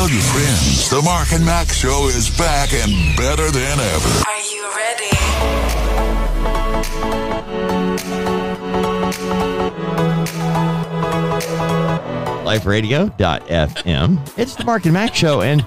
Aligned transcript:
Tell 0.00 0.08
your 0.08 0.22
friends 0.22 0.88
the 0.88 1.02
Mark 1.02 1.30
and 1.32 1.44
Mack 1.44 1.68
Show 1.68 2.08
is 2.08 2.30
back 2.38 2.72
and 2.72 3.14
better 3.18 3.50
than 3.50 3.78
ever. 3.78 4.08
Are 4.26 4.40
you 4.40 4.62
ready? 4.74 5.10
liferadio.fm. 12.46 14.38
It's 14.38 14.54
the 14.54 14.64
Mark 14.64 14.86
and 14.86 14.94
Mack 14.94 15.14
show, 15.14 15.42
and 15.42 15.66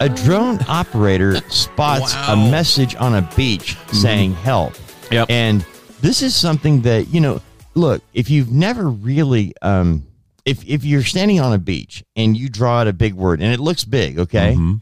a 0.00 0.08
drone 0.08 0.58
operator 0.66 1.36
spots 1.48 2.14
a 2.26 2.34
message 2.34 2.96
on 2.96 3.14
a 3.14 3.30
beach 3.36 3.76
saying 3.92 4.34
help. 4.34 4.74
Yep. 5.12 5.30
And 5.30 5.64
this 6.00 6.20
is 6.20 6.34
something 6.34 6.80
that, 6.80 7.10
you 7.10 7.20
know, 7.20 7.40
look, 7.74 8.02
if 8.12 8.28
you've 8.28 8.50
never 8.50 8.88
really 8.88 9.54
um 9.62 10.04
if 10.44 10.64
if 10.66 10.84
you're 10.84 11.02
standing 11.04 11.40
on 11.40 11.52
a 11.52 11.58
beach 11.58 12.02
and 12.16 12.36
you 12.36 12.48
draw 12.48 12.80
out 12.80 12.88
a 12.88 12.92
big 12.92 13.14
word 13.14 13.40
and 13.40 13.52
it 13.52 13.60
looks 13.60 13.84
big, 13.84 14.18
okay? 14.18 14.54
Mhm. 14.56 14.80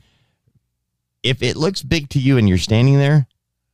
If 1.23 1.43
it 1.43 1.57
looks 1.57 1.83
big 1.83 2.09
to 2.11 2.19
you 2.19 2.39
and 2.39 2.49
you're 2.49 2.59
standing 2.59 2.97
there 2.97 3.27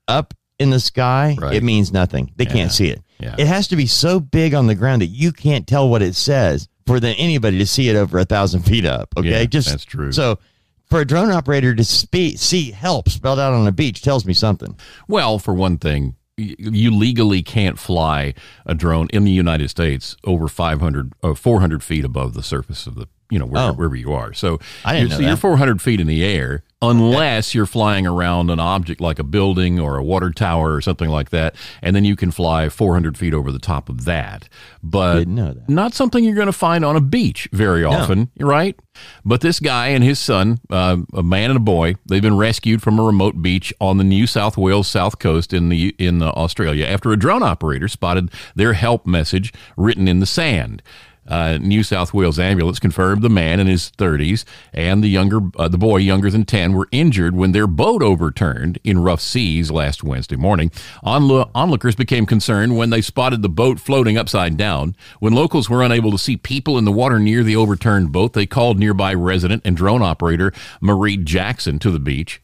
up 0.08 0.34
in 0.58 0.70
the 0.70 0.80
sky, 0.80 1.36
Right. 1.40 1.54
it 1.54 1.62
means 1.62 1.92
nothing. 1.92 2.32
They 2.36 2.44
Yeah. 2.44 2.52
can't 2.52 2.72
see 2.72 2.88
it. 2.88 3.02
Yeah. 3.20 3.34
It 3.38 3.46
has 3.46 3.68
to 3.68 3.76
be 3.76 3.86
so 3.86 4.18
big 4.20 4.52
on 4.54 4.66
the 4.66 4.74
ground 4.74 5.02
that 5.02 5.06
you 5.06 5.30
can't 5.32 5.66
tell 5.66 5.88
what 5.88 6.02
it 6.02 6.16
says 6.16 6.68
for 6.86 6.98
the, 6.98 7.10
anybody 7.10 7.58
to 7.58 7.66
see 7.66 7.88
it 7.88 7.96
over 7.96 8.18
a 8.18 8.24
thousand 8.24 8.62
feet 8.62 8.84
up. 8.84 9.08
Okay, 9.16 9.30
Yeah, 9.30 9.44
just 9.44 9.68
that's 9.68 9.84
true. 9.84 10.10
So 10.12 10.38
for 10.86 11.00
a 11.00 11.04
drone 11.04 11.30
operator 11.30 11.74
to 11.74 11.84
spe- 11.84 12.36
see 12.36 12.72
help 12.72 13.08
spelled 13.08 13.38
out 13.38 13.52
on 13.52 13.66
a 13.66 13.72
beach 13.72 14.02
tells 14.02 14.24
me 14.24 14.34
something. 14.34 14.76
Well, 15.08 15.38
for 15.38 15.54
one 15.54 15.78
thing, 15.78 16.14
you 16.46 16.90
legally 16.94 17.42
can't 17.42 17.78
fly 17.78 18.34
a 18.66 18.74
drone 18.74 19.08
in 19.12 19.24
the 19.24 19.30
United 19.30 19.68
States 19.70 20.16
over 20.24 20.48
500, 20.48 21.12
uh, 21.22 21.34
400 21.34 21.82
feet 21.82 22.04
above 22.04 22.34
the 22.34 22.42
surface 22.42 22.86
of 22.86 22.94
the, 22.94 23.06
you 23.30 23.38
know, 23.38 23.46
wherever, 23.46 23.70
Oh. 23.70 23.74
wherever 23.74 23.96
you 23.96 24.12
are. 24.12 24.34
So, 24.34 24.60
I 24.84 24.92
didn't 24.92 25.08
you're, 25.10 25.18
know 25.18 25.22
so 25.24 25.28
you're 25.28 25.36
400 25.36 25.80
feet 25.80 25.98
in 26.00 26.06
the 26.06 26.22
air 26.24 26.62
unless 26.82 27.54
you're 27.54 27.66
flying 27.66 28.06
around 28.06 28.50
an 28.50 28.60
object 28.60 29.00
like 29.00 29.18
a 29.18 29.24
building 29.24 29.80
or 29.80 29.96
a 29.96 30.04
water 30.04 30.30
tower 30.30 30.74
or 30.74 30.80
something 30.82 31.08
like 31.08 31.30
that. 31.30 31.54
And 31.80 31.96
then 31.96 32.04
you 32.04 32.16
can 32.16 32.30
fly 32.30 32.68
400 32.68 33.16
feet 33.16 33.32
over 33.32 33.50
the 33.50 33.58
top 33.58 33.88
of 33.88 34.04
that. 34.04 34.48
But 34.82 35.24
that. 35.24 35.68
not 35.68 35.94
something 35.94 36.22
you're 36.22 36.34
going 36.34 36.46
to 36.46 36.52
find 36.52 36.84
on 36.84 36.94
a 36.94 37.00
beach 37.00 37.48
very 37.52 37.82
often, 37.82 38.30
right? 38.38 38.78
But 39.24 39.40
this 39.40 39.58
guy 39.58 39.88
and 39.88 40.04
his 40.04 40.18
son, 40.18 40.58
uh, 40.70 40.98
a 41.14 41.22
man 41.22 41.50
and 41.50 41.56
a 41.56 41.60
boy, 41.60 41.96
they've 42.06 42.22
been 42.22 42.36
rescued 42.36 42.82
from 42.82 42.98
a 42.98 43.02
remote 43.02 43.40
beach 43.40 43.72
on 43.80 43.96
the 43.96 44.04
New 44.04 44.26
South 44.26 44.56
Wales 44.56 44.86
south 44.86 45.18
coast 45.18 45.52
in 45.52 45.68
the 45.70 45.94
in 45.98 46.22
Australia 46.22 46.86
after 46.86 47.12
a 47.12 47.16
drone 47.16 47.42
operator 47.42 47.88
spotted 47.88 48.30
their 48.54 48.74
help 48.74 49.06
message 49.06 49.52
written 49.76 50.08
in 50.08 50.20
the 50.20 50.26
sand. 50.26 50.82
Uh, 51.28 51.58
New 51.60 51.82
South 51.82 52.14
Wales 52.14 52.38
ambulance 52.38 52.78
confirmed 52.78 53.22
the 53.22 53.28
man 53.28 53.60
in 53.60 53.66
his 53.66 53.90
30s 53.98 54.44
and 54.72 55.02
the 55.02 55.08
younger 55.08 55.40
uh, 55.56 55.68
the 55.68 55.78
boy 55.78 55.98
younger 55.98 56.30
than 56.30 56.44
10 56.44 56.72
were 56.72 56.88
injured 56.92 57.34
when 57.34 57.52
their 57.52 57.66
boat 57.66 58.02
overturned 58.02 58.78
in 58.84 58.98
rough 58.98 59.20
seas 59.20 59.70
last 59.70 60.04
Wednesday 60.04 60.36
morning. 60.36 60.70
Onlo- 61.04 61.50
onlookers 61.54 61.96
became 61.96 62.26
concerned 62.26 62.76
when 62.76 62.90
they 62.90 63.00
spotted 63.00 63.42
the 63.42 63.48
boat 63.48 63.80
floating 63.80 64.16
upside 64.16 64.56
down. 64.56 64.94
When 65.20 65.32
locals 65.32 65.68
were 65.68 65.82
unable 65.82 66.10
to 66.10 66.18
see 66.18 66.36
people 66.36 66.78
in 66.78 66.84
the 66.84 66.92
water 66.92 67.18
near 67.18 67.42
the 67.42 67.56
overturned 67.56 68.12
boat, 68.12 68.32
they 68.32 68.46
called 68.46 68.78
nearby 68.78 69.14
resident 69.14 69.62
and 69.64 69.76
drone 69.76 70.02
operator 70.02 70.52
Marie 70.80 71.16
Jackson 71.16 71.78
to 71.80 71.90
the 71.90 72.00
beach. 72.00 72.40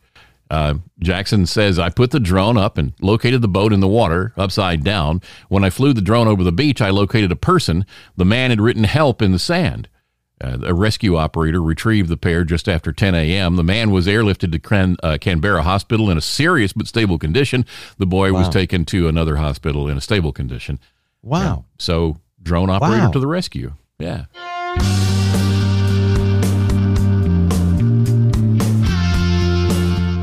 Uh, 0.53 0.75
Jackson 0.99 1.47
says, 1.47 1.79
I 1.79 1.89
put 1.89 2.11
the 2.11 2.21
drone 2.21 2.59
up 2.59 2.77
and 2.77 2.93
located 3.01 3.41
the 3.41 3.49
boat 3.49 3.73
in 3.73 3.81
the 3.81 3.89
water 3.89 4.35
upside 4.37 4.85
down. 4.85 5.23
When 5.49 5.65
I 5.65 5.71
flew 5.71 5.95
the 5.95 6.03
drone 6.03 6.29
over 6.29 6.45
the 6.45 6.53
beach, 6.53 6.83
I 6.83 6.91
located 6.91 7.33
a 7.33 7.37
person. 7.37 7.87
The 8.19 8.27
man 8.27 8.51
had 8.51 8.61
written 8.61 8.85
help 8.85 9.23
in 9.23 9.33
the 9.33 9.39
sand. 9.39 9.89
Uh, 10.45 10.59
a 10.65 10.75
rescue 10.75 11.17
operator 11.17 11.63
retrieved 11.63 12.11
the 12.11 12.19
pair 12.19 12.45
just 12.45 12.69
after 12.69 12.93
10 12.93 13.15
a.m. 13.15 13.57
The 13.57 13.65
man 13.65 13.93
was 13.93 14.07
airlifted 14.07 14.53
to 14.53 14.59
Can- 14.59 14.99
uh, 15.03 15.17
Canberra 15.19 15.63
Hospital 15.63 16.11
in 16.11 16.19
a 16.19 16.21
serious 16.21 16.75
but 16.75 16.87
stable 16.87 17.19
condition. 17.19 17.65
The 17.97 18.07
boy 18.07 18.33
was 18.35 18.51
taken 18.51 18.85
to 18.87 19.09
another 19.09 19.37
hospital 19.37 19.89
in 19.89 19.97
a 19.97 20.01
stable 20.03 20.33
condition. 20.33 20.79
Wow. 21.23 21.65
So, 21.79 22.19
drone 22.43 22.69
operator 22.69 23.05
Wow. 23.07 23.11
to 23.13 23.21
the 23.21 23.27
rescue. 23.29 23.73
Yeah. 23.99 24.25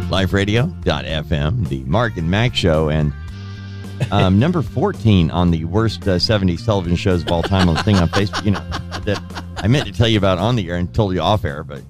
Liferadio.fm, 0.10 1.68
the 1.70 1.84
Mark 1.86 2.18
and 2.18 2.30
Mack 2.30 2.56
show, 2.56 2.90
and 2.90 3.14
um, 4.12 4.40
number 4.40 4.62
14 4.62 5.32
on 5.32 5.52
the 5.52 5.66
worst 5.66 6.04
uh, 6.08 6.16
70s 6.16 6.66
television 6.66 6.96
shows 6.98 7.22
of 7.24 7.32
all 7.32 7.44
time 7.44 7.70
on 7.70 7.76
the 7.76 7.84
thing 7.84 7.96
on 7.98 8.10
Facebook. 8.10 8.44
You 8.46 8.52
know, 8.52 8.60
that 9.06 9.22
I 9.58 9.68
meant 9.68 9.86
to 9.88 9.94
tell 9.94 10.08
you 10.08 10.18
about 10.18 10.38
on 10.38 10.56
the 10.56 10.70
air 10.70 10.78
and 10.78 10.94
told 10.94 11.14
you 11.14 11.22
off 11.22 11.46
air, 11.46 11.64
but 11.64 11.82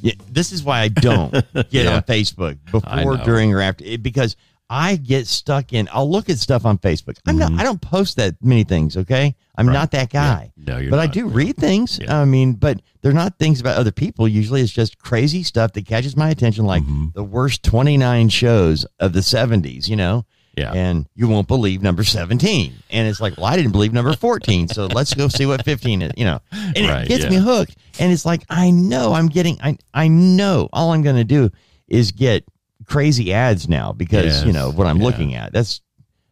yeah, 0.00 0.14
this 0.30 0.52
is 0.52 0.62
why 0.62 0.80
I 0.80 0.88
don't 0.88 1.30
get 1.54 1.72
Yeah. 1.72 1.96
on 1.96 2.02
Facebook 2.02 2.58
before, 2.70 3.16
during, 3.18 3.52
or 3.54 3.60
after 3.60 3.84
it, 3.84 4.02
because 4.02 4.36
I 4.72 4.96
get 4.96 5.26
stuck 5.26 5.72
in. 5.74 5.88
I'll 5.92 6.10
look 6.10 6.30
at 6.30 6.38
stuff 6.38 6.64
on 6.64 6.78
Facebook. 6.78 7.18
I'm 7.26 7.36
Mm-hmm. 7.38 7.56
not. 7.56 7.60
I 7.60 7.64
don't 7.64 7.80
post 7.80 8.16
that 8.16 8.36
many 8.42 8.64
things. 8.64 8.96
Okay, 8.96 9.34
I'm 9.56 9.66
not 9.66 9.90
that 9.90 10.10
guy. 10.10 10.52
No, 10.56 10.78
you're 10.78 10.90
but 10.90 10.98
I 10.98 11.04
not. 11.06 11.14
do 11.14 11.28
read 11.28 11.56
things. 11.56 11.98
Yeah. 12.00 12.20
I 12.20 12.24
mean, 12.24 12.54
but 12.54 12.80
they're 13.02 13.12
not 13.12 13.38
things 13.38 13.60
about 13.60 13.76
other 13.76 13.92
people. 13.92 14.26
Usually, 14.26 14.62
it's 14.62 14.72
just 14.72 14.98
crazy 14.98 15.42
stuff 15.42 15.72
that 15.74 15.84
catches 15.86 16.16
my 16.16 16.30
attention, 16.30 16.64
like 16.64 16.82
Mm-hmm. 16.84 17.06
the 17.14 17.22
worst 17.24 17.62
29 17.64 18.30
shows 18.30 18.86
of 18.98 19.12
the 19.12 19.20
70s. 19.20 19.88
You 19.88 19.96
know. 19.96 20.24
Yeah. 20.56 20.70
And 20.74 21.06
you 21.14 21.28
won't 21.28 21.48
believe 21.48 21.80
number 21.82 22.04
17. 22.04 22.74
And 22.90 23.08
it's 23.08 23.20
like, 23.22 23.38
well, 23.38 23.46
I 23.46 23.56
didn't 23.56 23.72
believe 23.72 23.94
number 23.94 24.14
14. 24.14 24.68
So 24.68 24.84
let's 24.84 25.14
go 25.14 25.28
see 25.28 25.46
what 25.46 25.64
15 25.64 26.02
is, 26.02 26.12
you 26.14 26.26
know. 26.26 26.40
And 26.52 26.86
Right, 26.88 27.04
it 27.04 27.08
gets 27.08 27.24
yeah. 27.24 27.30
me 27.30 27.36
hooked. 27.36 27.74
And 27.98 28.12
it's 28.12 28.26
like, 28.26 28.42
I 28.50 28.70
know 28.70 29.14
I'm 29.14 29.28
getting, 29.28 29.58
I, 29.62 29.78
I 29.94 30.08
know 30.08 30.68
all 30.70 30.92
I'm 30.92 31.00
going 31.00 31.16
to 31.16 31.24
do 31.24 31.48
is 31.88 32.12
get 32.12 32.44
crazy 32.92 33.32
ads 33.32 33.68
now 33.68 33.92
because, 33.92 34.26
Yes, 34.26 34.44
you 34.44 34.52
know, 34.52 34.70
what 34.70 34.86
I'm 34.86 34.98
yeah. 34.98 35.04
looking 35.04 35.34
at. 35.34 35.52
That's, 35.52 35.80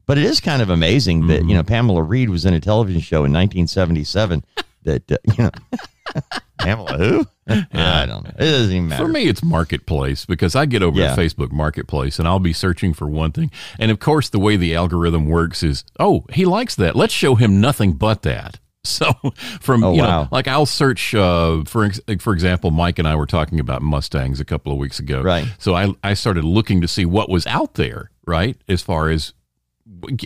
but 0.07 0.19
it 0.19 0.25
is 0.25 0.41
kind 0.41 0.61
of 0.63 0.71
amazing 0.71 1.27
that, 1.29 1.41
Mm-hmm. 1.41 1.49
you 1.49 1.55
know, 1.57 1.63
Pamela 1.63 2.03
Reed 2.03 2.29
was 2.31 2.45
in 2.45 2.55
a 2.55 2.61
television 2.61 3.01
show 3.01 3.25
in 3.25 3.33
1977 3.33 4.45
that, 4.85 5.11
uh, 5.11 5.17
you 5.37 5.45
know, 5.45 5.51
Pamela 6.59 6.99
who? 6.99 7.27
I 7.73 8.05
don't 8.07 8.23
know. 8.25 8.31
It 8.39 8.51
doesn't 8.51 8.71
even 8.77 8.89
matter. 8.89 9.05
For 9.05 9.11
me, 9.11 9.25
it's 9.27 9.43
marketplace 9.43 10.25
because 10.27 10.55
I 10.55 10.67
get 10.67 10.83
over 10.83 11.01
Yeah. 11.01 11.15
to 11.17 11.21
Facebook 11.21 11.51
Marketplace 11.51 12.19
and 12.19 12.29
I'll 12.29 12.39
be 12.39 12.53
searching 12.53 12.93
for 12.95 13.09
one 13.09 13.33
thing. 13.33 13.51
And 13.79 13.91
of 13.91 13.99
course, 13.99 14.29
the 14.29 14.39
way 14.39 14.57
the 14.57 14.75
algorithm 14.75 15.27
works 15.27 15.63
is, 15.63 15.83
oh, 15.99 16.27
he 16.33 16.45
likes 16.45 16.77
that. 16.77 16.95
Let's 16.95 17.15
show 17.15 17.35
him 17.35 17.61
nothing 17.61 17.95
but 17.95 18.23
that. 18.23 18.60
So 18.85 19.13
from 19.61 19.85
Oh, 19.85 19.93
you 19.93 20.01
know, 20.01 20.09
wow. 20.09 20.29
like 20.33 20.49
I'll 20.49 20.65
search 20.65 21.15
uh, 21.15 21.65
for 21.67 21.85
ex- 21.85 22.01
for 22.19 22.33
example, 22.33 22.71
Mike 22.71 22.99
and 22.99 23.07
I 23.07 23.15
were 23.15 23.27
talking 23.27 23.61
about 23.61 23.83
Mustangs 23.83 24.41
a 24.41 24.45
couple 24.45 24.73
of 24.73 24.79
weeks 24.79 24.99
ago. 24.99 25.21
Right. 25.21 25.47
So 25.59 25.75
I 25.75 25.93
I 26.03 26.15
started 26.15 26.45
looking 26.45 26.81
to 26.81 26.89
see 26.89 27.05
what 27.05 27.29
was 27.29 27.47
out 27.47 27.75
there, 27.75 28.11
right, 28.27 28.57
as 28.69 28.81
far 28.81 29.11
as 29.11 29.35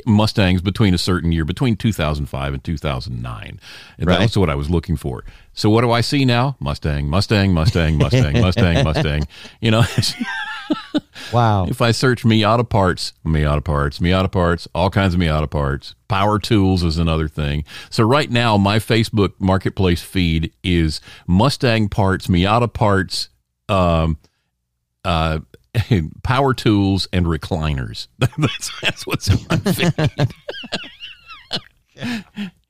Mustangs 0.06 0.62
between 0.62 0.94
a 0.94 0.98
certain 0.98 1.32
year, 1.32 1.44
between 1.44 1.74
2005 1.74 2.54
and 2.54 2.62
2009. 2.62 3.60
And 3.98 4.08
Right. 4.08 4.18
that's 4.20 4.36
what 4.36 4.48
I 4.50 4.54
was 4.54 4.70
looking 4.70 4.96
for. 4.96 5.24
So 5.52 5.68
what 5.68 5.80
do 5.80 5.90
I 5.90 6.00
see 6.00 6.24
now? 6.24 6.56
Mustang, 6.60 7.08
Mustang, 7.08 7.52
Mustang, 7.52 7.98
Mustang, 7.98 8.40
Mustang, 8.40 8.84
Mustang. 8.84 9.22
You 9.60 9.70
know, 9.72 9.82
wow. 11.32 11.66
if 11.66 11.80
I 11.80 11.90
search 11.90 12.24
Miata 12.24 12.68
parts, 12.68 13.12
Miata 13.24 13.62
parts, 13.62 13.98
Miata 13.98 14.30
parts, 14.30 14.68
all 14.74 14.90
kinds 14.90 15.14
of 15.14 15.20
Miata 15.20 15.50
parts. 15.50 15.94
Power 16.08 16.38
tools 16.38 16.82
is 16.82 16.98
another 16.98 17.28
thing. 17.28 17.64
So 17.90 18.04
right 18.04 18.30
now, 18.30 18.56
my 18.56 18.78
Facebook 18.78 19.32
Marketplace 19.38 20.02
feed 20.02 20.52
is 20.62 21.00
Mustang 21.26 21.88
parts, 21.88 22.26
Miata 22.26 22.72
parts, 22.72 23.28
um, 23.68 24.18
uh, 25.04 25.40
power 26.22 26.54
tools, 26.54 27.08
and 27.12 27.26
recliners. 27.26 28.08
that's, 28.18 28.80
that's 28.80 29.06
what's 29.06 29.28
in 29.28 29.38
my 29.50 29.56
feed. 29.58 29.92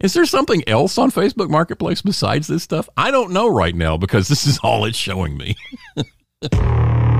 Is 0.00 0.12
there 0.12 0.26
something 0.26 0.62
else 0.68 0.98
on 0.98 1.10
Facebook 1.10 1.48
Marketplace 1.48 2.02
besides 2.02 2.46
this 2.46 2.62
stuff? 2.62 2.88
I 2.96 3.10
don't 3.10 3.32
know 3.32 3.48
right 3.48 3.74
now 3.74 3.96
because 3.96 4.28
this 4.28 4.46
is 4.46 4.58
all 4.58 4.84
it's 4.84 4.98
showing 4.98 5.36
me. 5.36 5.56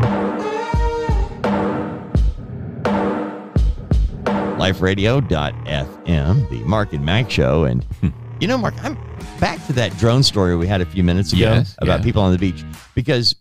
liferadio.fm, 4.64 6.48
the 6.48 6.64
Mark 6.64 6.92
and 6.94 7.04
Mack 7.04 7.30
show. 7.30 7.64
And, 7.64 7.84
you 8.40 8.48
know, 8.48 8.56
Mark, 8.56 8.74
I'm 8.82 8.96
back 9.38 9.64
to 9.66 9.72
that 9.74 9.96
drone 9.98 10.22
story 10.22 10.56
we 10.56 10.66
had 10.66 10.80
a 10.80 10.86
few 10.86 11.04
minutes 11.04 11.32
ago 11.32 11.40
Yes, 11.40 11.76
about 11.82 12.00
yeah. 12.00 12.04
people 12.04 12.22
on 12.22 12.32
the 12.32 12.38
beach 12.38 12.64
because 12.94 13.36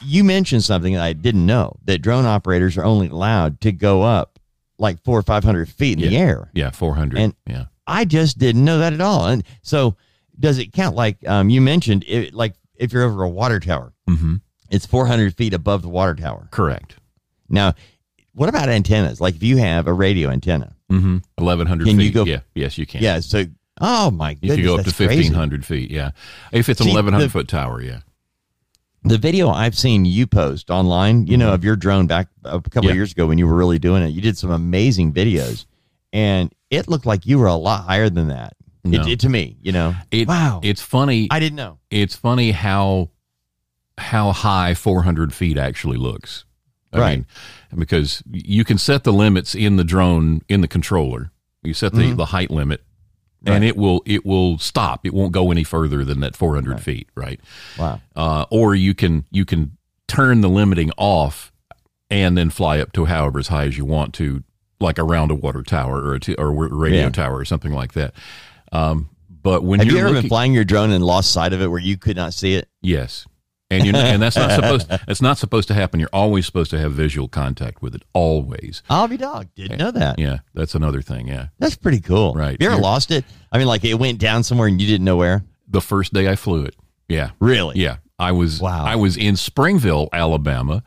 you 0.00 0.24
mentioned 0.24 0.64
something 0.64 0.94
that 0.94 1.02
I 1.02 1.12
didn't 1.12 1.44
know 1.44 1.76
that 1.84 1.98
drone 1.98 2.24
operators 2.24 2.78
are 2.78 2.84
only 2.84 3.08
allowed 3.08 3.60
to 3.62 3.72
go 3.72 4.02
up 4.02 4.38
like 4.78 5.02
four 5.04 5.18
or 5.18 5.22
500 5.22 5.68
feet 5.68 6.00
in 6.00 6.08
the 6.08 6.16
air. 6.16 6.50
Yeah, 6.54 6.70
400. 6.70 7.18
And- 7.18 7.34
yeah. 7.46 7.64
I 7.86 8.04
just 8.04 8.38
didn't 8.38 8.64
know 8.64 8.78
that 8.78 8.92
at 8.92 9.00
all. 9.00 9.26
And 9.26 9.42
so, 9.62 9.96
does 10.38 10.58
it 10.58 10.72
count 10.72 10.94
like 10.96 11.16
um, 11.28 11.50
you 11.50 11.60
mentioned, 11.60 12.04
it, 12.06 12.32
like 12.32 12.54
if 12.76 12.92
you're 12.92 13.02
over 13.02 13.24
a 13.24 13.28
water 13.28 13.58
tower, 13.58 13.92
mm-hmm. 14.08 14.36
it's 14.70 14.86
400 14.86 15.36
feet 15.36 15.52
above 15.52 15.82
the 15.82 15.88
water 15.88 16.14
tower. 16.14 16.48
Correct. 16.52 16.96
Now, 17.48 17.74
what 18.32 18.48
about 18.48 18.68
antennas? 18.68 19.20
Like 19.20 19.36
if 19.36 19.42
you 19.42 19.56
have 19.58 19.86
a 19.86 19.92
radio 19.92 20.30
antenna, 20.30 20.74
Mm-hmm. 20.90 21.18
1,100 21.36 21.86
Can 21.86 21.96
feet. 21.98 22.04
you 22.04 22.10
go- 22.10 22.24
yeah. 22.24 22.40
Yes, 22.54 22.76
you 22.76 22.84
can. 22.84 23.00
yeah. 23.00 23.20
So, 23.20 23.44
oh 23.80 24.10
my 24.10 24.30
You 24.30 24.36
goodness, 24.36 24.56
can 24.56 24.64
go 24.64 24.74
up 24.74 24.78
to 24.80 24.84
that's 24.86 24.96
crazy. 24.96 25.22
1,500 25.28 25.64
feet. 25.64 25.88
Yeah. 25.90 26.10
If 26.50 26.68
it's 26.68 26.80
a 26.80 26.84
See, 26.84 26.90
1,100 26.90 27.24
the- 27.26 27.30
foot 27.30 27.46
tower, 27.46 27.80
yeah. 27.80 28.00
the 29.04 29.16
video 29.16 29.50
I've 29.50 29.78
seen 29.78 30.04
you 30.04 30.26
post 30.26 30.68
online, 30.68 31.26
you 31.28 31.36
know, 31.36 31.54
of 31.54 31.62
your 31.64 31.76
drone 31.76 32.06
back 32.08 32.26
a 32.44 32.60
couple 32.60 32.84
Yeah. 32.86 32.90
of 32.90 32.96
years 32.96 33.12
ago 33.12 33.26
when 33.28 33.38
you 33.38 33.46
were 33.46 33.54
really 33.54 33.78
doing 33.78 34.02
it, 34.02 34.08
you 34.08 34.20
did 34.20 34.36
some 34.36 34.50
amazing 34.50 35.12
videos, 35.12 35.64
and 36.12 36.52
it 36.70 36.88
looked 36.88 37.06
like 37.06 37.24
you 37.24 37.38
were 37.38 37.46
a 37.46 37.54
lot 37.54 37.84
higher 37.84 38.10
than 38.10 38.26
that. 38.28 38.56
No. 38.82 39.00
It, 39.02 39.08
it- 39.12 39.20
to 39.20 39.28
me, 39.28 39.58
you 39.62 39.70
know. 39.70 39.94
It, 40.10 40.26
wow, 40.26 40.58
It's 40.64 40.82
funny. 40.82 41.28
I 41.30 41.38
didn't 41.38 41.56
know. 41.56 41.78
it's 41.90 42.16
funny 42.16 42.50
how 42.50 43.10
how 43.96 44.32
high 44.32 44.74
400 44.74 45.32
feet 45.32 45.56
actually 45.56 45.98
looks. 45.98 46.44
I 46.92 46.98
Right. 46.98 47.18
mean, 47.18 47.26
because 47.76 48.22
you 48.30 48.64
can 48.64 48.78
set 48.78 49.04
the 49.04 49.12
limits 49.12 49.54
in 49.54 49.76
the 49.76 49.84
drone 49.84 50.42
in 50.48 50.60
the 50.60 50.68
controller. 50.68 51.30
You 51.62 51.74
set 51.74 51.92
the, 51.92 52.12
the 52.12 52.26
height 52.26 52.50
limit, 52.50 52.82
and 53.44 53.56
Mm-hmm. 53.56 53.64
It 53.64 53.76
will 53.76 54.02
it 54.06 54.24
will 54.26 54.58
stop. 54.58 55.06
It 55.06 55.14
won't 55.14 55.32
go 55.32 55.50
any 55.50 55.64
further 55.64 56.04
than 56.04 56.20
that 56.20 56.36
400 56.36 56.80
feet, 56.80 57.08
right? 57.14 57.40
Wow. 57.78 58.00
Uh, 58.16 58.44
or 58.50 58.74
you 58.74 58.94
can 58.94 59.24
you 59.30 59.44
can 59.44 59.76
turn 60.08 60.40
the 60.42 60.48
limiting 60.48 60.90
off 60.98 61.52
and 62.10 62.36
then 62.36 62.50
fly 62.50 62.80
up 62.80 62.92
to 62.92 63.04
however 63.06 63.38
as 63.38 63.48
high 63.48 63.64
as 63.64 63.78
you 63.78 63.84
want 63.84 64.12
to, 64.14 64.42
like 64.80 64.98
around 64.98 65.30
a 65.30 65.34
water 65.34 65.62
tower 65.62 66.00
or 66.02 66.14
a 66.14 66.20
t- 66.20 66.34
or 66.34 66.48
a 66.48 66.50
radio 66.74 67.02
Yeah. 67.02 67.10
tower 67.10 67.36
or 67.38 67.44
something 67.44 67.72
like 67.72 67.92
that. 67.92 68.12
Um, 68.72 69.08
but 69.42 69.62
when 69.62 69.78
Have 69.80 69.86
you're 69.86 69.96
you 69.96 70.00
ever 70.00 70.08
looking, 70.10 70.22
been 70.22 70.28
flying 70.28 70.52
your 70.52 70.64
drone 70.64 70.90
and 70.90 71.02
lost 71.04 71.30
sight 71.32 71.52
of 71.52 71.62
it 71.62 71.68
where 71.68 71.80
you 71.80 71.96
could 71.96 72.16
not 72.16 72.34
see 72.34 72.54
it? 72.54 72.68
Yes. 72.82 73.26
And 73.70 73.84
you're 73.86 73.94
and 73.96 74.20
that's 74.20 74.36
not 74.36 74.50
supposed 74.56 74.88
that's 74.88 75.22
not 75.22 75.38
supposed 75.38 75.68
to 75.68 75.74
happen. 75.74 76.00
You're 76.00 76.08
always 76.12 76.44
supposed 76.46 76.70
to 76.72 76.78
have 76.80 76.92
visual 76.92 77.28
contact 77.28 77.82
with 77.82 77.94
it. 77.94 78.02
Always. 78.12 78.82
I'll 78.90 79.06
be 79.08 79.16
dog. 79.16 79.48
Didn't 79.54 79.78
know 79.78 79.90
that. 79.92 80.18
Yeah, 80.18 80.38
that's 80.54 80.74
another 80.74 81.02
thing. 81.02 81.28
Yeah. 81.28 81.48
That's 81.58 81.76
pretty 81.76 82.00
cool. 82.00 82.34
Right. 82.34 82.56
You 82.60 82.66
ever 82.66 82.74
You're- 82.76 82.82
lost 82.82 83.10
it? 83.10 83.24
I 83.52 83.58
mean, 83.58 83.66
like 83.68 83.84
it 83.84 83.94
went 83.94 84.18
down 84.18 84.42
somewhere 84.42 84.68
and 84.68 84.80
you 84.80 84.86
didn't 84.86 85.04
know 85.04 85.16
where. 85.16 85.44
The 85.68 85.80
first 85.80 86.12
day 86.12 86.28
I 86.28 86.34
flew 86.36 86.64
it. 86.64 86.74
Yeah. 87.08 87.30
Really? 87.40 87.78
Yeah. 87.80 87.96
I 88.18 88.32
was 88.32 88.60
Wow. 88.60 88.84
I 88.84 88.96
was 88.96 89.16
in 89.16 89.36
Springville, 89.36 90.08
Alabama. 90.12 90.82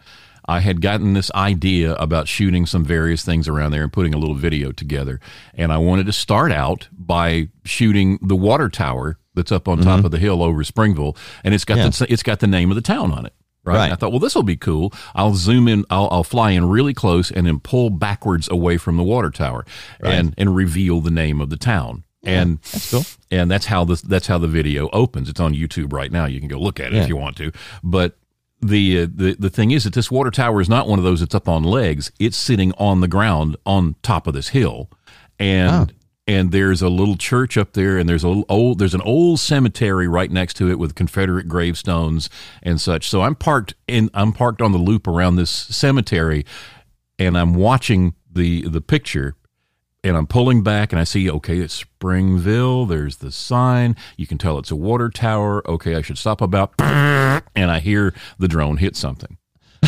I 0.45 0.59
had 0.59 0.81
gotten 0.81 1.13
this 1.13 1.31
idea 1.33 1.94
about 1.94 2.27
shooting 2.27 2.65
some 2.65 2.83
various 2.83 3.24
things 3.24 3.47
around 3.47 3.71
there 3.71 3.81
and 3.81 3.94
putting 3.94 4.13
a 4.13 4.18
little 4.18 4.36
video 4.36 4.74
together. 4.74 5.21
And 5.53 5.71
I 5.71 5.77
wanted 5.77 6.06
to 6.07 6.12
start 6.12 6.51
out 6.51 6.89
by 6.91 7.47
shooting 7.63 8.19
the 8.21 8.36
water 8.36 8.68
tower 8.68 9.18
that's 9.35 9.51
up 9.51 9.68
on 9.68 9.80
top 9.81 10.03
of 10.06 10.12
the 10.12 10.19
hill 10.19 10.41
over 10.44 10.63
Springville, 10.63 11.15
and 11.44 11.53
it's 11.53 11.65
got 11.65 11.77
Mm-hmm. 11.77 11.85
Yeah. 12.03 12.07
the, 12.07 12.13
it's 12.13 12.24
got 12.24 12.39
the 12.39 12.47
name 12.47 12.69
of 12.71 12.75
the 12.75 12.81
town 12.81 13.12
on 13.12 13.25
it. 13.25 13.33
Right. 13.65 13.75
Right. 13.77 13.91
I 13.94 13.95
thought, 13.95 14.12
well, 14.12 14.19
this 14.19 14.35
will 14.35 14.44
be 14.44 14.57
cool. 14.57 14.91
I'll 15.15 15.35
zoom 15.35 15.68
in. 15.69 15.85
I'll, 15.89 16.09
I'll 16.12 16.24
fly 16.25 16.51
in 16.51 16.68
really 16.68 16.94
close 16.94 17.31
and 17.31 17.47
then 17.47 17.59
pull 17.62 17.89
backwards 17.89 18.50
away 18.51 18.75
from 18.77 18.97
the 18.97 19.03
water 19.03 19.30
tower 19.31 19.65
and 20.01 20.33
and 20.38 20.53
reveal 20.53 21.00
the 21.00 21.12
name 21.12 21.39
of 21.39 21.50
the 21.50 21.56
town. 21.57 22.03
and 22.24 22.59
That's 22.62 22.91
cool. 22.91 23.06
and 23.31 23.50
that's 23.50 23.65
how 23.68 23.85
this 23.85 24.01
that's 24.01 24.27
how 24.27 24.38
the 24.38 24.50
video 24.50 24.89
opens. 24.91 25.30
It's 25.30 25.39
on 25.39 25.53
YouTube 25.53 25.94
right 25.94 26.12
now. 26.12 26.25
You 26.25 26.39
can 26.39 26.50
go 26.50 26.57
look 26.59 26.79
at 26.81 26.88
it 26.88 26.94
Yeah. 26.95 27.03
if 27.03 27.09
you 27.09 27.15
want 27.15 27.38
to. 27.38 27.51
But 27.81 28.18
the 28.62 29.03
uh, 29.03 29.07
the 29.13 29.36
the 29.39 29.50
thing 29.50 29.71
is 29.71 29.86
that 29.86 29.94
this 29.94 30.12
water 30.12 30.29
tower 30.31 30.59
is 30.59 30.68
not 30.68 30.88
one 30.89 31.00
of 31.00 31.06
those 31.06 31.21
that's 31.21 31.33
up 31.36 31.47
on 31.47 31.63
legs. 31.63 32.12
It's 32.19 32.36
sitting 32.38 32.74
on 32.77 33.00
the 33.00 33.07
ground 33.07 33.56
on 33.65 33.95
top 34.03 34.27
of 34.27 34.33
this 34.33 34.50
hill, 34.50 34.89
and 35.39 35.94
and 36.27 36.51
there's 36.51 36.81
a 36.81 36.89
little 36.89 37.17
church 37.17 37.57
up 37.57 37.73
there, 37.73 37.97
and 37.97 38.07
there's 38.07 38.23
a 38.23 38.43
old 38.49 38.79
there's 38.79 38.93
an 38.93 39.01
old 39.01 39.39
cemetery 39.39 40.07
right 40.07 40.31
next 40.31 40.55
to 40.55 40.69
it 40.69 40.79
with 40.79 40.95
Confederate 40.95 41.47
gravestones 41.47 42.29
and 42.61 42.79
such. 42.79 43.09
So 43.09 43.21
I'm 43.21 43.35
parked 43.35 43.75
in 43.87 44.09
I'm 44.13 44.33
parked 44.33 44.61
on 44.61 44.71
the 44.71 44.77
loop 44.77 45.07
around 45.07 45.35
this 45.35 45.49
cemetery, 45.49 46.45
and 47.19 47.37
I'm 47.37 47.55
watching 47.55 48.13
the 48.31 48.67
the 48.67 48.81
picture 48.81 49.35
and 50.03 50.17
I'm 50.17 50.27
pulling 50.27 50.63
back 50.63 50.91
and 50.91 50.99
I 50.99 51.05
see, 51.05 51.29
okay, 51.29 51.59
it's 51.59 51.73
Springville. 51.73 52.85
There's 52.85 53.17
the 53.17 53.31
sign. 53.31 53.95
You 54.17 54.27
can 54.27 54.37
tell 54.37 54.59
it's 54.59 54.71
a 54.71 54.75
water 54.75 55.09
tower. 55.09 55.67
Okay, 55.67 55.95
I 55.95 56.01
should 56.01 56.17
stop 56.17 56.41
about. 56.41 56.73
And 56.79 57.71
I 57.71 57.79
hear 57.79 58.13
the 58.37 58.47
drone 58.47 58.77
hit 58.77 58.95
something. 58.95 59.37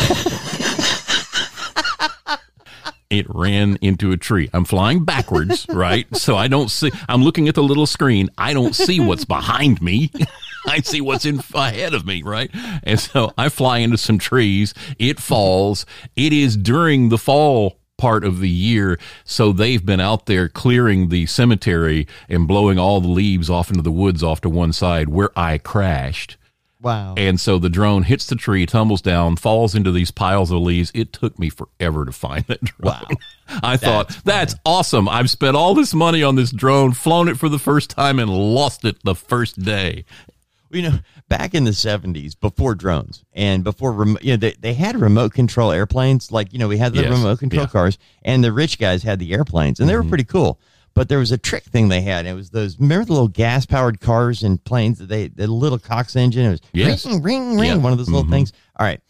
it 3.10 3.26
ran 3.30 3.78
into 3.82 4.12
a 4.12 4.18
tree. 4.18 4.50
I'm 4.54 4.66
flying 4.66 5.04
backwards, 5.06 5.66
right? 5.74 6.14
So 6.16 6.36
I 6.36 6.48
don't 6.48 6.70
see, 6.70 6.92
I'm 7.08 7.24
looking 7.24 7.48
at 7.48 7.56
the 7.56 7.64
little 7.64 7.86
screen. 7.86 8.30
I 8.38 8.54
don't 8.54 8.76
see 8.76 9.00
what's 9.00 9.26
behind 9.26 9.82
me. 9.82 10.12
I 10.68 10.80
see 10.80 11.00
what's 11.02 11.26
in 11.26 11.42
ahead 11.54 11.94
of 11.94 12.06
me, 12.06 12.24
right? 12.24 12.50
And 12.84 13.00
so 13.00 13.32
I 13.38 13.50
fly 13.50 13.80
into 13.80 13.98
some 13.98 14.18
trees. 14.18 14.74
It 14.98 15.20
falls. 15.20 15.86
It 16.16 16.34
is 16.34 16.58
during 16.58 17.10
the 17.10 17.20
fall 17.20 17.78
part 17.98 18.24
of 18.24 18.40
the 18.40 18.50
year. 18.50 19.00
So 19.24 19.52
they've 19.52 19.86
been 19.86 20.00
out 20.00 20.26
there 20.26 20.50
clearing 20.50 21.10
the 21.10 21.28
cemetery 21.28 22.08
and 22.28 22.48
blowing 22.48 22.80
all 22.80 23.00
the 23.00 23.08
leaves 23.08 23.50
off 23.50 23.70
into 23.70 23.84
the 23.84 23.92
woods 23.92 24.24
off 24.24 24.42
to 24.42 24.50
one 24.50 24.74
side 24.74 25.10
where 25.10 25.30
I 25.38 25.60
crashed. 25.60 26.38
Wow. 26.86 27.16
And 27.18 27.40
so 27.40 27.58
the 27.58 27.68
drone 27.68 28.04
hits 28.04 28.28
the 28.28 28.36
tree, 28.36 28.66
tumbles 28.68 29.02
down, 29.02 29.38
falls 29.38 29.74
into 29.74 29.92
these 29.92 30.12
piles 30.12 30.52
of 30.52 30.60
leaves. 30.60 30.92
It 30.94 31.12
took 31.12 31.40
me 31.40 31.50
forever 31.50 32.06
to 32.06 32.12
find 32.12 32.46
that 32.48 32.64
drone. 32.64 32.94
Wow. 33.10 33.18
I 33.64 33.76
thought, 33.76 34.10
that's 34.24 34.56
awesome. 34.66 35.10
I've 35.10 35.30
spent 35.32 35.58
all 35.58 35.74
this 35.74 35.94
money 35.96 36.22
on 36.22 36.36
this 36.36 36.52
drone, 36.52 36.94
flown 36.94 37.28
it 37.28 37.38
for 37.40 37.50
the 37.50 37.58
first 37.60 37.90
time, 37.90 38.20
and 38.20 38.30
lost 38.30 38.86
it 38.86 38.98
the 39.04 39.16
first 39.16 39.60
day. 39.64 40.06
you 40.72 40.84
know, 40.84 41.00
back 41.28 41.56
in 41.56 41.64
the 41.64 41.74
seventies, 41.74 42.36
before 42.36 42.76
drones 42.76 43.24
and 43.34 43.64
before 43.64 43.92
remo- 43.92 44.20
you 44.22 44.34
know, 44.34 44.38
they, 44.38 44.54
they 44.60 44.74
had 44.76 45.00
remote 45.00 45.34
control 45.34 45.72
airplanes. 45.72 46.32
Like 46.32 46.54
you 46.54 46.60
know, 46.60 46.68
we 46.68 46.78
had 46.78 46.94
the 46.94 47.02
Yes. 47.02 47.12
remote 47.12 47.40
control 47.40 47.62
Yeah. 47.62 47.66
Mm-hmm. 47.68 47.72
cars, 47.78 47.98
and 48.24 48.44
the 48.44 48.52
rich 48.52 48.78
guys 48.78 49.02
had 49.04 49.18
the 49.20 49.34
airplanes, 49.34 49.80
and 49.80 49.90
they 49.90 49.96
were 49.96 50.04
pretty 50.04 50.24
cool. 50.26 50.60
But 50.96 51.10
there 51.10 51.20
was 51.20 51.32
a 51.32 51.38
trick 51.38 51.66
thing 51.66 51.90
they 51.90 52.02
had. 52.02 52.26
It 52.26 52.34
was 52.34 52.50
those 52.50 52.80
remember 52.80 53.06
the 53.06 53.14
little 53.14 53.28
gas 53.28 53.66
powered 53.66 54.00
cars 54.00 54.42
and 54.44 54.64
planes 54.64 54.98
that 55.00 55.10
they 55.10 55.28
the 55.28 55.46
little 55.48 55.78
Cox 55.78 56.16
engine. 56.16 56.46
It 56.46 56.50
was 56.52 56.62
Yes. 56.74 57.06
ring 57.06 57.22
ring 57.22 57.58
ring, 57.60 57.70
Yeah. 57.70 57.76
one 57.76 57.92
of 57.92 57.98
those 57.98 58.10
little 58.10 58.26
Mhm. 58.26 58.32
things. 58.32 58.54
All 58.80 58.86
right, 58.86 59.02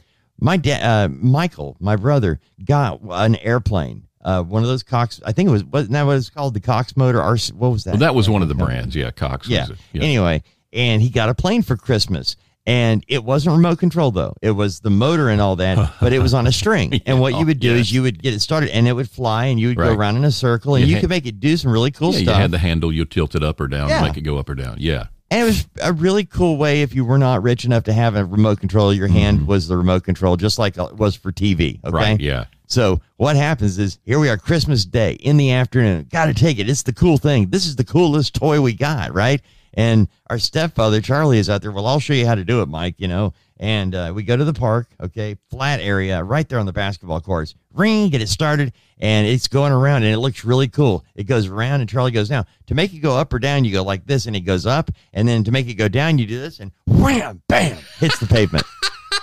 my 0.42 0.58
dad, 0.58 0.82
uh, 0.84 1.08
Michael, 1.10 1.78
my 1.80 1.96
brother, 1.96 2.40
got 2.66 3.00
an 3.10 3.36
airplane. 3.38 4.04
Uh, 4.24 4.42
one 4.42 4.64
of 4.64 4.68
those 4.68 4.82
Cox. 4.82 5.22
I 5.24 5.32
think 5.32 5.48
it 5.48 5.52
was 5.52 5.64
wasn't 5.64 5.92
that 5.92 6.08
what 6.08 6.18
it's 6.18 6.32
called? 6.32 6.56
The 6.56 6.60
Cox 6.60 6.98
motor. 6.98 7.22
Or 7.22 7.38
what 7.56 7.72
was 7.72 7.84
that? 7.84 7.92
Well, 7.92 8.00
that 8.00 8.16
was 8.16 8.28
one 8.28 8.42
of 8.42 8.48
the 8.48 8.56
brands. 8.56 8.96
Yeah, 8.96 9.12
Cox. 9.12 9.48
Yeah. 9.48 9.68
Was 9.68 9.78
it. 9.94 10.02
Anyway, 10.02 10.42
and 10.74 11.02
he 11.04 11.10
got 11.10 11.30
a 11.30 11.36
plane 11.36 11.62
for 11.62 11.78
Christmas. 11.78 12.36
And 12.68 13.06
it 13.08 13.24
wasn't 13.24 13.56
remote 13.56 13.78
control 13.78 14.10
though. 14.12 14.36
It 14.42 14.52
was 14.52 14.80
the 14.80 14.90
motor 14.90 15.30
and 15.30 15.40
all 15.40 15.56
that, 15.58 15.94
but 16.00 16.14
it 16.14 16.20
was 16.20 16.34
on 16.34 16.48
a 16.48 16.52
string. 16.52 17.00
And 17.06 17.20
what 17.20 17.38
you 17.38 17.46
would 17.46 17.60
do 17.60 17.72
yes. 17.72 17.82
is 17.82 17.94
you 17.94 18.02
would 18.02 18.22
get 18.22 18.34
it 18.34 18.40
started 18.40 18.70
and 18.72 18.88
it 18.88 18.94
would 18.94 19.10
fly 19.10 19.46
and 19.46 19.60
you 19.60 19.68
would 19.68 19.78
go 19.78 19.94
around 19.94 20.18
in 20.18 20.24
a 20.24 20.32
circle 20.32 20.76
and 20.76 20.82
You 20.82 20.88
you 20.90 20.96
had- 20.96 21.02
could 21.02 21.10
make 21.10 21.28
it 21.28 21.40
do 21.40 21.56
some 21.56 21.72
really 21.72 21.92
cool 21.92 22.14
Yeah, 22.14 22.20
you 22.20 22.32
had 22.32 22.52
the 22.52 22.58
handle, 22.58 22.92
you 22.92 23.06
tilt 23.06 23.36
it 23.36 23.44
up 23.44 23.60
or 23.60 23.68
down, 23.68 23.90
Yeah. 23.90 24.02
make 24.02 24.18
it 24.18 24.22
go 24.22 24.38
up 24.38 24.50
or 24.50 24.56
down. 24.56 24.78
Yeah. 24.80 25.06
and 25.30 25.42
it 25.42 25.46
was 25.46 25.68
a 25.82 25.94
really 25.94 26.26
cool 26.26 26.58
way 26.58 26.82
if 26.82 26.96
you 26.96 27.06
were 27.06 27.18
not 27.20 27.44
rich 27.44 27.66
enough 27.66 27.84
to 27.86 27.94
have 27.94 28.16
a 28.16 28.26
remote 28.26 28.60
control, 28.60 28.94
your 28.94 29.08
hand 29.08 29.40
mm-hmm. 29.40 29.48
was 29.48 29.68
the 29.68 29.78
remote 29.78 30.04
control, 30.04 30.36
just 30.36 30.58
like 30.58 30.78
it 30.78 30.96
was 30.96 31.16
for 31.16 31.32
TV. 31.32 31.84
Okay. 31.84 31.96
Right. 31.96 32.20
Yeah. 32.20 32.46
So 32.68 33.00
what 33.18 33.36
happens 33.36 33.78
is 33.78 34.00
here 34.04 34.18
we 34.18 34.30
are 34.30 34.38
Christmas 34.38 34.86
Day 34.86 35.14
in 35.14 35.38
the 35.38 35.52
afternoon. 35.52 36.08
Got 36.12 36.26
to 36.28 36.34
take 36.34 36.58
it. 36.58 36.68
It's 36.68 36.84
the 36.84 36.94
cool 36.94 37.18
thing. 37.18 37.50
This 37.50 37.68
is 37.68 37.76
the 37.76 37.84
coolest 37.84 38.34
toy 38.34 38.60
we 38.60 38.74
got, 38.74 39.14
right? 39.14 39.42
And 39.76 40.08
our 40.30 40.40
stepfather 40.40 41.02
Charlie 41.02 41.38
is 41.38 41.50
out 41.50 41.62
there. 41.62 41.72
Well, 41.72 41.88
I'll 41.88 42.00
show 42.00 42.14
you 42.14 42.26
how 42.26 42.36
to 42.36 42.44
do 42.44 42.62
it, 42.62 42.68
Mike. 42.68 42.96
You 42.98 43.08
know. 43.08 43.34
And 43.58 43.96
uh, 43.96 44.12
we 44.14 44.24
go 44.24 44.36
to 44.36 44.44
the 44.44 44.54
park. 44.54 44.90
Okay, 45.00 45.38
flat 45.50 45.80
area 45.80 46.22
right 46.24 46.48
there 46.48 46.60
on 46.60 46.66
the 46.66 46.74
basketball 46.74 47.22
courts. 47.22 47.56
Ring, 47.74 48.10
get 48.10 48.22
it 48.22 48.28
started, 48.28 48.74
and 49.00 49.28
it's 49.28 49.48
going 49.48 49.72
around, 49.72 50.04
and 50.04 50.14
it 50.14 50.20
looks 50.20 50.44
really 50.44 50.68
cool. 50.68 51.06
It 51.16 51.24
goes 51.24 51.48
around, 51.48 51.80
and 51.80 51.90
Charlie 51.90 52.12
goes 52.12 52.28
down. 52.28 52.46
To 52.68 52.76
make 52.76 52.94
it 52.94 53.00
go 53.00 53.18
up 53.18 53.34
or 53.34 53.40
down, 53.40 53.64
you 53.64 53.72
go 53.72 53.84
like 53.84 54.06
this, 54.06 54.26
and 54.26 54.36
it 54.36 54.42
goes 54.42 54.66
up, 54.66 54.92
and 55.14 55.28
then 55.28 55.44
to 55.46 55.52
make 55.52 55.70
it 55.70 55.76
go 55.76 55.88
down, 55.88 56.18
you 56.18 56.26
do 56.26 56.40
this, 56.40 56.60
and 56.60 56.72
wham, 56.86 57.42
bam, 57.48 57.78
hits 58.00 58.20
the 58.20 58.28
pavement. 58.28 58.66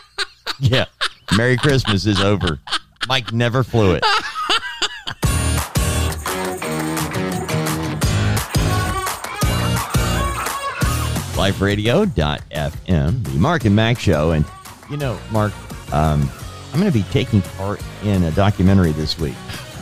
yeah. 0.60 0.86
Merry 1.36 1.56
Christmas 1.56 2.06
is 2.06 2.20
over. 2.20 2.58
Mike 3.08 3.32
never 3.32 3.62
flew 3.62 3.92
it. 3.92 4.04
LifeRadio.fm, 11.42 13.24
the 13.24 13.30
Mark 13.40 13.64
and 13.64 13.74
Mack 13.74 13.98
Show. 13.98 14.30
And, 14.30 14.44
you 14.88 14.96
know, 14.96 15.18
Mark, 15.32 15.52
um, 15.92 16.30
I'm 16.72 16.78
going 16.78 16.90
to 16.90 16.96
be 16.96 17.02
taking 17.10 17.42
part 17.42 17.82
in 18.04 18.22
a 18.22 18.30
documentary 18.30 18.92
this 18.92 19.18
week. 19.18 19.34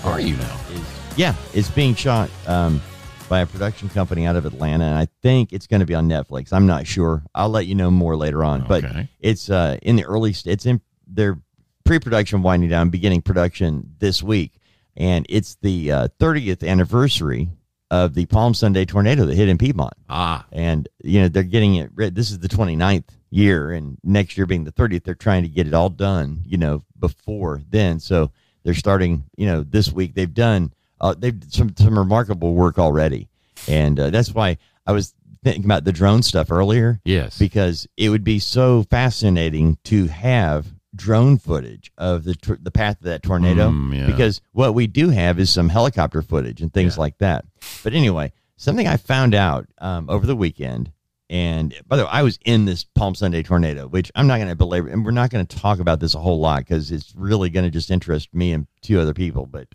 Are 0.02 0.18
you 0.18 0.36
now? 0.36 0.58
Is, 0.72 0.80
yeah, 1.16 1.34
it's 1.52 1.68
being 1.68 1.94
shot 1.94 2.30
um, 2.46 2.80
by 3.28 3.40
a 3.40 3.46
production 3.46 3.90
company 3.90 4.24
out 4.24 4.36
of 4.36 4.46
Atlanta. 4.46 4.84
And 4.84 4.94
I 4.94 5.06
think 5.20 5.52
it's 5.52 5.66
going 5.66 5.80
to 5.80 5.86
be 5.86 5.94
on 5.94 6.08
Netflix. 6.08 6.50
I'm 6.50 6.66
not 6.66 6.86
sure. 6.86 7.22
I'll 7.34 7.50
let 7.50 7.66
you 7.66 7.74
know 7.74 7.90
more 7.90 8.16
later 8.16 8.42
on. 8.42 8.66
But 8.66 8.82
it's 9.20 9.50
uh, 9.50 9.76
in 9.82 9.96
the 9.96 10.04
early, 10.06 10.34
it's 10.46 10.64
in 10.64 10.80
their 11.06 11.42
pre 11.84 11.98
production 11.98 12.40
winding 12.40 12.70
down, 12.70 12.88
beginning 12.88 13.20
production 13.20 13.96
this 13.98 14.22
week. 14.22 14.54
And 14.96 15.26
it's 15.28 15.56
the 15.56 15.92
uh, 15.92 16.08
30th 16.18 16.66
anniversary 16.66 17.50
of 17.90 18.14
the 18.14 18.26
Palm 18.26 18.54
Sunday 18.54 18.84
tornado 18.84 19.24
that 19.26 19.34
hit 19.34 19.48
in 19.48 19.58
Piedmont. 19.58 19.94
Ah, 20.08 20.46
and 20.52 20.88
you 21.02 21.20
know 21.20 21.28
they're 21.28 21.42
getting 21.42 21.74
it 21.76 21.90
this 22.14 22.30
is 22.30 22.38
the 22.38 22.48
29th 22.48 23.04
year 23.30 23.72
and 23.72 23.96
next 24.02 24.36
year 24.36 24.44
being 24.46 24.64
the 24.64 24.72
30th 24.72 25.04
they're 25.04 25.14
trying 25.14 25.42
to 25.42 25.48
get 25.48 25.66
it 25.66 25.74
all 25.74 25.88
done 25.88 26.40
you 26.44 26.58
know 26.58 26.82
before 26.98 27.60
then. 27.70 28.00
So 28.00 28.30
they're 28.64 28.74
starting 28.74 29.24
you 29.36 29.46
know 29.46 29.62
this 29.62 29.92
week. 29.92 30.14
They've 30.14 30.32
done 30.32 30.72
uh, 31.00 31.14
they've 31.18 31.38
some 31.48 31.74
some 31.76 31.98
remarkable 31.98 32.54
work 32.54 32.78
already. 32.78 33.28
And 33.68 33.98
uh, 34.00 34.10
that's 34.10 34.32
why 34.32 34.58
i 34.86 34.92
was 34.92 35.14
thinking 35.42 35.64
about 35.64 35.84
the 35.84 35.92
drone 35.92 36.22
stuff 36.22 36.50
earlier. 36.52 37.00
Yes. 37.04 37.38
because 37.38 37.88
it 37.96 38.10
would 38.10 38.24
be 38.24 38.38
so 38.38 38.84
fascinating 38.90 39.78
to 39.84 40.06
have 40.06 40.66
drone 41.00 41.38
footage 41.38 41.90
of 41.96 42.24
the 42.24 42.34
tor- 42.34 42.58
the 42.60 42.70
path 42.70 42.96
of 42.98 43.04
that 43.04 43.22
tornado 43.22 43.70
Mm, 43.70 43.96
yeah. 43.96 44.06
because 44.06 44.40
what 44.52 44.74
we 44.74 44.86
do 44.86 45.08
have 45.08 45.38
is 45.40 45.48
some 45.50 45.68
helicopter 45.70 46.20
footage 46.22 46.60
and 46.60 46.72
things 46.72 46.96
Yeah. 46.96 47.00
like 47.00 47.18
that. 47.18 47.44
But 47.82 47.94
anyway, 47.94 48.32
something 48.56 48.86
I 48.86 48.96
found 48.98 49.34
out 49.34 49.66
um, 49.78 50.10
over 50.10 50.26
the 50.26 50.36
weekend, 50.36 50.92
and 51.30 51.74
by 51.86 51.96
the 51.96 52.04
way, 52.04 52.10
I 52.12 52.22
was 52.22 52.38
in 52.44 52.66
this 52.66 52.84
Palm 52.84 53.14
Sunday 53.14 53.42
tornado, 53.42 53.88
which 53.88 54.10
I'm 54.14 54.26
not 54.26 54.36
going 54.38 54.48
to 54.50 54.56
belabor, 54.56 54.88
and 54.88 55.04
we're 55.04 55.10
not 55.12 55.30
going 55.30 55.46
to 55.46 55.56
talk 55.56 55.78
about 55.78 56.00
this 56.00 56.14
a 56.14 56.18
whole 56.18 56.38
lot 56.40 56.58
because 56.60 56.90
it's 56.90 57.14
really 57.16 57.48
going 57.50 57.64
to 57.64 57.70
just 57.70 57.90
interest 57.90 58.28
me 58.34 58.52
and 58.52 58.66
two 58.82 59.00
other 59.00 59.14
people. 59.14 59.46
But 59.46 59.68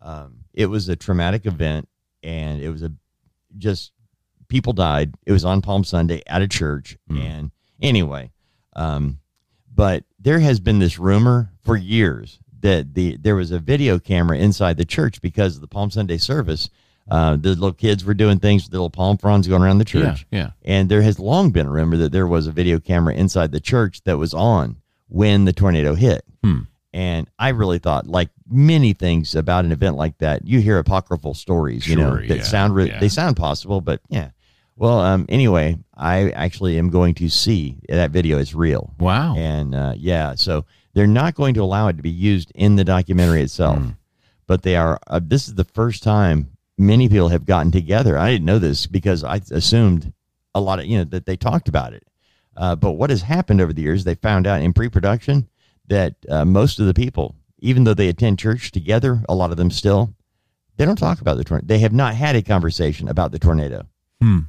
um, 0.00 0.38
it 0.52 0.66
was 0.66 0.88
a 0.88 0.96
traumatic 0.96 1.46
event, 1.46 1.88
and 2.24 2.60
it 2.60 2.70
was 2.70 2.82
a 2.82 2.90
just 3.56 3.92
people 4.48 4.72
died. 4.72 5.14
It 5.26 5.32
was 5.32 5.44
on 5.44 5.60
Palm 5.62 5.84
Sunday 5.84 6.22
at 6.26 6.42
a 6.42 6.48
church, 6.48 6.96
Mm. 7.10 7.20
and 7.20 7.50
anyway, 7.80 8.32
um, 8.74 9.18
but 9.74 10.04
there 10.22 10.40
has 10.40 10.60
been 10.60 10.78
this 10.78 10.98
rumor 10.98 11.50
for 11.62 11.76
years 11.76 12.38
that 12.60 12.94
the 12.94 13.16
there 13.16 13.34
was 13.34 13.50
a 13.50 13.58
video 13.58 13.98
camera 13.98 14.38
inside 14.38 14.76
the 14.76 14.84
church 14.84 15.20
because 15.20 15.56
of 15.56 15.60
the 15.60 15.68
Palm 15.68 15.90
Sunday 15.90 16.18
service. 16.18 16.70
Uh, 17.10 17.34
the 17.34 17.48
little 17.48 17.72
kids 17.72 18.04
were 18.04 18.14
doing 18.14 18.38
things 18.38 18.62
with 18.62 18.70
the 18.70 18.76
little 18.76 18.88
palm 18.88 19.18
fronds 19.18 19.48
going 19.48 19.60
around 19.60 19.78
the 19.78 19.84
church. 19.84 20.24
Yeah, 20.30 20.38
yeah. 20.38 20.50
And 20.64 20.88
there 20.88 21.02
has 21.02 21.18
long 21.18 21.50
been 21.50 21.66
a 21.66 21.70
rumor 21.70 21.96
that 21.96 22.12
there 22.12 22.28
was 22.28 22.46
a 22.46 22.52
video 22.52 22.78
camera 22.78 23.12
inside 23.14 23.50
the 23.50 23.60
church 23.60 24.02
that 24.04 24.18
was 24.18 24.32
on 24.32 24.76
when 25.08 25.44
the 25.44 25.52
tornado 25.52 25.94
hit. 25.96 26.24
Hmm. 26.44 26.60
And 26.94 27.28
I 27.40 27.48
really 27.48 27.80
thought, 27.80 28.06
like 28.06 28.28
many 28.48 28.92
things 28.92 29.34
about 29.34 29.64
an 29.64 29.72
event 29.72 29.96
like 29.96 30.18
that, 30.18 30.46
you 30.46 30.60
hear 30.60 30.78
apocryphal 30.78 31.34
stories, 31.34 31.88
you 31.88 31.96
know, 31.96 32.16
that 32.16 32.28
yeah, 32.36 32.42
sound 32.42 32.76
re- 32.76 32.88
yeah. 32.88 33.00
they 33.00 33.08
sound 33.08 33.36
possible, 33.36 33.80
but 33.80 34.00
yeah. 34.08 34.30
Well, 34.76 35.00
um, 35.00 35.26
anyway, 35.28 35.78
I 35.94 36.30
actually 36.30 36.78
am 36.78 36.90
going 36.90 37.14
to 37.14 37.28
see 37.28 37.78
that 37.88 38.10
video 38.10 38.38
is 38.38 38.54
real. 38.54 38.94
Wow. 38.98 39.34
And 39.36 39.74
uh, 39.74 39.94
yeah, 39.96 40.34
so 40.34 40.64
they're 40.94 41.06
not 41.06 41.34
going 41.34 41.54
to 41.54 41.62
allow 41.62 41.88
it 41.88 41.96
to 41.98 42.02
be 42.02 42.10
used 42.10 42.50
in 42.54 42.76
the 42.76 42.84
documentary 42.84 43.42
itself, 43.42 43.78
Hmm. 43.78 43.90
but 44.46 44.62
they 44.62 44.76
are. 44.76 44.98
Uh, 45.06 45.20
this 45.22 45.46
is 45.48 45.54
the 45.54 45.64
first 45.64 46.02
time 46.02 46.50
many 46.78 47.08
people 47.08 47.28
have 47.28 47.44
gotten 47.44 47.70
together. 47.70 48.18
I 48.18 48.30
didn't 48.30 48.46
know 48.46 48.58
this 48.58 48.86
because 48.86 49.22
I 49.24 49.40
assumed 49.50 50.12
a 50.54 50.60
lot 50.60 50.78
of 50.78 50.86
you 50.86 50.98
know 50.98 51.04
that 51.04 51.26
they 51.26 51.36
talked 51.36 51.68
about 51.68 51.92
it. 51.92 52.06
Uh, 52.56 52.74
but 52.76 52.92
what 52.92 53.10
has 53.10 53.22
happened 53.22 53.60
over 53.60 53.72
the 53.72 53.82
years? 53.82 54.04
They 54.04 54.14
found 54.14 54.46
out 54.46 54.60
in 54.60 54.72
pre-production 54.74 55.48
that 55.88 56.14
uh, 56.28 56.44
most 56.44 56.78
of 56.78 56.86
the 56.86 56.92
people, 56.94 57.34
even 57.60 57.84
though 57.84 57.94
they 57.94 58.08
attend 58.08 58.38
church 58.38 58.72
together, 58.72 59.22
a 59.28 59.34
lot 59.34 59.50
of 59.50 59.56
them 59.56 59.70
still, 59.70 60.14
they 60.76 60.84
don't 60.84 60.98
talk 60.98 61.20
about 61.22 61.36
the 61.38 61.44
tornado. 61.44 61.66
They 61.66 61.78
have 61.78 61.94
not 61.94 62.14
had 62.14 62.36
a 62.36 62.42
conversation 62.42 63.08
about 63.08 63.32
the 63.32 63.38
tornado 63.38 63.86
Hmm. 64.20 64.40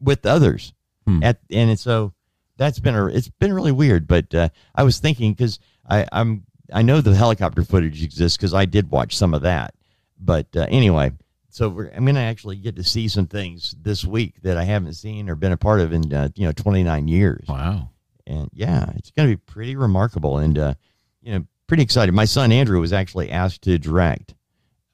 With 0.00 0.26
others. 0.26 0.72
Hmm. 1.06 1.22
At 1.22 1.40
and 1.50 1.78
so 1.78 2.12
that's 2.56 2.78
been 2.78 2.94
a 2.94 3.06
it's 3.06 3.28
been 3.28 3.52
really 3.52 3.72
weird. 3.72 4.06
But 4.06 4.34
uh, 4.34 4.48
I 4.74 4.82
was 4.82 4.98
thinking 4.98 5.32
because 5.32 5.58
I 5.88 6.06
I'm 6.12 6.44
I 6.72 6.82
know 6.82 7.00
the 7.00 7.14
helicopter 7.14 7.64
footage 7.64 8.02
exists 8.02 8.36
because 8.36 8.54
I 8.54 8.64
did 8.64 8.90
watch 8.90 9.16
some 9.16 9.34
of 9.34 9.42
that. 9.42 9.74
But 10.20 10.48
uh, 10.56 10.66
anyway, 10.68 11.12
so 11.48 11.68
we're, 11.68 11.88
I'm 11.90 12.04
going 12.04 12.16
to 12.16 12.20
actually 12.20 12.56
get 12.56 12.76
to 12.76 12.84
see 12.84 13.08
some 13.08 13.26
things 13.26 13.74
this 13.80 14.04
week 14.04 14.42
that 14.42 14.56
I 14.56 14.64
haven't 14.64 14.94
seen 14.94 15.28
or 15.30 15.34
been 15.34 15.52
a 15.52 15.56
part 15.56 15.80
of 15.80 15.92
in 15.92 16.12
uh, 16.12 16.28
you 16.34 16.46
know 16.46 16.52
29 16.52 17.08
years. 17.08 17.46
Wow. 17.48 17.90
And 18.26 18.50
yeah, 18.52 18.90
it's 18.96 19.10
going 19.12 19.28
to 19.30 19.36
be 19.36 19.40
pretty 19.46 19.76
remarkable 19.76 20.38
and 20.38 20.58
uh, 20.58 20.74
you 21.22 21.32
know 21.32 21.44
pretty 21.66 21.82
excited. 21.82 22.12
My 22.12 22.26
son 22.26 22.52
Andrew 22.52 22.80
was 22.80 22.92
actually 22.92 23.30
asked 23.30 23.62
to 23.62 23.78
direct. 23.78 24.34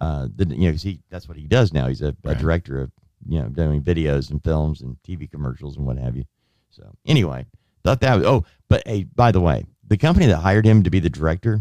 Uh, 0.01 0.29
the 0.35 0.47
you 0.47 0.67
know 0.67 0.73
'cause 0.73 0.83
he 0.83 1.01
that's 1.09 1.27
what 1.29 1.37
he 1.37 1.47
does 1.47 1.73
now. 1.73 1.89
He's 1.89 2.03
a, 2.03 2.15
a 2.25 2.35
director 2.35 2.81
of 2.81 2.91
you 3.27 3.41
know 3.41 3.49
doing 3.49 3.83
videos 3.83 4.31
and 4.31 4.43
films 4.43 4.83
and 4.83 4.97
TV 5.07 5.31
commercials 5.31 5.77
and 5.77 5.87
what 5.87 5.99
have 5.99 6.17
you. 6.17 6.25
So 6.71 6.95
anyway, 7.07 7.47
thought 7.83 8.01
that 8.01 8.17
was 8.17 8.27
oh, 8.27 8.45
but 8.69 8.83
hey, 8.87 9.05
by 9.05 9.33
the 9.33 9.41
way, 9.41 9.65
the 9.87 9.97
company 9.97 10.27
that 10.27 10.39
hired 10.39 10.67
him 10.67 10.83
to 10.83 10.91
be 10.91 11.01
the 11.01 11.11
director 11.11 11.61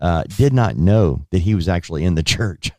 uh, 0.00 0.24
did 0.36 0.52
not 0.52 0.76
know 0.76 1.24
that 1.30 1.38
he 1.42 1.54
was 1.54 1.68
actually 1.68 2.04
in 2.04 2.14
the 2.14 2.22
church. 2.34 2.72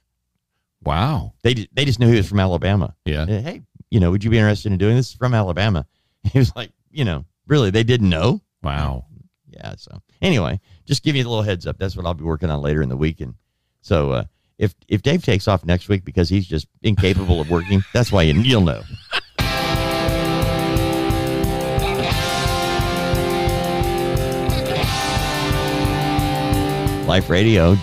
Wow. 0.84 1.34
They 1.43 1.67
they 1.74 1.86
just 1.86 2.00
knew 2.00 2.10
he 2.10 2.17
was 2.17 2.27
from 2.27 2.39
Alabama. 2.39 2.96
Yeah. 3.05 3.24
Uh, 3.24 3.41
Hey, 3.41 3.62
you 3.89 4.00
know, 4.00 4.12
would 4.12 4.24
you 4.24 4.29
be 4.29 4.38
interested 4.38 4.72
in 4.72 4.77
doing 4.77 4.96
this 4.96 5.13
from 5.13 5.34
Alabama? 5.34 5.86
He 6.32 6.39
was 6.39 6.55
like, 6.55 6.72
you 6.89 7.03
know, 7.03 7.25
really, 7.48 7.70
they 7.70 7.84
didn't 7.84 8.10
know. 8.10 8.39
Wow. 8.62 9.08
Yeah. 9.50 9.75
So 9.77 10.01
anyway, 10.22 10.62
just 10.86 11.03
give 11.03 11.17
you 11.17 11.24
a 11.24 11.27
little 11.27 11.43
heads 11.43 11.67
up. 11.67 11.77
That's 11.77 11.98
what 11.98 12.05
I'll 12.05 12.13
be 12.13 12.24
working 12.24 12.50
on 12.50 12.62
later 12.62 12.82
in 12.82 12.88
the 12.88 12.96
week. 12.96 13.20
And 13.20 13.34
so 13.82 14.12
uh, 14.12 14.24
if 14.57 14.74
if 14.88 15.01
Dave 15.01 15.24
takes 15.24 15.48
off 15.48 15.65
next 15.65 15.89
week 15.89 16.05
because 16.05 16.29
he's 16.29 16.48
just 16.48 16.67
incapable 16.81 17.41
of 17.41 17.50
working, 17.50 17.83
that's 17.93 18.12
why 18.12 18.24
you, 18.24 18.33
you'll 18.41 18.62
know. 18.62 18.81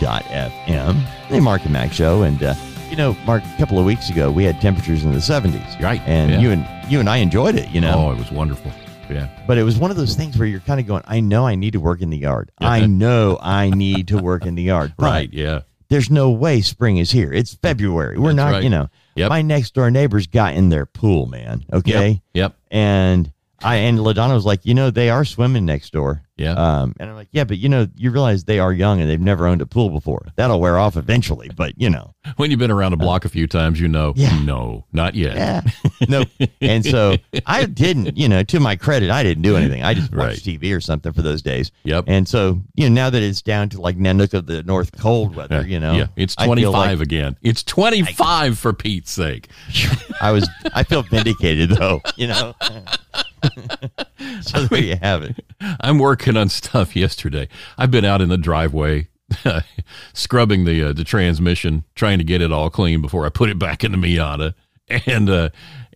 LifeRadio.fm, 0.00 1.28
the 1.30 1.40
Mark 1.40 1.62
and 1.64 1.72
Mack 1.72 1.92
show, 1.92 2.22
and 2.22 2.42
uh, 2.42 2.54
you 2.88 2.96
know, 2.96 3.14
Mark, 3.26 3.42
a 3.44 3.56
couple 3.58 3.78
of 3.78 3.84
weeks 3.84 4.10
ago 4.10 4.30
we 4.30 4.44
had 4.44 4.60
temperatures 4.60 5.04
in 5.04 5.12
the 5.12 5.18
70s, 5.18 5.80
Right, 5.80 6.00
And 6.06 6.30
yeah. 6.30 6.40
you 6.40 6.50
and 6.50 6.90
you 6.90 7.00
and 7.00 7.08
I 7.08 7.18
enjoyed 7.18 7.54
it, 7.54 7.68
you 7.70 7.80
know. 7.80 7.94
Oh, 7.96 8.12
it 8.12 8.18
was 8.18 8.30
wonderful. 8.32 8.72
Yeah. 9.08 9.28
But 9.46 9.58
it 9.58 9.62
was 9.64 9.76
one 9.78 9.90
of 9.90 9.96
those 9.96 10.14
things 10.14 10.38
where 10.38 10.46
you're 10.48 10.60
kind 10.60 10.80
of 10.80 10.86
going, 10.86 11.02
I 11.06 11.20
know 11.20 11.46
I 11.46 11.54
need 11.54 11.72
to 11.72 11.80
work 11.80 12.00
in 12.00 12.10
the 12.10 12.18
yard. 12.18 12.50
I 12.58 12.86
know 12.88 13.38
I 13.40 13.70
need 13.70 14.08
to 14.08 14.18
work 14.18 14.46
in 14.46 14.54
the 14.54 14.62
yard. 14.62 14.94
Right. 14.98 15.32
Yeah. 15.32 15.60
There's 15.90 16.09
no 16.11 16.30
way 16.30 16.61
spring 16.61 16.97
is 16.97 17.11
here. 17.11 17.32
It's 17.32 17.54
February. 17.54 18.16
We're 18.18 18.28
That's 18.28 18.37
not, 18.37 18.52
right. 18.52 18.62
you 18.62 18.70
know. 18.70 18.88
Yep. 19.16 19.28
My 19.28 19.42
next 19.42 19.75
door 19.75 19.90
neighbors 19.90 20.28
got 20.28 20.54
in 20.54 20.68
their 20.68 20.87
pool, 20.87 21.26
man. 21.26 21.64
Okay. 21.73 22.23
Yep. 22.32 22.56
And 22.70 23.32
I 23.62 23.76
and 23.76 23.99
Ladonna 23.99 24.35
was 24.35 24.45
like, 24.45 24.64
you 24.64 24.75
know, 24.75 24.90
they 24.90 25.11
are 25.11 25.25
swimming 25.25 25.64
next 25.67 25.93
door. 25.93 26.23
Yeah. 26.37 26.52
Um, 26.55 26.95
and 26.99 27.11
I'm 27.11 27.17
like, 27.17 27.29
yeah, 27.33 27.45
but 27.45 27.59
you 27.59 27.69
know, 27.69 27.87
you 27.97 28.11
realize 28.11 28.45
they 28.45 28.59
are 28.59 28.73
young 28.73 28.99
and 29.02 29.11
they've 29.11 29.21
never 29.21 29.47
owned 29.47 29.61
a 29.61 29.67
pool 29.67 29.90
before. 29.90 30.26
That'll 30.37 30.59
wear 30.59 30.79
off 30.79 30.97
eventually, 30.97 31.50
but 31.55 31.75
you 31.76 31.90
know. 31.90 32.14
When 32.37 32.50
you've 32.50 32.61
been 32.61 32.71
around 32.71 32.93
a 32.93 32.97
block 32.97 33.25
a 33.25 33.29
few 33.29 33.47
times, 33.47 33.81
you 33.81 33.88
know. 33.88 34.12
Yeah. 34.17 34.38
No, 34.45 34.85
not 34.93 35.14
yet. 35.14 35.37
Yeah. 35.37 35.61
no. 36.09 36.25
And 36.61 36.85
so 36.85 37.17
I 37.47 37.64
didn't, 37.67 38.17
you 38.17 38.29
know, 38.29 38.43
to 38.45 38.61
my 38.61 38.76
credit, 38.76 39.11
I 39.11 39.23
didn't 39.23 39.43
do 39.43 39.57
anything. 39.57 39.83
I 39.83 39.95
just 39.95 40.14
watched 40.14 40.47
Right. 40.47 40.59
TV 40.61 40.75
or 40.76 40.81
something 40.81 41.12
for 41.12 41.23
those 41.23 41.43
days. 41.43 41.73
Yep. 41.85 42.05
And 42.09 42.29
so, 42.29 42.62
you 42.75 42.88
know, 42.88 42.95
now 42.95 43.11
that 43.11 43.23
it's 43.23 43.43
down 43.43 43.69
to 43.71 43.81
like 43.81 43.97
Nanook 43.99 44.33
of 44.35 44.47
the 44.47 44.62
North 44.62 44.93
cold 44.99 45.35
weather, 45.35 45.67
you 45.67 45.81
know, 45.81 45.93
Yeah. 45.95 46.07
It's 46.17 46.37
25 46.37 46.73
like 46.73 47.00
again. 47.00 47.37
It's 47.43 47.62
25 47.62 48.59
for 48.59 48.73
Pete's 48.73 49.11
sake. 49.11 49.49
I 50.21 50.31
was, 50.33 50.49
I 50.75 50.83
feel 50.85 51.02
vindicated 51.02 51.71
though, 51.71 52.00
you 52.17 52.29
know. 52.29 52.55
so 54.42 54.64
there 54.64 54.80
you 54.80 54.97
have 54.97 55.23
it. 55.23 55.44
I'm 55.80 55.99
working 55.99 56.37
on 56.37 56.49
stuff 56.49 56.97
yesterday. 56.97 57.49
I've 57.78 57.90
been 57.90 58.04
out 58.04 58.20
in 58.20 58.28
the 58.28 58.38
driveway 58.38 59.09
scrubbing 60.12 60.64
the 60.64 60.85
uh, 60.85 60.92
the 60.92 61.04
transmission, 61.04 61.85
trying 61.94 62.18
to 62.18 62.25
get 62.25 62.42
it 62.42 62.52
all 62.52 62.70
clean 62.70 63.00
before 63.00 63.26
I 63.26 63.28
put 63.28 63.50
it 63.50 63.59
back 63.59 63.85
in 63.85 63.92
the 63.92 63.99
Miata. 63.99 64.54
And 65.06 65.30
uh, 65.30 65.50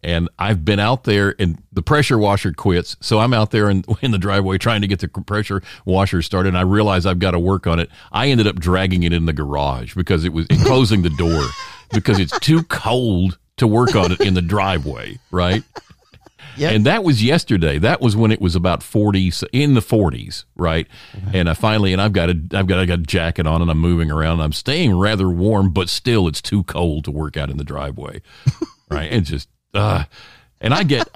and 0.04 0.28
I've 0.38 0.64
been 0.64 0.78
out 0.78 1.04
there, 1.04 1.34
and 1.38 1.60
the 1.72 1.82
pressure 1.82 2.18
washer 2.18 2.52
quits. 2.52 2.96
So 3.00 3.18
I'm 3.18 3.32
out 3.32 3.50
there 3.50 3.70
in, 3.70 3.84
in 4.02 4.10
the 4.10 4.18
driveway 4.18 4.58
trying 4.58 4.82
to 4.82 4.86
get 4.86 5.00
the 5.00 5.08
pressure 5.08 5.62
washer 5.84 6.22
started. 6.22 6.50
And 6.50 6.58
I 6.58 6.62
realize 6.62 7.06
I've 7.06 7.18
got 7.18 7.32
to 7.32 7.38
work 7.38 7.66
on 7.66 7.80
it. 7.80 7.90
I 8.12 8.28
ended 8.28 8.46
up 8.46 8.56
dragging 8.56 9.02
it 9.02 9.12
in 9.12 9.24
the 9.24 9.32
garage 9.32 9.94
because 9.94 10.24
it 10.24 10.32
was 10.32 10.46
closing 10.64 11.02
the 11.02 11.10
door 11.10 11.42
because 11.92 12.18
it's 12.20 12.38
too 12.40 12.62
cold 12.64 13.38
to 13.56 13.66
work 13.66 13.96
on 13.96 14.12
it 14.12 14.20
in 14.20 14.34
the 14.34 14.42
driveway. 14.42 15.18
Right. 15.30 15.64
Yeah. 16.56 16.70
And 16.70 16.86
that 16.86 17.04
was 17.04 17.22
yesterday. 17.22 17.78
That 17.78 18.00
was 18.00 18.16
when 18.16 18.30
it 18.30 18.40
was 18.40 18.54
about 18.54 18.80
40s 18.80 19.44
in 19.52 19.74
the 19.74 19.80
40s, 19.80 20.44
right? 20.56 20.86
And 21.32 21.48
I 21.48 21.54
finally 21.54 21.92
and 21.92 22.00
I've 22.00 22.12
got 22.12 22.30
a 22.30 22.40
I've 22.52 22.66
got 22.66 22.78
I 22.78 22.86
got 22.86 22.98
a 23.00 23.02
jacket 23.02 23.46
on 23.46 23.62
and 23.62 23.70
I'm 23.70 23.78
moving 23.78 24.10
around. 24.10 24.40
I'm 24.40 24.52
staying 24.52 24.96
rather 24.96 25.28
warm, 25.28 25.72
but 25.72 25.88
still 25.88 26.28
it's 26.28 26.42
too 26.42 26.62
cold 26.64 27.04
to 27.04 27.10
work 27.10 27.36
out 27.36 27.50
in 27.50 27.56
the 27.56 27.64
driveway. 27.64 28.22
right? 28.90 29.10
And 29.10 29.24
just 29.24 29.48
uh 29.74 30.04
and 30.60 30.72
I 30.72 30.82
get 30.82 31.08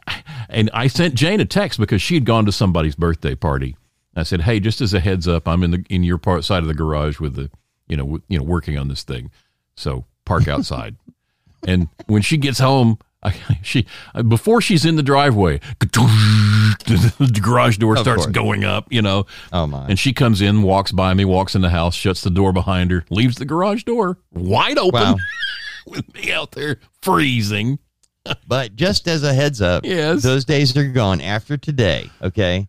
and 0.49 0.71
I 0.73 0.89
sent 0.89 1.15
Jane 1.15 1.41
a 1.41 1.45
text 1.45 1.79
because 1.79 2.03
she 2.03 2.15
had 2.15 2.25
gone 2.25 2.45
to 2.47 2.53
somebody's 2.53 2.97
birthday 2.97 3.35
party. 3.35 3.77
I 4.17 4.25
said, 4.25 4.43
"Hey, 4.43 4.61
just 4.61 4.81
as 4.81 4.93
a 4.93 5.01
heads 5.01 5.29
up, 5.29 5.47
I'm 5.47 5.63
in 5.63 5.71
the 5.71 5.85
in 5.89 6.03
your 6.03 6.19
part 6.19 6.45
side 6.45 6.63
of 6.63 6.69
the 6.69 6.75
garage 6.75 7.21
with 7.21 7.37
the, 7.37 7.51
you 7.87 7.97
know, 7.97 8.05
w- 8.05 8.23
you 8.29 8.39
know, 8.39 8.45
working 8.45 8.77
on 8.77 8.89
this 8.89 9.05
thing. 9.05 9.31
So, 9.77 10.05
park 10.25 10.49
outside." 10.49 10.97
and 11.67 11.89
when 12.07 12.23
she 12.23 12.37
gets 12.37 12.59
home, 12.59 12.99
she 13.63 13.87
before 14.29 14.61
she's 14.61 14.85
in 14.85 14.97
the 14.97 15.03
driveway, 15.03 15.61
the 15.81 17.41
garage 17.43 17.77
door 17.79 17.95
Of 17.95 18.01
starts 18.01 18.25
course. 18.25 18.33
going 18.35 18.65
up, 18.65 18.87
you 18.91 19.03
know. 19.03 19.27
Oh 19.53 19.67
my. 19.67 19.87
And 19.89 19.99
she 19.99 20.13
comes 20.13 20.41
in, 20.41 20.63
walks 20.63 20.93
by 20.93 21.15
me, 21.15 21.25
walks 21.25 21.55
in 21.55 21.61
the 21.63 21.71
house, 21.71 21.95
shuts 21.95 22.21
the 22.23 22.31
door 22.31 22.53
behind 22.53 22.91
her, 22.91 23.05
leaves 23.11 23.37
the 23.37 23.45
garage 23.45 23.83
door 23.85 24.19
wide 24.33 24.79
open 24.79 25.01
Wow. 25.01 25.17
with 25.87 26.13
me 26.15 26.33
out 26.33 26.53
there 26.53 26.79
freezing. 27.03 27.79
But 28.47 28.77
just 28.77 29.09
as 29.09 29.23
a 29.23 29.33
heads 29.33 29.61
up, 29.63 29.85
Yes. 29.85 30.23
those 30.23 30.45
days 30.45 30.77
are 30.77 30.87
gone 30.89 31.21
after 31.21 31.57
today. 31.57 32.11
Okay. 32.23 32.69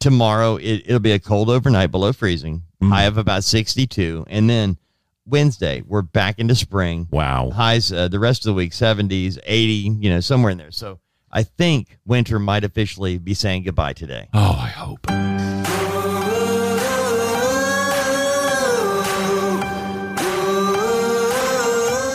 Tomorrow 0.00 0.56
it, 0.56 0.82
it'll 0.86 1.00
be 1.00 1.12
a 1.12 1.18
cold 1.18 1.48
overnight 1.50 1.90
below 1.90 2.12
freezing. 2.12 2.62
Mm. 2.82 2.90
High 2.90 3.04
of 3.04 3.16
about 3.16 3.42
62. 3.42 4.26
And 4.28 4.48
then 4.48 4.76
Wednesday, 5.28 5.82
we're 5.86 6.02
back 6.02 6.38
into 6.38 6.54
spring. 6.54 7.06
Wow. 7.10 7.50
Highs 7.50 7.92
uh, 7.92 8.08
the 8.08 8.18
rest 8.18 8.42
of 8.42 8.50
the 8.50 8.54
week, 8.54 8.72
70s, 8.72 9.38
80, 9.44 9.72
you 10.00 10.10
know, 10.10 10.20
somewhere 10.20 10.50
in 10.50 10.58
there. 10.58 10.70
So 10.70 11.00
I 11.30 11.42
think 11.42 11.98
winter 12.06 12.38
might 12.38 12.64
officially 12.64 13.18
be 13.18 13.34
saying 13.34 13.64
goodbye 13.64 13.92
today. 13.92 14.28
Oh, 14.32 14.58
I 14.58 14.68
hope. 14.68 15.06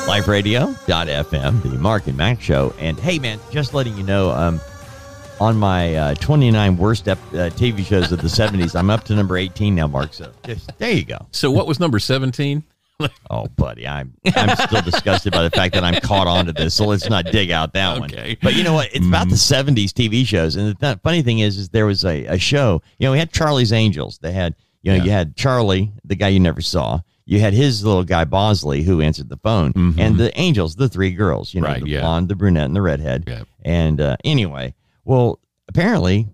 LifeRadio.fm, 0.07 1.63
the 1.63 1.69
Mark 1.79 2.07
and 2.07 2.17
Mack 2.17 2.41
Show. 2.41 2.73
And 2.77 2.99
hey, 2.99 3.19
man, 3.19 3.39
just 3.51 3.73
letting 3.73 3.95
you 3.97 4.03
know, 4.03 4.31
um, 4.31 4.59
on 5.39 5.57
my 5.57 5.95
uh, 5.95 6.13
29 6.15 6.77
worst 6.77 7.07
ep- 7.07 7.17
uh, 7.33 7.49
TV 7.49 7.85
shows 7.85 8.11
of 8.11 8.21
the 8.21 8.27
70s, 8.27 8.75
I'm 8.77 8.89
up 8.89 9.03
to 9.05 9.15
number 9.15 9.37
18 9.37 9.73
now, 9.75 9.87
Mark. 9.87 10.13
So 10.13 10.31
just, 10.45 10.77
there 10.77 10.91
you 10.91 11.05
go. 11.05 11.25
So, 11.31 11.51
what 11.51 11.67
was 11.67 11.79
number 11.79 11.99
17? 11.99 12.63
Oh, 13.29 13.47
buddy, 13.55 13.87
I'm 13.87 14.13
I'm 14.35 14.55
still 14.55 14.81
disgusted 14.81 15.33
by 15.33 15.43
the 15.43 15.49
fact 15.49 15.73
that 15.73 15.83
I'm 15.83 15.95
caught 16.01 16.27
onto 16.27 16.51
this. 16.51 16.73
So 16.75 16.85
let's 16.85 17.09
not 17.09 17.25
dig 17.25 17.49
out 17.51 17.73
that 17.73 17.97
Okay. 18.03 18.29
one. 18.29 18.37
But 18.41 18.55
you 18.55 18.63
know 18.63 18.73
what? 18.73 18.89
It's 18.93 19.05
about 19.07 19.29
the 19.29 19.35
'70s 19.35 19.91
TV 19.91 20.25
shows, 20.25 20.55
and 20.55 20.67
the 20.69 20.73
th- 20.75 20.97
funny 21.03 21.21
thing 21.21 21.39
is, 21.39 21.57
is 21.57 21.69
there 21.69 21.85
was 21.85 22.03
a, 22.05 22.25
a 22.25 22.37
show. 22.37 22.81
You 22.99 23.07
know, 23.07 23.11
we 23.13 23.17
had 23.19 23.31
Charlie's 23.31 23.71
Angels. 23.73 24.19
They 24.21 24.31
had, 24.33 24.55
you 24.83 24.91
know, 24.91 24.97
Yeah. 24.97 25.03
you 25.05 25.11
had 25.11 25.35
Charlie, 25.35 25.91
the 26.05 26.15
guy 26.15 26.27
you 26.27 26.39
never 26.39 26.61
saw. 26.61 26.99
You 27.25 27.39
had 27.39 27.53
his 27.53 27.83
little 27.85 28.03
guy 28.03 28.25
Bosley, 28.25 28.83
who 28.83 28.99
answered 29.01 29.29
the 29.29 29.37
phone, 29.37 29.71
and 29.97 30.17
the 30.17 30.37
Angels, 30.39 30.75
the 30.75 30.89
three 30.89 31.11
girls. 31.11 31.53
You 31.53 31.61
know, 31.61 31.67
Mm-hmm. 31.67 31.73
Right, 31.75 31.83
the 31.83 31.89
yeah. 31.89 31.99
blonde, 32.01 32.27
the 32.27 32.35
brunette, 32.35 32.65
and 32.65 32.75
the 32.75 32.81
redhead. 32.81 33.23
Yeah. 33.25 33.43
And 33.63 34.01
uh, 34.01 34.17
anyway, 34.25 34.75
well, 35.05 35.39
apparently, 35.69 36.27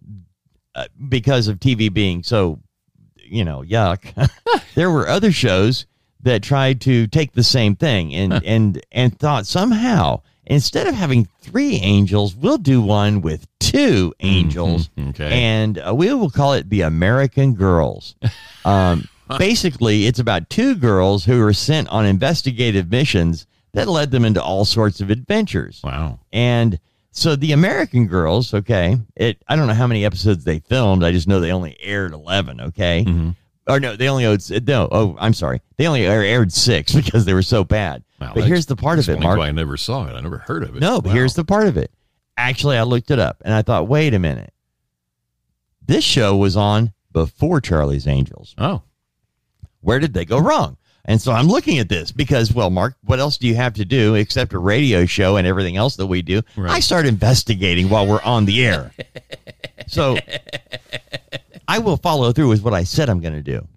uh, 0.76 0.86
because 1.08 1.48
of 1.48 1.60
TV 1.60 1.94
being 1.94 2.24
so, 2.24 2.60
you 3.16 3.46
know, 3.46 3.62
yuck, 3.62 4.02
there 4.76 4.90
were 4.90 5.08
other 5.08 5.32
shows 5.32 5.86
that 6.22 6.44
tried 6.44 6.82
to 6.82 7.08
take 7.08 7.32
the 7.34 7.44
same 7.44 7.76
thing 7.76 8.14
and 8.14 8.34
and 8.46 8.82
and 8.92 9.18
thought 9.18 9.46
somehow 9.48 10.22
instead 10.46 10.88
of 10.88 10.96
having 10.96 11.28
three 11.42 11.76
angels, 11.76 12.36
we'll 12.36 12.58
do 12.58 12.82
one 12.82 13.22
with 13.22 13.48
two 13.60 14.14
angels, 14.22 14.90
Mhm, 14.98 15.10
okay. 15.10 15.32
and 15.44 15.78
uh, 15.78 15.94
we 15.94 16.12
will 16.14 16.32
call 16.32 16.54
it 16.54 16.70
the 16.70 16.82
American 16.82 17.54
Girls. 17.54 18.16
Um, 18.66 19.08
basically, 19.38 20.06
it's 20.06 20.20
about 20.20 20.50
two 20.50 20.76
girls 20.76 21.24
who 21.26 21.40
were 21.40 21.54
sent 21.54 21.88
on 21.90 22.06
investigative 22.06 22.92
missions 22.92 23.48
that 23.74 23.88
led 23.88 24.12
them 24.12 24.26
into 24.26 24.44
all 24.44 24.66
sorts 24.66 25.00
of 25.02 25.10
adventures. 25.10 25.80
Wow. 25.84 26.20
And 26.34 26.78
so 27.12 27.36
the 27.36 27.54
American 27.54 28.06
Girls, 28.08 28.54
okay, 28.54 28.98
it 29.16 29.42
I 29.48 29.56
don't 29.56 29.68
know 29.68 29.74
how 29.74 29.88
many 29.88 30.04
episodes 30.06 30.44
they 30.44 30.60
filmed. 30.60 31.04
I 31.04 31.12
just 31.12 31.28
know 31.28 31.40
they 31.40 31.52
only 31.54 31.78
aired 31.82 32.12
eleven. 32.14 32.60
Okay, 32.60 33.06
Mhm. 33.08 33.36
Or 33.70 33.80
no, 33.80 33.96
they 33.96 34.10
only 34.10 34.26
owed 34.26 34.42
no. 34.68 34.88
Oh, 34.92 35.16
I'm 35.20 35.34
sorry, 35.34 35.62
they 35.78 35.88
only 35.88 36.06
aired 36.06 36.52
six 36.52 36.94
because 36.96 37.24
they 37.26 37.34
were 37.34 37.42
so 37.44 37.64
bad. 37.64 38.04
Wow, 38.20 38.34
but 38.36 38.44
here's 38.44 38.66
the 38.66 38.76
part 38.76 39.00
of 39.00 39.08
it, 39.08 39.20
Mark. 39.22 39.38
why 39.38 39.48
I 39.48 39.52
never 39.52 39.78
saw 39.78 40.06
it. 40.08 40.14
I 40.14 40.20
never 40.20 40.40
heard 40.40 40.64
of 40.64 40.76
it. 40.76 40.80
No, 40.82 41.00
but 41.00 41.10
Wow. 41.10 41.14
here's 41.16 41.36
the 41.36 41.46
part 41.46 41.68
of 41.68 41.78
it. 41.78 41.92
Actually, 42.36 42.78
I 42.78 42.84
looked 42.84 43.12
it 43.12 43.20
up 43.20 43.42
and 43.46 43.54
I 43.54 43.62
thought, 43.62 43.88
wait 43.88 44.14
a 44.14 44.20
minute, 44.20 44.54
this 45.86 46.04
show 46.04 46.36
was 46.36 46.58
on 46.58 46.94
before 47.14 47.62
Charlie's 47.62 48.08
Angels. 48.08 48.56
Oh, 48.58 48.82
where 49.82 50.00
did 50.00 50.14
they 50.14 50.26
go 50.26 50.40
wrong? 50.40 50.76
And 51.06 51.20
so 51.20 51.32
I'm 51.32 51.48
looking 51.48 51.80
at 51.80 51.90
this 51.90 52.12
because, 52.12 52.54
well, 52.54 52.70
Mark, 52.70 52.96
what 53.04 53.20
else 53.20 53.38
do 53.38 53.48
you 53.48 53.56
have 53.56 53.74
to 53.76 53.86
do 53.86 54.16
except 54.16 54.54
a 54.54 54.60
radio 54.60 55.06
show 55.06 55.38
and 55.38 55.48
everything 55.48 55.76
else 55.78 55.96
that 55.96 56.06
we 56.08 56.22
do? 56.22 56.42
Right. 56.56 56.72
I 56.72 56.80
start 56.82 57.06
investigating 57.08 57.90
while 57.90 58.06
we're 58.06 58.22
on 58.22 58.46
the 58.46 58.64
air. 58.66 58.92
so 59.88 60.18
I 61.70 61.78
will 61.78 61.98
follow 61.98 62.32
through 62.32 62.50
with 62.50 62.64
what 62.64 62.74
I 62.74 62.84
said 62.84 63.10
I'm 63.12 63.20
going 63.20 63.36
to 63.36 63.44
do. 63.44 63.68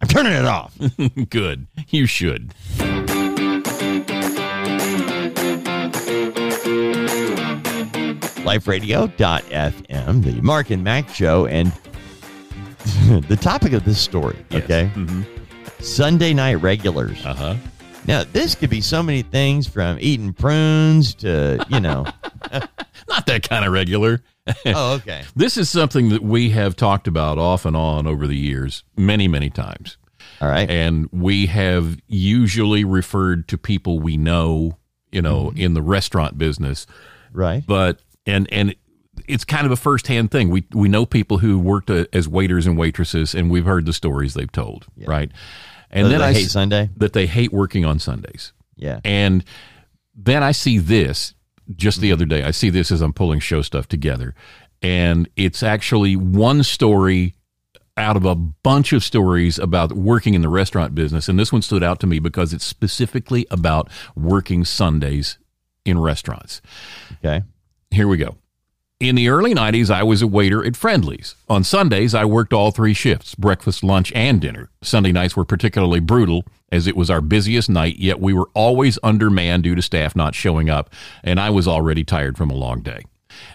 I'm 0.00 0.08
turning 0.08 0.32
it 0.32 0.46
off. 0.46 0.74
good. 1.28 1.66
You 1.90 2.06
should. 2.06 2.54
LifeRadio.fm, 8.40 10.24
the 10.24 10.40
Mark 10.40 10.70
and 10.70 10.82
Mack 10.82 11.10
show. 11.10 11.44
And 11.44 11.68
the 13.28 13.38
topic 13.38 13.74
of 13.74 13.84
this 13.84 14.00
story, 14.00 14.38
okay? 14.54 14.86
hmm 14.86 15.24
Sunday 15.80 16.32
night 16.32 16.54
regulars. 16.54 17.22
Uh 17.26 17.34
huh. 17.34 17.56
Now, 18.06 18.24
this 18.24 18.54
could 18.54 18.70
be 18.70 18.80
so 18.80 19.02
many 19.02 19.20
things 19.20 19.68
from 19.68 19.98
eating 20.00 20.32
prunes 20.32 21.14
to, 21.16 21.62
you 21.68 21.80
know. 21.80 22.06
Not 23.08 23.26
that 23.26 23.46
kind 23.46 23.66
of 23.66 23.74
regular. 23.74 24.22
oh, 24.66 24.94
okay. 24.94 25.24
This 25.34 25.56
is 25.56 25.70
something 25.70 26.10
that 26.10 26.22
we 26.22 26.50
have 26.50 26.76
talked 26.76 27.06
about 27.08 27.38
off 27.38 27.64
and 27.64 27.76
on 27.76 28.06
over 28.06 28.26
the 28.26 28.36
years, 28.36 28.84
many, 28.96 29.26
many 29.28 29.50
times. 29.50 29.96
All 30.40 30.48
right. 30.48 30.68
And 30.68 31.08
we 31.12 31.46
have 31.46 31.98
usually 32.06 32.84
referred 32.84 33.48
to 33.48 33.58
people 33.58 34.00
we 34.00 34.16
know, 34.16 34.76
you 35.12 35.22
know, 35.22 35.46
Mm-hmm. 35.46 35.58
in 35.58 35.74
the 35.74 35.82
restaurant 35.82 36.36
business. 36.38 36.86
Right. 37.32 37.62
But, 37.66 38.00
and, 38.26 38.46
and, 38.52 38.74
it's 39.28 39.44
kind 39.44 39.64
of 39.64 39.70
a 39.70 39.76
firsthand 39.76 40.32
thing. 40.32 40.50
We 40.50 40.64
we 40.72 40.88
know 40.88 41.06
people 41.06 41.38
who 41.38 41.56
worked 41.60 41.88
uh, 41.88 42.06
as 42.12 42.26
waiters 42.28 42.66
and 42.66 42.76
waitresses, 42.76 43.32
and 43.32 43.48
we've 43.48 43.64
heard 43.64 43.86
the 43.86 43.92
stories 43.92 44.34
they've 44.34 44.50
told, 44.50 44.86
right? 45.06 45.30
And 45.92 46.06
So 46.06 46.10
then 46.10 46.20
I 46.20 46.32
hate 46.32 46.50
Sunday. 46.50 46.90
that 46.96 47.12
they 47.12 47.26
hate 47.28 47.52
working 47.52 47.84
on 47.84 48.00
Sundays. 48.00 48.52
Yeah. 48.74 48.98
And 49.04 49.44
then 50.16 50.42
I 50.42 50.50
see 50.50 50.78
this 50.78 51.32
just 51.74 52.00
the 52.00 52.08
mm-hmm. 52.08 52.14
other 52.14 52.26
day. 52.26 52.42
I 52.42 52.50
see 52.50 52.70
this 52.70 52.90
as 52.90 53.00
I'm 53.00 53.12
pulling 53.12 53.40
show 53.40 53.62
stuff 53.62 53.88
together. 53.88 54.34
And 54.82 55.28
it's 55.36 55.62
actually 55.62 56.16
one 56.16 56.62
story 56.62 57.34
out 57.96 58.16
of 58.16 58.24
a 58.24 58.34
bunch 58.34 58.92
of 58.92 59.04
stories 59.04 59.58
about 59.58 59.92
working 59.92 60.34
in 60.34 60.42
the 60.42 60.48
restaurant 60.48 60.94
business. 60.94 61.28
And 61.28 61.38
this 61.38 61.52
one 61.52 61.62
stood 61.62 61.82
out 61.82 62.00
to 62.00 62.06
me 62.06 62.18
because 62.18 62.52
it's 62.52 62.64
specifically 62.64 63.46
about 63.50 63.88
working 64.16 64.64
Sundays 64.64 65.38
in 65.84 65.98
restaurants. 65.98 66.60
Okay. 67.24 67.44
Here 67.90 68.08
we 68.08 68.16
go. 68.16 68.36
In 69.04 69.16
the 69.16 69.28
early 69.28 69.54
90s, 69.54 69.90
I 69.90 70.02
was 70.02 70.22
a 70.22 70.26
waiter 70.26 70.64
at 70.64 70.76
Friendly's. 70.76 71.36
On 71.46 71.62
Sundays, 71.62 72.14
I 72.14 72.24
worked 72.24 72.54
all 72.54 72.70
three 72.70 72.94
shifts 72.94 73.34
breakfast, 73.34 73.84
lunch, 73.84 74.10
and 74.12 74.40
dinner. 74.40 74.70
Sunday 74.80 75.12
nights 75.12 75.36
were 75.36 75.44
particularly 75.44 76.00
brutal 76.00 76.46
as 76.72 76.86
it 76.86 76.96
was 76.96 77.10
our 77.10 77.20
busiest 77.20 77.68
night, 77.68 77.98
yet 77.98 78.18
we 78.18 78.32
were 78.32 78.48
always 78.54 78.98
undermanned 79.02 79.64
due 79.64 79.74
to 79.74 79.82
staff 79.82 80.16
not 80.16 80.34
showing 80.34 80.70
up, 80.70 80.88
and 81.22 81.38
I 81.38 81.50
was 81.50 81.68
already 81.68 82.02
tired 82.02 82.38
from 82.38 82.50
a 82.50 82.54
long 82.54 82.80
day. 82.80 83.04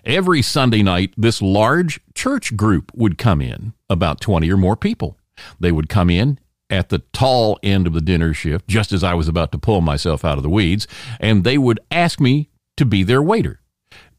Every 0.05 0.43
Sunday 0.43 0.83
night, 0.83 1.15
this 1.17 1.41
large 1.41 1.99
church 2.13 2.55
group 2.55 2.91
would 2.93 3.17
come 3.17 3.41
in, 3.41 3.73
about 3.89 4.21
20 4.21 4.51
or 4.51 4.57
more 4.57 4.75
people. 4.75 5.17
They 5.59 5.71
would 5.71 5.89
come 5.89 6.11
in 6.11 6.37
at 6.69 6.89
the 6.89 6.99
tall 7.11 7.57
end 7.63 7.87
of 7.87 7.93
the 7.93 8.01
dinner 8.01 8.35
shift, 8.35 8.67
just 8.67 8.91
as 8.91 9.03
I 9.03 9.15
was 9.15 9.27
about 9.27 9.51
to 9.53 9.57
pull 9.57 9.81
myself 9.81 10.23
out 10.23 10.37
of 10.37 10.43
the 10.43 10.49
weeds, 10.49 10.85
and 11.19 11.43
they 11.43 11.57
would 11.57 11.79
ask 11.89 12.19
me 12.19 12.49
to 12.77 12.85
be 12.85 13.01
their 13.01 13.23
waiter. 13.23 13.61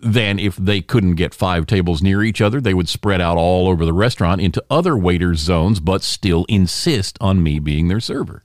Then, 0.02 0.38
if 0.38 0.56
they 0.56 0.80
couldn't 0.80 1.16
get 1.16 1.34
five 1.34 1.66
tables 1.66 2.02
near 2.02 2.22
each 2.22 2.40
other, 2.40 2.60
they 2.60 2.74
would 2.74 2.88
spread 2.88 3.20
out 3.20 3.36
all 3.36 3.68
over 3.68 3.84
the 3.84 3.92
restaurant 3.92 4.40
into 4.40 4.64
other 4.70 4.96
waiters' 4.96 5.40
zones, 5.40 5.78
but 5.78 6.02
still 6.02 6.46
insist 6.48 7.18
on 7.20 7.42
me 7.42 7.58
being 7.58 7.88
their 7.88 8.00
server. 8.00 8.44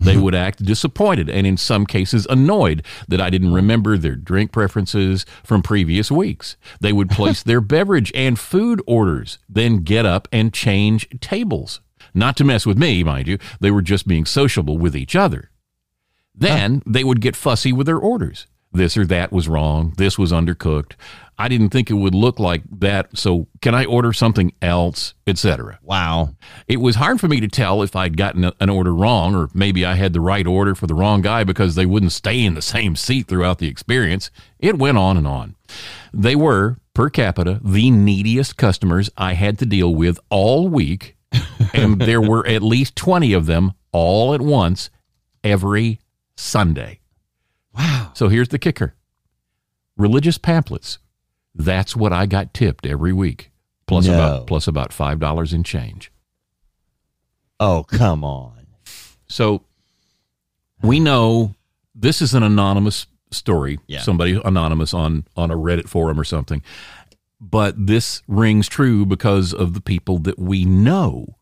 They 0.00 0.16
would 0.16 0.34
act 0.34 0.64
disappointed 0.64 1.28
and, 1.28 1.46
in 1.46 1.56
some 1.56 1.86
cases, 1.86 2.26
annoyed 2.28 2.84
that 3.08 3.20
I 3.20 3.30
didn't 3.30 3.54
remember 3.54 3.96
their 3.96 4.16
drink 4.16 4.52
preferences 4.52 5.24
from 5.42 5.62
previous 5.62 6.10
weeks. 6.10 6.56
They 6.80 6.92
would 6.92 7.10
place 7.10 7.42
their 7.42 7.60
beverage 7.62 8.12
and 8.14 8.38
food 8.38 8.82
orders, 8.86 9.38
then 9.48 9.78
get 9.78 10.06
up 10.06 10.28
and 10.32 10.52
change 10.52 11.08
tables. 11.20 11.80
Not 12.12 12.36
to 12.36 12.44
mess 12.44 12.66
with 12.66 12.78
me, 12.78 13.02
mind 13.02 13.26
you, 13.26 13.38
they 13.60 13.70
were 13.70 13.82
just 13.82 14.06
being 14.06 14.24
sociable 14.24 14.78
with 14.78 14.96
each 14.96 15.16
other. 15.16 15.50
Then 16.34 16.82
they 16.86 17.04
would 17.04 17.20
get 17.20 17.36
fussy 17.36 17.72
with 17.72 17.86
their 17.86 17.98
orders. 17.98 18.46
This 18.74 18.96
or 18.96 19.06
that 19.06 19.32
was 19.32 19.48
wrong. 19.48 19.94
This 19.96 20.18
was 20.18 20.32
undercooked. 20.32 20.94
I 21.38 21.48
didn't 21.48 21.70
think 21.70 21.90
it 21.90 21.94
would 21.94 22.14
look 22.14 22.38
like 22.38 22.62
that. 22.78 23.16
So 23.16 23.46
can 23.60 23.74
I 23.74 23.84
order 23.84 24.12
something 24.12 24.52
else, 24.62 25.14
etc. 25.26 25.78
Wow. 25.82 26.34
It 26.68 26.78
was 26.78 26.96
hard 26.96 27.20
for 27.20 27.28
me 27.28 27.40
to 27.40 27.48
tell 27.48 27.82
if 27.82 27.96
I'd 27.96 28.16
gotten 28.16 28.50
an 28.60 28.70
order 28.70 28.94
wrong 28.94 29.34
or 29.34 29.48
maybe 29.54 29.84
I 29.84 29.94
had 29.94 30.12
the 30.12 30.20
right 30.20 30.46
order 30.46 30.74
for 30.74 30.86
the 30.86 30.94
wrong 30.94 31.22
guy 31.22 31.44
because 31.44 31.74
they 31.74 31.86
wouldn't 31.86 32.12
stay 32.12 32.44
in 32.44 32.54
the 32.54 32.62
same 32.62 32.94
seat 32.94 33.26
throughout 33.26 33.58
the 33.58 33.68
experience. 33.68 34.30
It 34.58 34.78
went 34.78 34.98
on 34.98 35.16
and 35.16 35.26
on. 35.26 35.56
They 36.12 36.36
were, 36.36 36.78
per 36.94 37.10
capita, 37.10 37.60
the 37.64 37.90
neediest 37.90 38.56
customers 38.56 39.10
I 39.16 39.34
had 39.34 39.58
to 39.60 39.66
deal 39.66 39.94
with 39.94 40.18
all 40.30 40.68
week. 40.68 41.16
and 41.74 42.00
there 42.00 42.20
were 42.20 42.46
at 42.46 42.62
least 42.62 42.94
20 42.94 43.32
of 43.32 43.46
them 43.46 43.72
all 43.90 44.34
at 44.34 44.40
once 44.40 44.90
every 45.42 46.00
Sunday. 46.36 47.00
Wow. 47.76 48.12
So 48.14 48.28
here's 48.28 48.48
the 48.48 48.58
kicker 48.58 48.94
religious 49.96 50.38
pamphlets. 50.38 50.98
That's 51.54 51.94
what 51.94 52.12
I 52.12 52.26
got 52.26 52.52
tipped 52.54 52.84
every 52.86 53.12
week, 53.12 53.50
plus 53.86 54.06
No. 54.06 54.14
about 54.14 54.46
plus 54.46 54.66
about 54.66 54.92
five 54.92 55.18
dollars 55.20 55.52
in 55.52 55.62
change. 55.64 56.10
Oh, 57.60 57.84
come 57.84 58.24
on. 58.24 58.66
So 59.28 59.62
we 60.82 61.00
know 61.00 61.54
this 61.94 62.20
is 62.20 62.34
an 62.34 62.42
anonymous 62.42 63.06
story. 63.30 63.78
Yeah. 63.86 64.00
Somebody 64.00 64.40
anonymous 64.44 64.92
on 64.94 65.24
on 65.36 65.50
a 65.50 65.56
Reddit 65.56 65.88
forum 65.88 66.18
or 66.18 66.24
something. 66.24 66.62
But 67.40 67.86
this 67.86 68.22
rings 68.26 68.68
true 68.68 69.04
because 69.06 69.52
of 69.52 69.74
the 69.74 69.80
people 69.80 70.18
that 70.20 70.38
we 70.38 70.64
know 70.64 71.36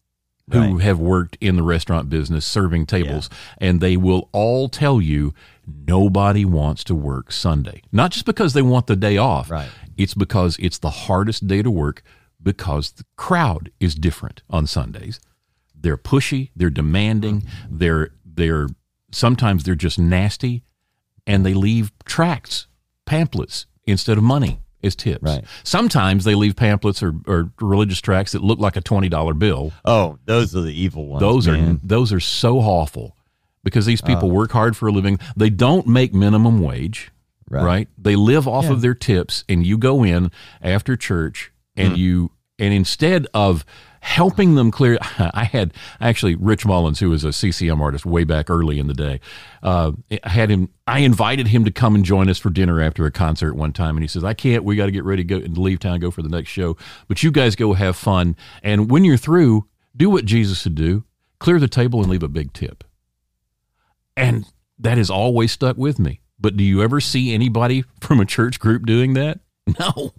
who 0.50 0.58
Right. 0.74 0.82
have 0.82 0.98
worked 0.98 1.38
in 1.40 1.56
the 1.56 1.62
restaurant 1.62 2.10
business 2.10 2.44
serving 2.44 2.86
tables 2.86 3.30
and 3.58 3.80
they 3.80 3.96
will 3.96 4.28
all 4.32 4.68
tell 4.68 5.00
you 5.00 5.32
nobody 5.66 6.44
wants 6.44 6.84
to 6.84 6.94
work 6.94 7.32
Sunday. 7.32 7.82
Not 7.92 8.10
just 8.10 8.26
because 8.26 8.52
they 8.52 8.62
want 8.62 8.86
the 8.86 8.96
day 8.96 9.16
off. 9.16 9.50
Right. 9.50 9.70
It's 9.96 10.14
because 10.14 10.56
it's 10.58 10.78
the 10.78 10.90
hardest 10.90 11.46
day 11.46 11.62
to 11.62 11.70
work 11.70 12.02
because 12.42 12.92
the 12.92 13.04
crowd 13.16 13.70
is 13.80 13.94
different 13.94 14.42
on 14.50 14.66
Sundays. 14.66 15.20
They're 15.74 15.98
pushy, 15.98 16.50
they're 16.56 16.70
demanding, 16.70 17.44
they're 17.68 18.10
they're 18.24 18.68
sometimes 19.10 19.64
they're 19.64 19.74
just 19.74 19.98
nasty 19.98 20.64
and 21.26 21.44
they 21.44 21.54
leave 21.54 21.92
tracts, 22.04 22.66
pamphlets 23.04 23.66
instead 23.84 24.16
of 24.16 24.24
money 24.24 24.60
as 24.82 24.96
tips. 24.96 25.22
Right. 25.22 25.44
Sometimes 25.64 26.24
they 26.24 26.34
leave 26.34 26.56
pamphlets 26.56 27.02
or, 27.02 27.14
or 27.26 27.52
religious 27.60 28.00
tracts 28.00 28.32
that 28.32 28.42
look 28.42 28.58
like 28.58 28.76
a 28.76 28.80
twenty 28.80 29.08
dollar 29.08 29.34
bill. 29.34 29.72
Oh, 29.84 30.18
those 30.24 30.56
are 30.56 30.62
the 30.62 30.72
evil 30.72 31.06
ones. 31.06 31.20
Those 31.20 31.48
are 31.48 31.78
those 31.82 32.12
are 32.12 32.20
so 32.20 32.58
awful 32.58 33.16
because 33.64 33.86
these 33.86 34.00
people 34.00 34.30
Uh. 34.30 34.34
work 34.34 34.52
hard 34.52 34.76
for 34.76 34.88
a 34.88 34.92
living. 34.92 35.18
They 35.36 35.50
don't 35.50 35.86
make 35.86 36.12
minimum 36.14 36.60
wage, 36.60 37.10
Right. 37.50 37.64
right? 37.64 37.88
They 37.98 38.16
live 38.16 38.46
off 38.48 38.64
Yeah. 38.64 38.72
of 38.72 38.80
their 38.80 38.94
tips, 38.94 39.44
and 39.48 39.64
you 39.66 39.78
go 39.78 40.02
in 40.04 40.30
after 40.62 40.96
church 40.96 41.52
and 41.76 41.96
you 41.96 42.30
and 42.58 42.72
instead 42.72 43.26
of 43.34 43.64
helping 44.00 44.54
them 44.56 44.70
clear, 44.70 44.98
I 45.18 45.44
had 45.44 45.72
actually 46.00 46.34
Rich 46.36 46.64
Mullins, 46.66 47.00
who 47.00 47.10
was 47.10 47.24
a 47.24 47.32
CCM 47.32 47.80
artist 47.80 48.04
way 48.06 48.22
back 48.24 48.50
early 48.50 48.78
in 48.78 48.86
the 48.86 48.94
day. 48.94 49.20
Uh, 49.62 49.92
I 50.22 50.28
had 50.28 50.50
him. 50.50 50.68
I 50.86 51.00
invited 51.00 51.48
him 51.48 51.64
to 51.64 51.70
come 51.72 51.94
and 51.96 52.04
join 52.04 52.28
us 52.28 52.38
for 52.38 52.50
dinner 52.50 52.80
after 52.80 53.04
a 53.06 53.10
concert 53.10 53.54
one 53.54 53.72
time, 53.72 53.96
and 53.96 54.04
he 54.04 54.08
says, 54.08 54.22
"I 54.22 54.34
can't. 54.34 54.62
We 54.64 54.76
got 54.76 54.86
to 54.86 54.92
get 54.92 55.02
ready 55.04 55.24
to 55.24 55.26
go 55.40 55.44
and 55.44 55.56
leave 55.58 55.80
town, 55.80 55.98
go 56.00 56.10
for 56.10 56.22
the 56.22 56.28
next 56.28 56.50
show. 56.50 56.76
But 57.08 57.22
you 57.22 57.30
guys 57.32 57.56
go 57.56 57.72
have 57.72 57.96
fun, 57.96 58.36
and 58.62 58.90
when 58.90 59.04
you're 59.04 59.16
through, 59.16 59.66
do 59.96 60.08
what 60.10 60.24
Jesus 60.24 60.62
would 60.64 60.74
do: 60.76 61.04
clear 61.40 61.58
the 61.58 61.68
table 61.68 62.00
and 62.00 62.10
leave 62.10 62.22
a 62.22 62.28
big 62.28 62.52
tip." 62.52 62.84
And 64.16 64.44
that 64.78 64.98
has 64.98 65.10
always 65.10 65.52
stuck 65.52 65.76
with 65.76 65.98
me. 65.98 66.20
But 66.38 66.56
do 66.56 66.64
you 66.64 66.82
ever 66.82 67.00
see 67.00 67.32
anybody 67.34 67.84
from 68.00 68.20
a 68.20 68.24
church 68.26 68.58
group 68.60 68.84
doing 68.86 69.14
that? 69.14 69.40
No. 69.78 70.12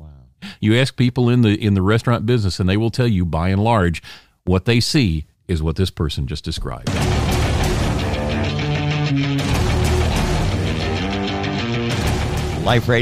You 0.59 0.75
ask 0.77 0.95
people 0.97 1.29
in 1.29 1.41
the 1.41 1.53
in 1.55 1.73
the 1.73 1.81
restaurant 1.81 2.25
business 2.25 2.59
and 2.59 2.67
they 2.69 2.77
will 2.77 2.89
tell 2.89 3.07
you 3.07 3.25
by 3.25 3.49
and 3.49 3.63
large 3.63 4.01
what 4.45 4.65
they 4.65 4.79
see 4.79 5.25
is 5.47 5.61
what 5.63 5.75
this 5.77 5.89
person 5.89 6.27
just 6.27 6.43
described. 6.43 6.89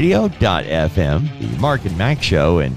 liferadio.fm, 0.02 1.38
the 1.52 1.58
Mark 1.60 1.84
and 1.84 1.96
Mack 1.96 2.22
show. 2.22 2.58
And 2.58 2.76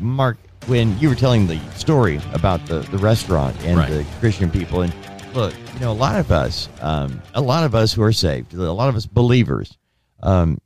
Mark, 0.00 0.36
when 0.66 0.98
you 0.98 1.08
were 1.08 1.14
telling 1.14 1.46
the 1.46 1.58
story 1.76 2.20
about 2.32 2.64
the, 2.66 2.80
the 2.80 2.98
restaurant 2.98 3.56
and 3.64 3.78
Right. 3.78 3.90
the 3.90 4.04
Christian 4.20 4.50
people, 4.50 4.82
and 4.82 4.92
look, 5.34 5.54
you 5.74 5.80
know, 5.80 5.92
a 5.92 5.94
lot 5.94 6.18
of 6.18 6.30
us, 6.30 6.68
um, 6.80 7.22
a 7.34 7.40
lot 7.40 7.64
of 7.64 7.74
us 7.74 7.92
who 7.92 8.02
are 8.02 8.12
saved, 8.12 8.54
a 8.54 8.72
lot 8.72 8.88
of 8.88 8.96
us 8.96 9.06
believers, 9.06 9.76
um, 10.22 10.58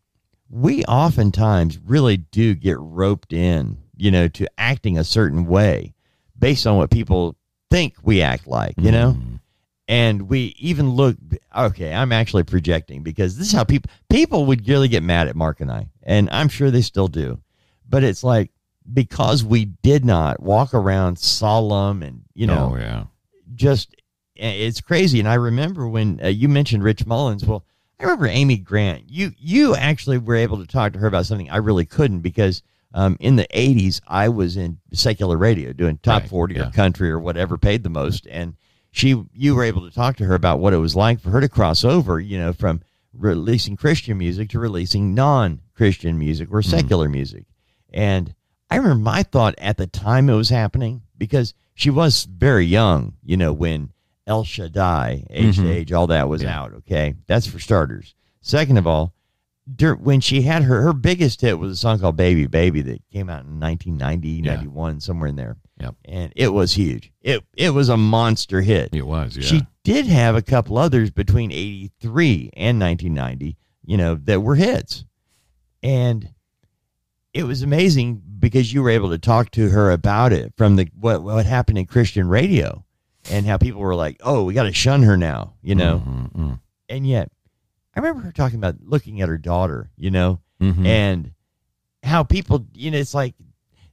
we 0.51 0.85
oftentimes 0.85 1.79
really 1.79 2.18
do 2.18 2.55
get 2.55 2.77
roped 2.79 3.33
in, 3.33 3.79
you 3.96 4.11
know, 4.11 4.29
to 4.29 4.46
acting 4.59 4.98
a 4.98 5.05
certain 5.05 5.46
way 5.46 5.94
based 6.38 6.66
on 6.66 6.77
what 6.77 6.90
people 6.90 7.37
think 7.70 7.94
we 8.03 8.20
act 8.22 8.46
like, 8.46 8.75
you 8.79 8.92
know? 8.92 9.16
and 9.88 10.29
we 10.29 10.55
even 10.59 10.90
look 10.90 11.16
okay 11.57 11.92
i'm 11.92 12.12
actually 12.12 12.42
projecting 12.42 13.03
because 13.03 13.37
this 13.37 13.48
is 13.48 13.53
how 13.53 13.64
people 13.64 13.90
people 14.09 14.46
would 14.46 14.66
really 14.68 14.88
get 14.88 15.03
mad 15.03 15.29
at 15.29 15.37
mark 15.37 15.61
and 15.61 15.70
i 15.70 15.87
and 16.03 16.31
i'm 16.31 16.48
sure 16.48 16.70
they 16.70 16.81
still 16.81 17.09
do 17.09 17.38
but 17.88 18.05
it's 18.05 18.25
like 18.25 18.51
because 18.92 19.44
we 19.44 19.64
did 19.64 20.05
not 20.05 20.40
walk 20.40 20.72
around 20.72 21.18
solemn 21.18 22.03
and 22.03 22.22
you 22.35 22.46
know 22.46 22.72
oh 22.72 22.79
yeah. 22.79 23.05
just 23.55 23.94
it's 24.35 24.81
crazy. 24.81 25.18
And 25.21 25.29
i 25.29 25.35
remember 25.35 25.87
when 25.88 26.21
uh, 26.23 26.29
you 26.29 26.49
mentioned 26.49 26.83
rich 26.83 27.07
mullins. 27.07 27.45
Well 27.45 27.64
i 28.01 28.05
remember 28.05 28.27
amy 28.27 28.57
grant. 28.57 29.05
You 29.09 29.33
you 29.38 29.75
actually 29.77 30.18
were 30.18 30.37
able 30.37 30.59
to 30.59 30.66
talk 30.66 30.92
to 30.95 30.99
her 30.99 31.07
about 31.07 31.27
something 31.27 31.51
i 31.51 31.57
really 31.59 31.85
couldn't 31.85 32.21
because 32.21 32.62
um, 32.95 33.16
in 33.21 33.37
the 33.37 33.47
80s 33.55 34.01
i 34.07 34.29
was 34.29 34.57
in 34.57 34.79
secular 34.92 35.37
radio 35.38 35.73
doing 35.73 35.99
top 35.99 36.23
Right, 36.23 36.31
40 36.31 36.55
yeah. 36.55 36.68
or 36.68 36.71
country 36.73 37.11
or 37.11 37.18
whatever 37.18 37.57
paid 37.57 37.83
the 37.83 37.88
most. 37.90 38.27
And 38.27 38.55
she 38.90 39.23
you 39.33 39.55
were 39.55 39.64
able 39.64 39.88
to 39.88 39.95
talk 39.95 40.16
to 40.16 40.25
her 40.27 40.35
about 40.35 40.59
what 40.59 40.75
it 40.75 40.79
was 40.79 40.95
like 40.97 41.21
for 41.21 41.31
her 41.31 41.40
to 41.40 41.49
cross 41.49 41.85
over 41.85 42.21
you 42.21 42.38
know 42.38 42.53
from 42.53 42.83
releasing 43.14 43.77
christian 43.77 44.18
music 44.18 44.49
to 44.51 44.59
releasing 44.59 45.14
non-christian 45.14 46.18
music 46.18 46.49
or 46.51 46.62
secular 46.62 47.09
music. 47.09 47.45
And 47.92 48.35
i 48.71 48.77
remember 48.77 49.03
my 49.03 49.23
thought 49.23 49.55
at 49.59 49.77
the 49.77 49.87
time 49.87 50.29
it 50.29 50.35
was 50.35 50.49
happening 50.51 51.03
because 51.16 51.55
she 51.75 51.88
was 51.90 52.25
very 52.25 52.66
young 52.66 53.14
you 53.25 53.37
know 53.37 53.53
when 53.53 53.90
el 54.26 54.44
shaddai 54.44 55.24
age 55.30 55.56
to 55.56 55.70
age 55.70 55.92
all 55.92 56.06
that 56.06 56.28
was 56.28 56.42
Yeah. 56.42 56.61
out 56.61 56.72
okay 56.74 57.14
that's 57.26 57.46
for 57.46 57.58
starters 57.58 58.14
second 58.40 58.76
of 58.76 58.87
all 58.87 59.12
dur- 59.76 59.94
when 59.96 60.20
she 60.20 60.42
had 60.42 60.62
her 60.62 60.82
her 60.82 60.92
biggest 60.92 61.40
hit 61.40 61.58
was 61.58 61.72
a 61.72 61.76
song 61.76 61.98
called 61.98 62.16
baby 62.16 62.46
baby 62.46 62.82
that 62.82 63.02
came 63.12 63.28
out 63.28 63.44
in 63.44 63.58
1990 63.58 64.28
Yeah. 64.28 64.54
91 64.56 65.00
somewhere 65.00 65.28
in 65.28 65.37
there 65.37 65.56
Yep. 65.80 65.94
and 66.04 66.32
it 66.37 66.52
was 66.52 66.74
huge 66.74 67.11
it 67.22 67.42
it 67.56 67.70
was 67.70 67.88
a 67.88 67.96
monster 67.96 68.61
hit 68.61 68.90
It 68.94 69.06
was, 69.06 69.37
yeah. 69.37 69.42
she 69.44 69.66
did 69.85 70.06
have 70.06 70.37
a 70.37 70.42
couple 70.42 70.78
others 70.78 71.11
between 71.11 71.50
83 71.50 72.50
and 72.56 72.78
1990, 72.78 73.56
you 73.85 73.96
know, 73.96 74.14
that 74.14 74.40
were 74.40 74.54
hits. 74.54 75.04
And 75.82 76.28
it 77.35 77.42
was 77.42 77.62
amazing 77.62 78.22
because 78.38 78.72
you 78.72 78.80
were 78.80 78.90
able 78.90 79.11
to 79.11 79.18
talk 79.18 79.50
to 79.52 79.70
her 79.70 79.90
about 79.90 80.32
it 80.32 80.52
from 80.56 80.76
the 80.76 80.88
what 80.94 81.24
what 81.24 81.46
happened 81.46 81.78
in 81.78 81.87
Christian 81.87 82.28
radio 82.28 82.85
and 83.30 83.46
how 83.46 83.56
people 83.56 83.80
were 83.80 83.94
like, 83.94 84.18
"Oh, 84.22 84.44
we 84.44 84.54
got 84.54 84.64
to 84.64 84.72
shun 84.72 85.02
her 85.02 85.16
now," 85.16 85.54
you 85.62 85.74
know. 85.74 86.02
Mhm, 86.06 86.32
mhm, 86.32 86.61
And 86.88 87.06
yet, 87.06 87.30
I 87.94 88.00
remember 88.00 88.22
her 88.22 88.32
talking 88.32 88.58
about 88.58 88.76
looking 88.82 89.20
at 89.20 89.28
her 89.28 89.38
daughter, 89.38 89.90
you 89.96 90.11
know, 90.11 90.40
mhm. 90.61 90.87
and 90.87 91.32
how 92.02 92.22
people, 92.24 92.66
you 92.74 92.90
know, 92.90 92.98
it's 92.98 93.14
like 93.14 93.35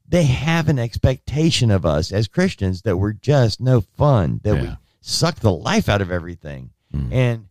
they 0.08 0.24
have 0.24 0.68
an 0.70 0.80
expectation 0.80 1.70
of 1.70 1.86
us 1.86 2.12
as 2.12 2.28
Christians 2.28 2.82
that 2.82 2.98
we're 2.98 3.14
just 3.14 3.62
no 3.62 3.82
fun, 3.82 4.40
that 4.44 4.60
we 4.62 4.70
suck 5.02 5.36
the 5.36 5.52
life 5.52 5.88
out 5.88 6.02
of 6.02 6.12
everything. 6.12 6.72
Mm. 6.94 7.14
And 7.14 7.46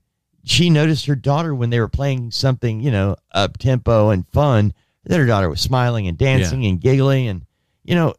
she 0.44 0.68
noticed 0.68 1.06
her 1.06 1.14
daughter 1.14 1.54
when 1.54 1.70
they 1.70 1.78
were 1.78 1.88
playing 1.88 2.32
something, 2.32 2.80
you 2.80 2.90
know, 2.90 3.14
up 3.32 3.58
tempo 3.58 4.10
and 4.10 4.26
fun, 4.26 4.72
that 5.04 5.18
her 5.18 5.26
daughter 5.26 5.48
was 5.48 5.60
smiling 5.60 6.08
and 6.08 6.18
dancing 6.18 6.66
and 6.66 6.80
giggling. 6.80 7.28
And, 7.28 7.46
you 7.84 7.94
know, 7.94 8.14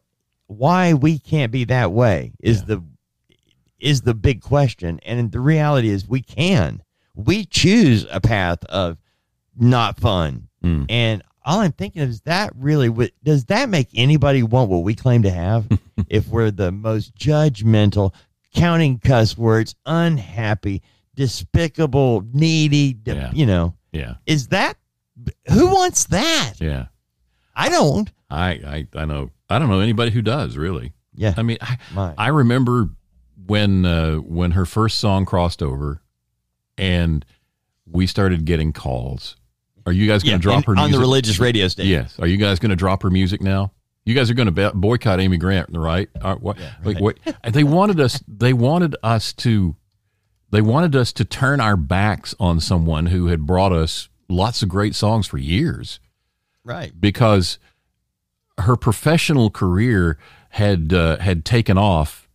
why 0.46 0.94
we 0.94 1.18
can't 1.18 1.52
be 1.52 1.64
that 1.64 1.92
way 1.92 2.32
is 2.40 2.60
Yeah. 2.60 2.64
the 2.66 2.82
is 3.80 4.02
the 4.02 4.14
big 4.14 4.40
question. 4.42 5.00
And 5.04 5.32
the 5.32 5.40
reality 5.40 5.88
is 5.88 6.08
we 6.08 6.20
can. 6.22 6.82
We 7.14 7.44
choose 7.44 8.06
a 8.10 8.20
path 8.20 8.64
of 8.66 8.98
not 9.56 9.98
fun. 9.98 10.48
Mm. 10.64 10.86
And 10.88 11.22
all 11.44 11.60
I'm 11.60 11.72
thinking 11.72 12.02
is 12.02 12.20
that 12.22 12.52
really 12.56 13.10
does 13.24 13.46
that 13.46 13.68
make 13.68 13.88
anybody 13.94 14.42
want 14.42 14.70
what 14.70 14.82
we 14.84 14.94
claim 14.94 15.22
to 15.22 15.30
have 15.30 15.66
if 16.08 16.28
we're 16.28 16.50
the 16.50 16.70
most 16.72 17.14
judgmental, 17.16 18.14
counting 18.54 18.98
cuss 18.98 19.36
words, 19.38 19.74
unhappy, 19.86 20.82
despicable, 21.14 22.24
needy, 22.32 22.92
de- 22.92 23.14
Yeah. 23.14 23.30
you 23.32 23.46
know, 23.46 23.74
yeah, 23.92 24.14
is 24.26 24.48
that 24.48 24.76
who 25.50 25.66
wants 25.68 26.04
that? 26.06 26.54
yeah. 26.60 26.86
I 27.54 27.68
don't. 27.68 28.10
I, 28.30 28.50
I, 28.50 28.86
I 28.94 29.04
know. 29.04 29.30
I 29.50 29.58
don't 29.58 29.68
know 29.68 29.80
anybody 29.80 30.10
who 30.12 30.22
does 30.22 30.56
really. 30.56 30.92
Yeah. 31.14 31.34
I 31.36 31.42
mean, 31.42 31.58
I. 31.60 32.14
I 32.16 32.28
remember 32.28 32.88
when 33.50 33.84
uh, 33.84 34.16
when 34.16 34.52
her 34.52 34.64
first 34.64 34.98
song 34.98 35.24
crossed 35.26 35.62
over, 35.62 36.00
and 36.78 37.24
we 37.86 38.06
started 38.06 38.44
getting 38.44 38.72
calls. 38.72 39.36
Are 39.86 39.92
you 39.92 40.06
guys 40.06 40.22
going 40.22 40.32
yeah, 40.32 40.36
to 40.38 40.42
drop 40.42 40.58
in- 40.58 40.62
her 40.64 40.70
on 40.72 40.76
music? 40.76 40.94
the 40.94 41.00
religious 41.00 41.38
radio 41.40 41.68
station. 41.68 41.90
Yes. 41.90 42.18
Are 42.18 42.26
you 42.26 42.36
guys 42.36 42.58
going 42.58 42.70
to 42.70 42.76
drop 42.76 43.02
her 43.02 43.10
music 43.10 43.40
now? 43.40 43.72
You 44.04 44.14
guys 44.14 44.30
are 44.30 44.34
going 44.34 44.52
to 44.54 44.72
boycott 44.72 45.20
Amy 45.20 45.36
Grant, 45.36 45.70
right? 45.76 46.08
Uh, 46.20 46.36
what, 46.36 46.56
like, 46.84 47.00
what, 47.00 47.18
they 47.48 47.64
wanted 47.64 48.00
us. 48.00 48.22
They 48.26 48.52
wanted 48.52 48.96
us 49.02 49.32
to. 49.34 49.76
They 50.52 50.60
wanted 50.62 50.96
us 50.96 51.12
to 51.14 51.24
turn 51.24 51.60
our 51.60 51.76
backs 51.76 52.34
on 52.40 52.60
someone 52.60 53.06
who 53.06 53.26
had 53.28 53.46
brought 53.46 53.72
us 53.72 54.08
lots 54.28 54.62
of 54.62 54.68
great 54.68 54.94
songs 54.94 55.26
for 55.26 55.38
years 55.38 56.00
Right. 56.64 56.92
because 56.98 57.58
her 58.58 58.76
professional 58.76 59.50
career 59.50 60.18
had 60.50 60.92
uh, 60.92 61.18
had 61.18 61.44
taken 61.44 61.78
off, 61.78 62.28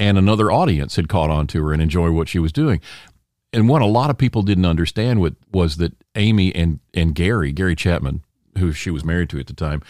and 0.00 0.18
another 0.18 0.50
audience 0.50 0.96
had 0.96 1.08
caught 1.08 1.30
on 1.30 1.46
to 1.48 1.62
her 1.64 1.72
and 1.72 1.80
enjoyed 1.80 2.12
what 2.12 2.28
she 2.28 2.40
was 2.40 2.52
doing. 2.52 2.80
And 3.52 3.68
what 3.68 3.82
a 3.82 3.86
lot 3.86 4.10
of 4.10 4.18
people 4.18 4.42
didn't 4.42 4.64
understand 4.66 5.20
what, 5.20 5.34
was 5.52 5.76
that 5.76 5.92
Amy 6.16 6.52
and 6.54 6.80
and 6.94 7.14
Gary 7.14 7.52
Gary 7.52 7.76
Chapman, 7.76 8.22
who 8.58 8.72
she 8.72 8.90
was 8.90 9.04
married 9.04 9.28
to 9.30 9.38
at 9.38 9.46
the 9.46 9.52
time, 9.52 9.82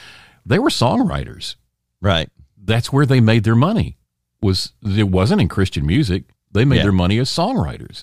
they 0.44 0.58
were 0.58 0.70
songwriters. 0.70 1.56
Right. 2.00 2.28
That's 2.62 2.92
where 2.92 3.06
they 3.06 3.20
made 3.20 3.44
their 3.44 3.54
money. 3.56 3.96
Was 4.42 4.72
it 4.84 5.08
wasn't 5.10 5.40
in 5.42 5.48
Christian 5.48 5.86
music. 5.86 6.24
They 6.52 6.64
made 6.64 6.76
Yeah. 6.78 6.82
their 6.84 6.92
money 6.92 7.18
as 7.18 7.30
songwriters, 7.30 8.02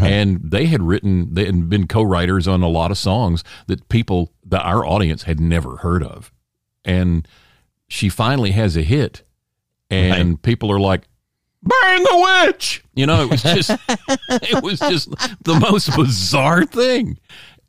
and 0.00 0.40
they 0.42 0.66
had 0.66 0.82
written, 0.82 1.32
they 1.34 1.44
had 1.44 1.68
been 1.68 1.86
co-writers 1.86 2.48
on 2.48 2.60
a 2.60 2.68
lot 2.68 2.90
of 2.90 2.98
songs 2.98 3.44
that 3.68 3.88
people, 3.88 4.32
that 4.44 4.62
our 4.66 4.84
audience 4.84 5.22
had 5.24 5.38
never 5.38 5.76
heard 5.76 6.02
of. 6.02 6.32
And 6.84 7.28
she 7.86 8.08
finally 8.08 8.50
has 8.50 8.76
a 8.76 8.82
hit, 8.82 9.22
and 9.90 10.30
Right. 10.30 10.42
people 10.42 10.72
are 10.72 10.80
like, 10.80 11.02
"Burn 11.64 12.02
the 12.02 12.44
witch!" 12.46 12.84
You 12.94 13.06
know, 13.06 13.22
it 13.22 13.30
was 13.30 13.42
just, 13.42 13.70
it 13.88 14.62
was 14.62 14.78
just 14.78 15.10
the 15.44 15.54
most 15.58 15.94
bizarre 15.96 16.64
thing. 16.64 17.18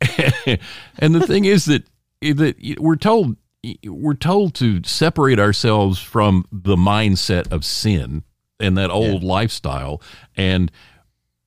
and 0.98 1.14
the 1.14 1.26
thing 1.26 1.44
is 1.44 1.64
that 1.66 1.84
that 2.22 2.76
we're 2.78 2.96
told 2.96 3.36
we're 3.84 4.14
told 4.14 4.54
to 4.56 4.82
separate 4.84 5.38
ourselves 5.38 5.98
from 5.98 6.44
the 6.52 6.76
mindset 6.76 7.50
of 7.50 7.64
sin 7.64 8.22
and 8.60 8.76
that 8.78 8.90
old 8.90 9.22
lifestyle 9.24 10.00
and 10.36 10.70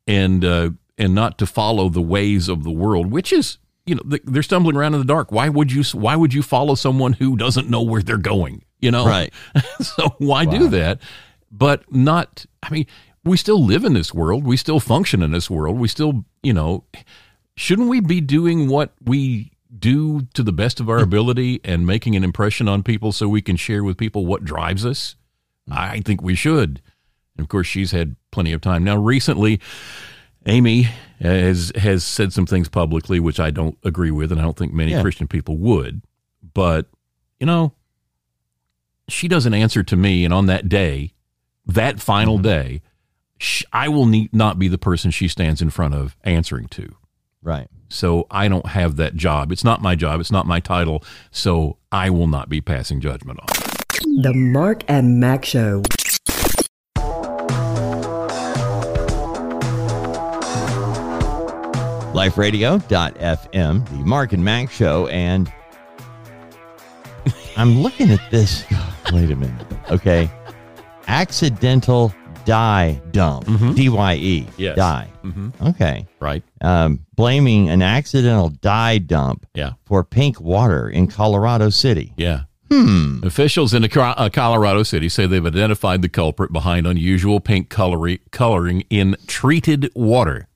and 0.07 0.43
uh, 0.43 0.71
and 0.97 1.13
not 1.15 1.37
to 1.37 1.45
follow 1.45 1.89
the 1.89 2.01
ways 2.01 2.49
of 2.49 2.63
the 2.63 2.71
world 2.71 3.11
which 3.11 3.31
is 3.31 3.57
you 3.85 3.95
know 3.95 4.01
they- 4.05 4.19
they're 4.25 4.43
stumbling 4.43 4.75
around 4.75 4.93
in 4.95 4.99
the 4.99 5.05
dark 5.05 5.31
why 5.31 5.47
would 5.49 5.71
you 5.71 5.83
why 5.97 6.15
would 6.15 6.33
you 6.33 6.41
follow 6.43 6.75
someone 6.75 7.13
who 7.13 7.37
doesn't 7.37 7.69
know 7.69 7.81
where 7.81 8.01
they're 8.01 8.17
going 8.17 8.63
you 8.79 8.91
know 8.91 9.05
Right. 9.07 9.33
so 9.81 10.15
why 10.17 10.45
do 10.45 10.67
that 10.69 10.99
but 11.51 11.83
not 11.93 12.45
i 12.63 12.69
mean 12.69 12.85
we 13.25 13.35
still 13.35 13.63
live 13.63 13.83
in 13.83 13.93
this 13.93 14.13
world. 14.13 14.45
We 14.45 14.55
still 14.55 14.79
function 14.79 15.21
in 15.21 15.31
this 15.33 15.49
world. 15.49 15.77
We 15.77 15.89
still 15.89 16.23
you 16.41 16.53
know 16.53 16.85
shouldn't 17.55 17.89
we 17.89 17.99
be 17.99 18.21
doing 18.21 18.69
what 18.69 18.93
we 19.03 19.51
do 19.77 20.21
to 20.33 20.41
the 20.41 20.53
best 20.53 20.79
of 20.79 20.89
our 20.89 20.99
ability 20.99 21.59
and 21.65 21.85
making 21.85 22.15
an 22.15 22.23
impression 22.23 22.69
on 22.69 22.81
people 22.81 23.11
so 23.11 23.27
we 23.27 23.41
can 23.41 23.57
share 23.57 23.83
with 23.83 23.97
people 23.97 24.25
what 24.25 24.45
drives 24.45 24.85
us? 24.85 25.15
I 25.69 25.99
think 25.99 26.21
we 26.23 26.33
should. 26.33 26.81
And 27.37 27.43
of 27.43 27.49
course 27.49 27.67
she's 27.67 27.91
had 27.91 28.15
plenty 28.31 28.53
of 28.53 28.61
time. 28.61 28.85
Now 28.85 28.95
recently 28.97 29.59
amy 30.45 30.87
has 31.19 31.73
has 31.75 32.05
said 32.05 32.31
some 32.31 32.45
things 32.45 32.69
publicly 32.69 33.19
which 33.19 33.41
i 33.41 33.51
don't 33.51 33.77
agree 33.83 34.09
with 34.11 34.31
and 34.31 34.39
i 34.39 34.43
don't 34.45 34.57
think 34.57 34.71
many 34.73 34.91
Yeah. 34.93 35.01
christian 35.01 35.27
people 35.27 35.57
would. 35.57 36.01
But 36.53 36.87
you 37.39 37.45
know 37.45 37.73
she 39.09 39.27
doesn't 39.27 39.53
answer 39.53 39.83
to 39.83 39.95
me 39.97 40.23
and 40.23 40.33
on 40.33 40.45
that 40.45 40.69
day 40.69 41.13
that 41.73 41.99
final 41.99 42.35
mm-hmm. 42.35 42.43
day 42.43 42.81
sh- 43.37 43.63
i 43.73 43.87
will 43.87 44.05
need, 44.05 44.33
not 44.33 44.59
be 44.59 44.67
the 44.67 44.77
person 44.77 45.11
she 45.11 45.27
stands 45.27 45.61
in 45.61 45.69
front 45.69 45.93
of 45.93 46.15
answering 46.23 46.67
to 46.67 46.95
Right. 47.41 47.67
so 47.87 48.27
i 48.29 48.47
don't 48.47 48.67
have 48.67 48.97
that 48.97 49.15
job 49.15 49.51
it's 49.51 49.63
not 49.63 49.81
my 49.81 49.95
job 49.95 50.19
it's 50.19 50.31
not 50.31 50.45
my 50.45 50.59
title 50.59 51.03
so 51.31 51.77
i 51.91 52.09
will 52.09 52.27
not 52.27 52.49
be 52.49 52.61
passing 52.61 52.99
judgment 52.99 53.39
on. 53.39 53.47
The 54.21 54.33
Mark 54.33 54.83
and 54.87 55.19
Mack 55.19 55.45
Show. 55.45 55.83
liferadio.fm, 62.19 63.89
the 63.89 64.05
Mark 64.05 64.33
and 64.33 64.43
Mack 64.43 64.69
show. 64.71 65.07
And 65.07 65.51
I'm 67.55 67.81
looking 67.81 68.11
at 68.11 68.19
this. 68.29 68.65
Wait 69.13 69.31
a 69.31 69.35
minute. 69.35 69.65
Okay. 69.89 70.29
Accidental 71.09 72.13
dye 72.45 73.01
dump. 73.11 73.45
D 73.75 73.89
Y 73.89 74.13
E. 74.15 74.47
Yes. 74.57 74.75
Dye. 74.77 75.07
Okay. 75.61 76.07
right 76.19 76.43
Um, 76.61 77.05
blaming 77.15 77.69
an 77.69 77.81
accidental 77.81 78.49
dye 78.49 78.97
dump 78.99 79.45
yeah 79.53 79.73
for 79.85 80.03
pink 80.03 80.39
water 80.39 80.89
in 80.89 81.07
Colorado 81.07 81.69
City. 81.69 82.13
yeah 82.17 82.41
Hmm. 82.71 83.21
Officials 83.23 83.73
in 83.73 83.83
uh, 83.83 84.29
Colorado 84.31 84.83
City 84.83 85.09
say 85.09 85.25
they've 85.25 85.43
identified 85.43 86.03
the 86.03 86.09
culprit 86.09 86.53
behind 86.53 86.85
unusual 86.85 87.39
pink 87.39 87.67
coloring 87.69 88.83
in 88.91 89.15
treated 89.25 89.89
water. 89.95 90.47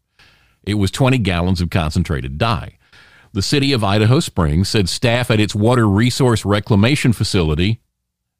It 0.64 0.76
was 0.76 0.92
20 0.92 1.18
gallons 1.18 1.60
of 1.60 1.72
concentrated 1.72 2.38
dye. 2.38 2.78
The 3.34 3.42
city 3.42 3.74
of 3.74 3.84
Idaho 3.84 4.20
Springs 4.20 4.70
said 4.70 4.90
staff 4.90 5.32
at 5.32 5.40
its 5.40 5.56
water 5.56 5.88
resource 5.90 6.46
reclamation 6.46 7.14
facility 7.14 7.82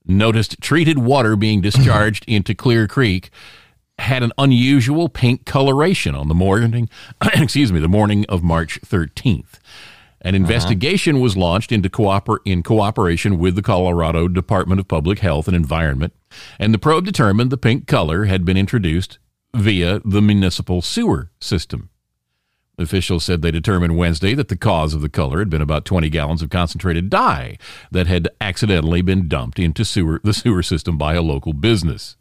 noticed 0.06 0.60
treated 0.62 0.98
water 0.98 1.36
being 1.36 1.62
discharged 1.62 2.26
into 2.28 2.54
Clear 2.54 2.88
Creek 2.88 3.30
had 4.00 4.24
an 4.24 4.32
unusual 4.38 5.08
pink 5.08 5.46
coloration 5.46 6.16
on 6.16 6.28
the 6.28 6.34
morning 6.34 6.90
excuse 7.36 7.72
me 7.72 7.80
the 7.80 7.88
morning 7.88 8.26
of 8.28 8.44
March 8.44 8.82
13th. 8.82 9.60
An 10.22 10.36
uh-huh. 10.36 10.42
investigation 10.42 11.20
was 11.20 11.36
launched 11.36 11.72
into 11.72 11.90
cooper- 11.90 12.42
in 12.46 12.64
cooperation 12.64 13.38
with 13.38 13.56
the 13.56 13.62
Colorado 13.62 14.28
Department 14.28 14.80
of 14.80 14.88
Public 14.88 15.20
Health 15.20 15.48
and 15.48 15.56
Environment, 15.56 16.14
and 16.58 16.74
the 16.74 16.80
probe 16.80 17.06
determined 17.06 17.52
the 17.52 17.58
pink 17.58 17.88
color 17.88 18.26
had 18.26 18.46
been 18.46 18.58
introduced 18.58 19.20
via 19.56 20.02
the 20.04 20.22
municipal 20.22 20.82
sewer 20.82 21.30
system. 21.40 21.90
Officials 22.78 23.24
said 23.24 23.42
they 23.42 23.52
determined 23.52 23.98
Wednesday 23.98 24.34
that 24.34 24.48
the 24.48 24.58
cause 24.58 24.94
of 24.96 25.02
the 25.02 25.10
color 25.10 25.40
had 25.40 25.50
been 25.50 25.62
about 25.62 25.86
20 25.86 26.10
gallons 26.10 26.42
of 26.42 26.50
concentrated 26.50 27.10
dye 27.10 27.58
that 27.92 28.08
had 28.08 28.30
accidentally 28.42 29.02
been 29.02 29.28
dumped 29.28 29.60
into 29.60 29.86
sewer, 29.86 30.20
the 30.24 30.34
sewer 30.34 30.64
system 30.64 30.98
by 30.98 31.14
a 31.14 31.22
local 31.22 31.54
business. 31.54 32.18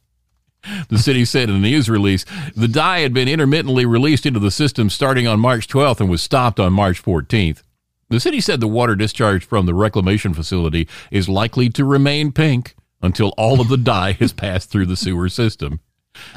The 0.88 0.98
city 0.98 1.24
said 1.24 1.48
in 1.48 1.56
a 1.56 1.58
news 1.58 1.88
release 1.88 2.24
the 2.54 2.68
dye 2.68 3.00
had 3.00 3.14
been 3.14 3.28
intermittently 3.28 3.86
released 3.86 4.26
into 4.26 4.38
the 4.38 4.50
system 4.50 4.90
starting 4.90 5.26
on 5.26 5.40
March 5.40 5.66
12th 5.66 6.00
and 6.00 6.10
was 6.10 6.22
stopped 6.22 6.60
on 6.60 6.72
March 6.72 7.02
14th. 7.02 7.62
The 8.10 8.20
city 8.20 8.40
said 8.40 8.60
the 8.60 8.68
water 8.68 8.94
discharged 8.94 9.48
from 9.48 9.64
the 9.64 9.74
reclamation 9.74 10.34
facility 10.34 10.86
is 11.10 11.30
likely 11.30 11.70
to 11.70 11.84
remain 11.84 12.30
pink 12.30 12.76
until 13.00 13.30
all 13.38 13.60
of 13.60 13.68
the 13.68 13.78
dye 13.78 14.12
has 14.12 14.32
passed 14.32 14.70
through 14.70 14.86
the 14.86 14.96
sewer 14.96 15.28
system. 15.28 15.80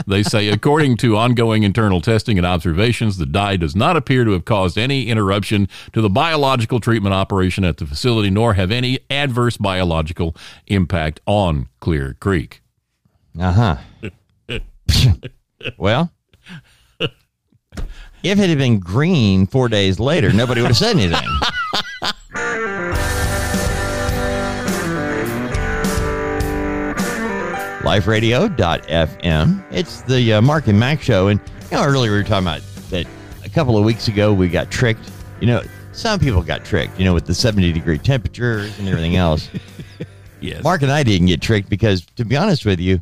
They 0.07 0.23
say, 0.23 0.49
according 0.49 0.97
to 0.97 1.17
ongoing 1.17 1.63
internal 1.63 2.01
testing 2.01 2.38
and 2.38 2.45
observations, 2.45 3.17
the 3.17 3.25
dye 3.25 3.57
does 3.57 3.75
not 3.75 3.97
appear 3.97 4.23
to 4.23 4.31
have 4.31 4.45
caused 4.45 4.77
any 4.77 5.07
interruption 5.07 5.67
to 5.93 6.01
the 6.01 6.09
biological 6.09 6.79
treatment 6.79 7.13
operation 7.13 7.63
at 7.63 7.77
the 7.77 7.85
facility, 7.85 8.29
nor 8.29 8.53
have 8.53 8.71
any 8.71 8.99
adverse 9.09 9.57
biological 9.57 10.35
impact 10.67 11.19
on 11.25 11.67
Clear 11.79 12.15
Creek. 12.19 12.61
Uh 13.39 13.77
huh. 14.49 14.59
well, 15.77 16.11
if 16.99 18.39
it 18.39 18.49
had 18.49 18.57
been 18.57 18.79
green 18.79 19.45
four 19.45 19.69
days 19.69 19.99
later, 19.99 20.31
nobody 20.31 20.61
would 20.61 20.67
have 20.67 20.77
said 20.77 20.95
anything. 20.95 21.27
LifeRadio.fm. 27.86 29.63
It's 29.71 30.02
the 30.02 30.34
uh, 30.34 30.41
Mark 30.41 30.67
and 30.67 30.80
Mack 30.80 31.02
show. 31.02 31.28
And, 31.28 31.39
you 31.71 31.78
know, 31.78 31.84
earlier 31.86 32.12
we 32.12 32.17
were 32.17 32.24
talking 32.24 32.48
about 32.48 32.62
that 32.89 33.06
a 33.43 33.50
couple 33.50 33.78
of 33.78 33.86
weeks 33.86 34.08
ago 34.08 34.34
we 34.34 34.48
got 34.50 34.71
tricked. 34.71 35.10
You 35.39 35.48
know, 35.48 35.62
some 35.91 36.19
people 36.19 36.41
got 36.41 36.65
tricked, 36.65 36.98
you 37.00 37.06
know, 37.06 37.13
with 37.13 37.26
the 37.26 37.34
70 37.36 37.71
degree 37.71 37.98
temperatures 37.98 38.78
and 38.80 38.88
everything 38.88 39.15
else. 39.15 39.50
Yes. 40.41 40.63
Mark 40.63 40.84
and 40.84 40.91
I 40.91 41.02
didn't 41.02 41.26
get 41.28 41.41
tricked 41.41 41.69
because, 41.69 42.06
to 42.17 42.26
be 42.26 42.36
honest 42.38 42.65
with 42.65 42.80
you, 42.80 43.02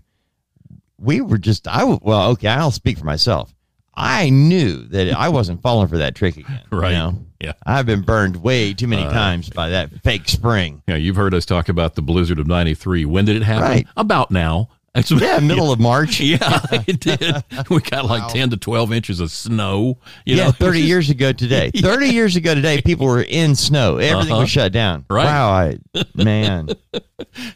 we 0.97 1.19
were 1.19 1.37
just 1.39 1.67
I 1.67 1.79
w- 1.79 1.99
well, 2.01 2.29
okay, 2.31 2.47
I'll 2.47 2.71
speak 2.71 2.97
for 2.97 3.03
myself. 3.03 3.53
I 3.95 4.29
knew 4.29 4.83
that 4.89 5.11
I 5.11 5.27
wasn't 5.27 5.61
falling 5.61 5.89
for 5.89 5.97
that 5.97 6.15
trick 6.15 6.37
again. 6.37 6.61
you 6.71 6.77
Right. 6.77 6.93
know? 6.93 7.25
Yeah. 7.43 7.53
I've 7.65 7.85
been 7.85 8.01
burned 8.01 8.37
way 8.37 8.73
too 8.73 8.87
many 8.87 9.03
times 9.03 9.49
by 9.49 9.69
that 9.69 9.89
fake 10.01 10.29
spring. 10.29 10.81
Yeah, 10.87 10.95
you've 10.95 11.17
heard 11.17 11.33
us 11.33 11.45
talk 11.45 11.67
about 11.69 11.95
the 11.95 12.01
blizzard 12.01 12.39
of 12.39 12.47
93. 12.47 13.03
When 13.05 13.25
did 13.25 13.35
it 13.35 13.43
happen? 13.43 13.63
Right. 13.63 13.87
About 13.97 14.31
now. 14.31 14.69
It's- 14.95 15.11
Yeah, 15.21 15.39
middle 15.39 15.71
of 15.71 15.79
March. 15.79 16.19
Yeah, 16.21 16.37
it 16.71 16.99
did. 16.99 17.43
We 17.69 17.81
got 17.81 18.05
like 18.05 18.31
10 18.31 18.51
to 18.51 18.57
12 18.57 18.93
inches 18.93 19.19
of 19.19 19.31
snow. 19.31 19.97
You 20.25 20.35
yeah, 20.37 20.45
know, 20.45 20.51
30 20.51 20.81
years 20.91 21.09
ago 21.09 21.33
today. 21.33 21.71
30 21.75 22.07
years 22.09 22.35
ago 22.35 22.53
today, 22.55 22.81
people 22.81 23.07
were 23.07 23.23
in 23.23 23.55
snow. 23.55 23.97
Everything 23.97 24.33
Uh-huh. 24.33 24.41
was 24.41 24.49
shut 24.51 24.71
down. 24.71 25.03
Right. 25.09 25.25
Wow, 25.25 25.51
I, 25.51 25.77
man. 26.15 26.69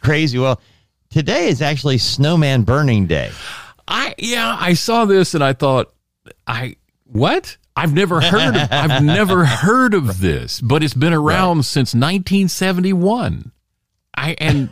Crazy. 0.00 0.38
Well, 0.38 0.60
today 1.10 1.48
is 1.48 1.62
actually 1.62 1.98
Snowman 1.98 2.62
Burning 2.62 3.06
Day. 3.06 3.30
I 3.86 4.14
yeah, 4.18 4.56
I 4.58 4.74
saw 4.74 5.04
this 5.04 5.34
and 5.34 5.42
I 5.42 5.52
thought, 5.52 5.92
I 6.46 6.76
what? 7.04 7.56
I've 7.78 7.94
never 7.94 8.20
heard 8.20 8.56
of 8.56 8.68
I've 8.70 9.02
never 9.18 9.44
heard 9.44 9.94
of 9.94 10.20
this, 10.20 10.60
but 10.60 10.82
it's 10.82 10.94
been 10.94 11.12
around 11.12 11.64
since 11.64 11.94
1971. 11.94 13.52
I 14.16 14.36
and 14.38 14.70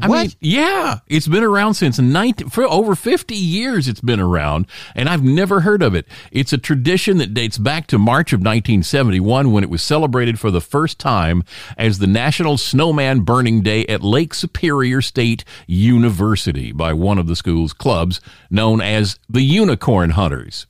I 0.00 0.08
What? 0.08 0.22
mean, 0.22 0.32
yeah, 0.40 0.98
it's 1.06 1.28
been 1.28 1.42
around 1.44 1.74
since 1.74 1.98
19 1.98 2.48
for 2.48 2.64
over 2.64 2.94
50 2.94 3.34
years 3.34 3.88
it's 3.88 4.00
been 4.00 4.20
around 4.20 4.66
and 4.94 5.08
I've 5.08 5.22
never 5.22 5.60
heard 5.60 5.82
of 5.82 5.94
it. 5.94 6.06
It's 6.30 6.52
a 6.52 6.58
tradition 6.58 7.18
that 7.18 7.34
dates 7.34 7.58
back 7.58 7.86
to 7.88 7.98
March 7.98 8.32
of 8.32 8.38
1971 8.40 9.52
when 9.52 9.62
it 9.64 9.70
was 9.70 9.82
celebrated 9.82 10.38
for 10.40 10.50
the 10.50 10.60
first 10.62 10.98
time 10.98 11.44
as 11.76 11.98
the 11.98 12.06
National 12.06 12.56
Snowman 12.56 13.20
Burning 13.20 13.60
Day 13.62 13.84
at 13.86 14.02
Lake 14.02 14.32
Superior 14.34 15.02
State 15.02 15.44
University 15.66 16.72
by 16.72 16.92
one 16.92 17.18
of 17.18 17.26
the 17.26 17.36
school's 17.36 17.72
clubs 17.72 18.20
known 18.50 18.80
as 18.80 19.18
the 19.28 19.42
Unicorn 19.42 20.10
Hunters. 20.10 20.66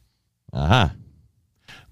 Uh 0.53 0.67
huh. 0.67 0.89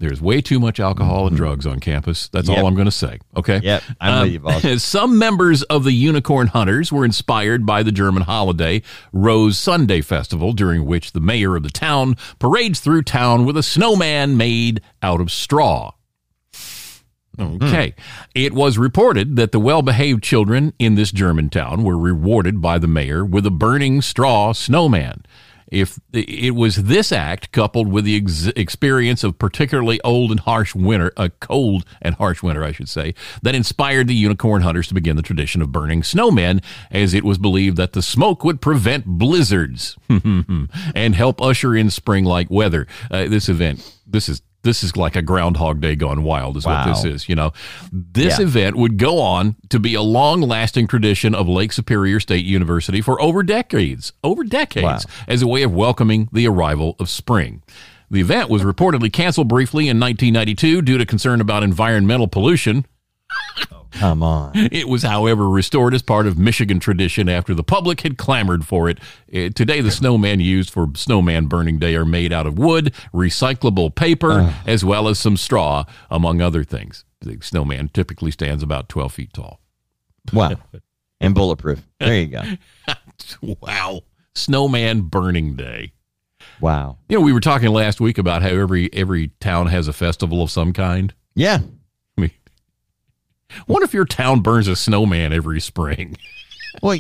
There's 0.01 0.21
way 0.21 0.41
too 0.41 0.59
much 0.59 0.81
alcohol 0.81 1.27
and 1.27 1.37
drugs 1.37 1.67
on 1.67 1.79
campus. 1.79 2.29
That's 2.29 2.49
Yep. 2.49 2.59
all 2.59 2.67
I'm 2.67 2.75
going 2.75 2.87
to 2.87 2.91
say. 2.91 3.19
Okay. 3.37 3.57
Um, 3.57 3.63
Yep, 3.63 3.83
I'm 4.01 4.39
boss. 4.39 4.83
Some 4.83 5.19
members 5.19 5.63
of 5.65 5.85
the 5.85 5.93
Unicorn 5.93 6.49
Hunters 6.49 6.91
were 6.91 7.05
inspired 7.05 7.67
by 7.67 7.83
the 7.83 7.93
German 7.93 8.23
holiday 8.23 8.81
Rose 9.13 9.59
Sunday 9.59 10.01
Festival, 10.01 10.55
during 10.55 10.87
which 10.87 11.13
the 11.13 11.21
mayor 11.21 11.55
of 11.55 11.63
the 11.63 11.71
town 11.71 12.17
parades 12.39 12.81
through 12.81 13.03
town 13.03 13.45
with 13.45 13.59
a 13.59 13.63
snowman 13.63 14.39
made 14.39 14.81
out 15.03 15.21
of 15.21 15.31
straw. 15.31 15.93
Okay. 17.39 17.95
It 18.35 18.53
was 18.53 18.77
reported 18.77 19.37
that 19.37 19.53
the 19.53 19.61
well 19.61 19.83
behaved 19.83 20.23
children 20.23 20.75
in 20.79 20.95
this 20.95 21.11
German 21.13 21.49
town 21.49 21.85
were 21.85 21.97
rewarded 21.97 22.61
by 22.61 22.79
the 22.79 22.89
mayor 22.89 23.25
with 23.25 23.47
a 23.47 23.51
burning 23.51 24.03
straw 24.03 24.53
snowman. 24.53 25.25
If 25.71 26.01
it 26.13 26.55
was 26.55 26.85
this 26.85 27.13
act 27.13 27.53
coupled 27.53 27.89
with 27.89 28.05
the 28.05 28.17
ex- 28.17 28.47
experience 28.57 29.23
of 29.23 29.39
particularly 29.39 30.01
old 30.03 30.31
and 30.31 30.41
harsh 30.41 30.75
winter, 30.75 31.13
a 31.17 31.31
cold 31.31 31.85
and 32.03 32.15
harsh 32.17 32.43
winter, 32.43 32.65
I 32.65 32.73
should 32.73 32.89
say, 32.89 33.15
that 33.43 33.55
inspired 33.55 34.09
the 34.09 34.15
unicorn 34.15 34.63
hunters 34.63 34.89
to 34.89 34.95
begin 34.95 35.17
the 35.17 35.23
tradition 35.23 35.63
of 35.63 35.73
burning 35.73 36.03
snowmen, 36.03 36.63
as 36.91 37.15
it 37.15 37.25
was 37.25 37.39
believed 37.39 37.77
that 37.77 37.93
the 37.93 38.03
smoke 38.03 38.45
would 38.45 38.61
prevent 38.61 39.07
blizzards 39.07 39.97
and 40.09 41.15
help 41.15 41.41
usher 41.41 41.77
in 41.77 41.91
spring-like 41.91 42.51
weather. 42.51 42.87
Uh, 43.11 43.27
this 43.27 43.49
event, 43.49 43.99
this 44.07 44.29
is 44.29 44.43
this 44.63 44.83
is 44.83 44.97
like 44.97 45.17
a 45.17 45.23
Groundhog 45.23 45.81
Day 45.81 45.97
gone 45.97 46.23
wild, 46.23 46.57
is 46.57 46.67
what 46.67 46.85
this 46.87 47.05
is. 47.05 47.29
You 47.29 47.35
know, 47.35 47.53
this 47.93 48.39
Yeah. 48.39 48.45
event 48.45 48.77
would 48.77 48.97
go 48.99 49.21
on 49.21 49.57
to 49.71 49.79
be 49.79 49.95
a 49.95 50.03
long-lasting 50.03 50.87
tradition 50.87 51.35
of 51.35 51.49
Lake 51.49 51.73
Superior 51.73 52.21
State 52.21 52.45
University 52.45 53.01
for 53.01 53.21
over 53.23 53.43
decades, 53.43 54.13
over 54.23 54.45
decades, 54.45 54.85
Wow. 55.07 55.13
as 55.29 55.43
a 55.43 55.47
way 55.47 55.63
of 55.63 55.73
welcoming 55.73 56.29
the 56.33 56.47
arrival 56.47 56.97
of 56.99 57.09
spring. 57.09 57.63
The 58.11 58.21
event 58.21 58.51
was 58.51 58.63
reportedly 58.63 59.13
canceled 59.13 59.49
briefly 59.49 59.89
in 59.89 59.99
1992 59.99 60.83
due 60.83 60.99
to 60.99 61.07
concern 61.07 61.41
about 61.41 61.63
environmental 61.63 62.27
pollution. 62.29 62.85
Come 63.93 64.23
on. 64.23 64.53
It 64.55 64.89
was, 64.89 65.03
however, 65.03 65.49
restored 65.49 65.93
as 65.95 66.01
part 66.01 66.27
of 66.27 66.39
Michigan 66.39 66.81
tradition 66.81 67.29
after 67.29 67.53
the 67.53 67.63
public 67.63 68.01
had 68.01 68.17
clamored 68.17 68.65
for 68.65 68.89
it. 68.89 68.99
Uh, 69.29 69.51
today, 69.55 69.81
the 69.83 69.91
snowmen 69.91 70.43
used 70.43 70.71
for 70.71 70.87
Snowman 70.95 71.47
Burning 71.49 71.79
Day 71.79 71.95
are 71.97 72.07
made 72.07 72.33
out 72.33 72.47
of 72.47 72.57
wood, 72.57 72.95
recyclable 73.13 73.95
paper, 73.95 74.55
as 74.67 74.85
well 74.85 75.09
as 75.09 75.19
some 75.19 75.37
straw, 75.37 75.85
among 76.11 76.41
other 76.41 76.65
things. 76.65 77.05
The 77.21 77.39
snowman 77.43 77.91
typically 77.93 78.31
stands 78.31 78.63
about 78.63 78.89
12 78.89 79.13
feet 79.13 79.33
tall. 79.35 79.61
Wow. 80.33 80.53
And 81.21 81.35
bulletproof. 81.35 81.83
There 81.99 82.15
you 82.15 82.27
go. 82.29 82.43
Wow. 83.43 84.01
Snowman 84.35 85.03
Burning 85.03 85.55
Day. 85.55 85.93
Wow. 86.61 86.97
You 87.09 87.19
know, 87.19 87.25
we 87.25 87.35
were 87.35 87.41
talking 87.41 87.69
last 87.69 88.01
week 88.01 88.17
about 88.17 88.41
how 88.41 88.49
every 88.49 88.93
every 88.95 89.29
town 89.41 89.67
has 89.67 89.89
a 89.89 89.93
festival 89.93 90.43
of 90.43 90.51
some 90.51 90.73
kind. 90.73 91.13
Yeah. 91.35 91.59
What 93.67 93.83
if 93.83 93.95
your 93.95 94.05
town 94.05 94.41
burns 94.41 94.69
a 94.69 94.77
snowman 94.77 95.33
every 95.33 95.61
spring? 95.61 96.17
Well, 96.83 96.97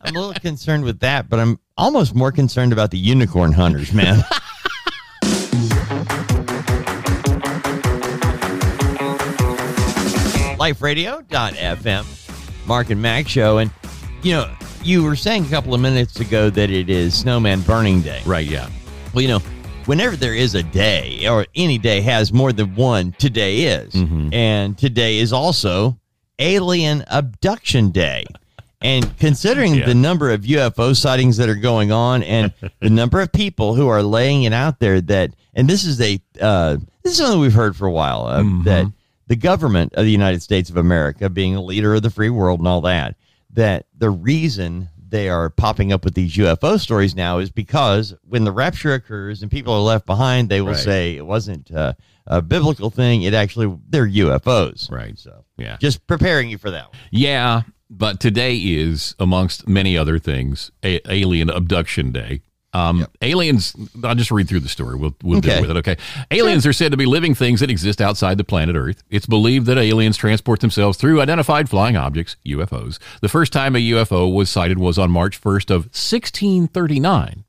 I'm 0.00 0.16
a 0.16 0.18
little 0.18 0.34
concerned 0.34 0.82
with 0.82 0.98
that, 0.98 1.28
but 1.28 1.38
I'm 1.38 1.60
almost 1.78 2.12
more 2.12 2.32
concerned 2.32 2.72
about 2.72 2.90
the 2.90 2.98
unicorn 2.98 3.52
hunters, 3.52 3.92
man. 3.92 4.24
LifeRadio.fm, 10.62 12.66
Mark 12.66 12.90
and 12.90 13.00
Mack 13.00 13.28
show. 13.28 13.58
And, 13.58 13.70
you 14.22 14.32
know, 14.32 14.52
you 14.82 15.02
were 15.02 15.16
saying 15.16 15.46
a 15.46 15.48
couple 15.48 15.74
of 15.74 15.80
minutes 15.80 16.20
ago 16.20 16.50
that 16.50 16.70
it 16.70 16.90
is 16.90 17.18
Snowman 17.18 17.62
Burning 17.62 18.00
Day. 18.00 18.22
Right, 18.26 18.46
yeah. 18.46 18.68
Well, 19.14 19.22
you 19.22 19.28
know, 19.28 19.42
whenever 19.86 20.16
there 20.16 20.34
is 20.34 20.54
a 20.54 20.62
day 20.62 21.26
or 21.28 21.46
any 21.54 21.78
day 21.78 22.00
has 22.00 22.32
more 22.32 22.52
than 22.52 22.74
one, 22.74 23.12
today 23.18 23.60
is. 23.62 23.94
And 24.32 24.76
today 24.78 25.18
is 25.18 25.32
also 25.32 25.98
Alien 26.38 27.04
Abduction 27.10 27.90
Day. 27.90 28.24
And 28.80 29.16
considering 29.18 29.76
Yeah. 29.76 29.86
the 29.86 29.94
number 29.94 30.32
of 30.32 30.42
UFO 30.44 30.92
sightings 30.96 31.36
that 31.36 31.48
are 31.48 31.54
going 31.54 31.92
on 31.92 32.22
and 32.24 32.52
the 32.80 32.90
number 33.00 33.20
of 33.20 33.30
people 33.32 33.74
who 33.74 33.86
are 33.88 34.02
laying 34.02 34.42
it 34.42 34.52
out 34.52 34.80
there 34.80 35.00
that, 35.02 35.30
and 35.54 35.68
this 35.68 35.84
is 35.84 36.00
a, 36.00 36.20
uh, 36.40 36.78
this 37.02 37.12
is 37.12 37.18
something 37.18 37.40
we've 37.40 37.52
heard 37.54 37.76
for 37.76 37.86
a 37.86 37.92
while, 37.92 38.26
uh, 38.26 38.42
that 38.64 38.86
the 39.28 39.36
government 39.36 39.94
of 39.94 40.04
the 40.04 40.10
United 40.10 40.42
States 40.42 40.68
of 40.68 40.76
America, 40.76 41.30
being 41.30 41.54
a 41.54 41.62
leader 41.62 41.94
of 41.94 42.02
the 42.02 42.10
free 42.10 42.28
world 42.30 42.58
and 42.58 42.66
all 42.66 42.80
that, 42.80 43.14
that 43.52 43.86
the 43.96 44.10
reason 44.10 44.88
they 45.12 45.28
are 45.28 45.48
popping 45.50 45.92
up 45.92 46.04
with 46.04 46.14
these 46.14 46.34
UFO 46.36 46.80
stories 46.80 47.14
now 47.14 47.38
is 47.38 47.50
because 47.50 48.14
when 48.24 48.42
the 48.44 48.50
rapture 48.50 48.94
occurs 48.94 49.42
and 49.42 49.50
people 49.50 49.72
are 49.72 49.80
left 49.80 50.06
behind, 50.06 50.48
they 50.48 50.60
will 50.60 50.72
Right. 50.72 50.76
say 50.82 51.16
it 51.16 51.24
wasn't 51.26 51.70
uh, 51.70 51.92
a 52.26 52.42
biblical 52.42 52.90
thing. 52.90 53.22
It 53.22 53.34
actually 53.34 53.72
they're 53.88 54.08
UFOs. 54.08 54.90
Right. 54.90 55.16
So 55.18 55.44
Yeah. 55.58 55.76
just 55.80 56.04
preparing 56.08 56.50
you 56.50 56.58
for 56.58 56.70
that. 56.72 56.88
One. 56.88 56.96
Yeah, 57.12 57.62
but 57.90 58.18
today 58.20 58.56
is, 58.56 59.14
amongst 59.18 59.68
many 59.68 59.96
other 59.98 60.18
things, 60.18 60.70
a- 60.82 61.00
Alien 61.12 61.50
Abduction 61.50 62.10
Day. 62.10 62.40
Um, 62.74 63.06
Aliens, 63.20 63.74
I'll 64.02 64.14
just 64.14 64.30
read 64.30 64.48
through 64.48 64.60
the 64.60 64.68
story. 64.68 64.96
We'll, 64.96 65.14
we'll 65.22 65.38
Okay. 65.38 65.50
deal 65.50 65.60
with 65.60 65.70
it, 65.70 65.76
okay? 65.78 65.96
Aliens 66.30 66.66
are 66.66 66.72
said 66.72 66.90
to 66.92 66.96
be 66.96 67.04
living 67.04 67.34
things 67.34 67.60
that 67.60 67.70
exist 67.70 68.00
outside 68.00 68.38
the 68.38 68.44
planet 68.44 68.76
Earth. 68.76 69.02
It's 69.10 69.26
believed 69.26 69.66
that 69.66 69.76
aliens 69.76 70.16
transport 70.16 70.60
themselves 70.60 70.96
through 70.96 71.20
identified 71.20 71.68
flying 71.68 71.96
objects, 71.96 72.36
UFOs. 72.46 72.98
The 73.20 73.28
first 73.28 73.52
time 73.52 73.76
a 73.76 73.78
UFO 73.78 74.32
was 74.34 74.48
sighted 74.48 74.78
was 74.78 74.98
on 74.98 75.10
March 75.10 75.38
1st 75.40 75.70
of 75.70 75.84
1639. 75.92 77.44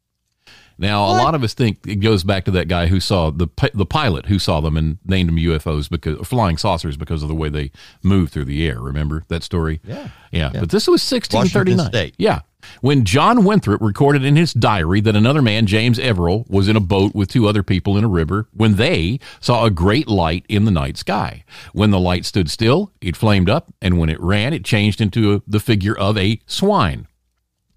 Now, 0.78 1.04
a 1.06 1.14
lot 1.22 1.36
of 1.36 1.44
us 1.44 1.54
think 1.54 1.86
it 1.88 1.98
goes 1.98 2.24
back 2.24 2.46
to 2.46 2.52
that 2.52 2.68
guy 2.68 2.88
who 2.88 3.00
saw 3.00 3.30
the 3.30 3.48
the 3.76 3.86
pilot 3.86 4.26
who 4.26 4.40
saw 4.40 4.60
them 4.60 4.76
and 4.76 4.98
named 5.06 5.30
them 5.30 5.38
UFOs 5.38 5.88
because 5.88 6.28
flying 6.28 6.58
saucers 6.58 6.98
because 6.98 7.22
of 7.22 7.30
the 7.30 7.36
way 7.36 7.48
they 7.50 7.72
move 8.02 8.32
through 8.32 8.46
the 8.46 8.68
air. 8.68 8.82
Remember 8.82 9.24
that 9.28 9.44
story? 9.44 9.80
Yeah. 9.86 10.10
yeah. 10.32 10.50
But 10.52 10.72
this 10.72 10.88
was 10.88 11.02
1639. 11.10 11.86
State. 11.88 12.16
Yeah. 12.18 12.40
When 12.82 13.04
John 13.06 13.44
Winthrop 13.44 13.82
recorded 13.82 14.24
in 14.26 14.36
his 14.36 14.54
diary 14.54 15.02
that 15.02 15.16
another 15.16 15.42
man, 15.42 15.66
James 15.66 15.98
Everell, 16.00 16.50
was 16.50 16.68
in 16.68 16.76
a 16.76 16.80
boat 16.82 17.14
with 17.16 17.30
two 17.30 17.48
other 17.48 17.64
people 17.64 17.98
in 17.98 18.04
a 18.04 18.08
river 18.10 18.48
when 18.54 18.76
they 18.76 19.20
saw 19.40 19.66
a 19.66 19.70
great 19.72 20.08
light 20.08 20.46
in 20.50 20.66
the 20.66 20.72
night 20.72 20.98
sky. 20.98 21.44
When 21.74 21.92
the 21.92 22.00
light 22.00 22.26
stood 22.26 22.50
still, 22.50 22.92
it 23.02 23.16
flamed 23.16 23.50
up, 23.50 23.74
and 23.82 23.98
when 24.00 24.10
it 24.10 24.20
ran, 24.20 24.54
it 24.54 24.64
changed 24.66 25.02
into 25.02 25.36
a, 25.36 25.42
the 25.48 25.60
figure 25.60 25.98
of 25.98 26.18
a 26.18 26.40
swine. 26.46 27.08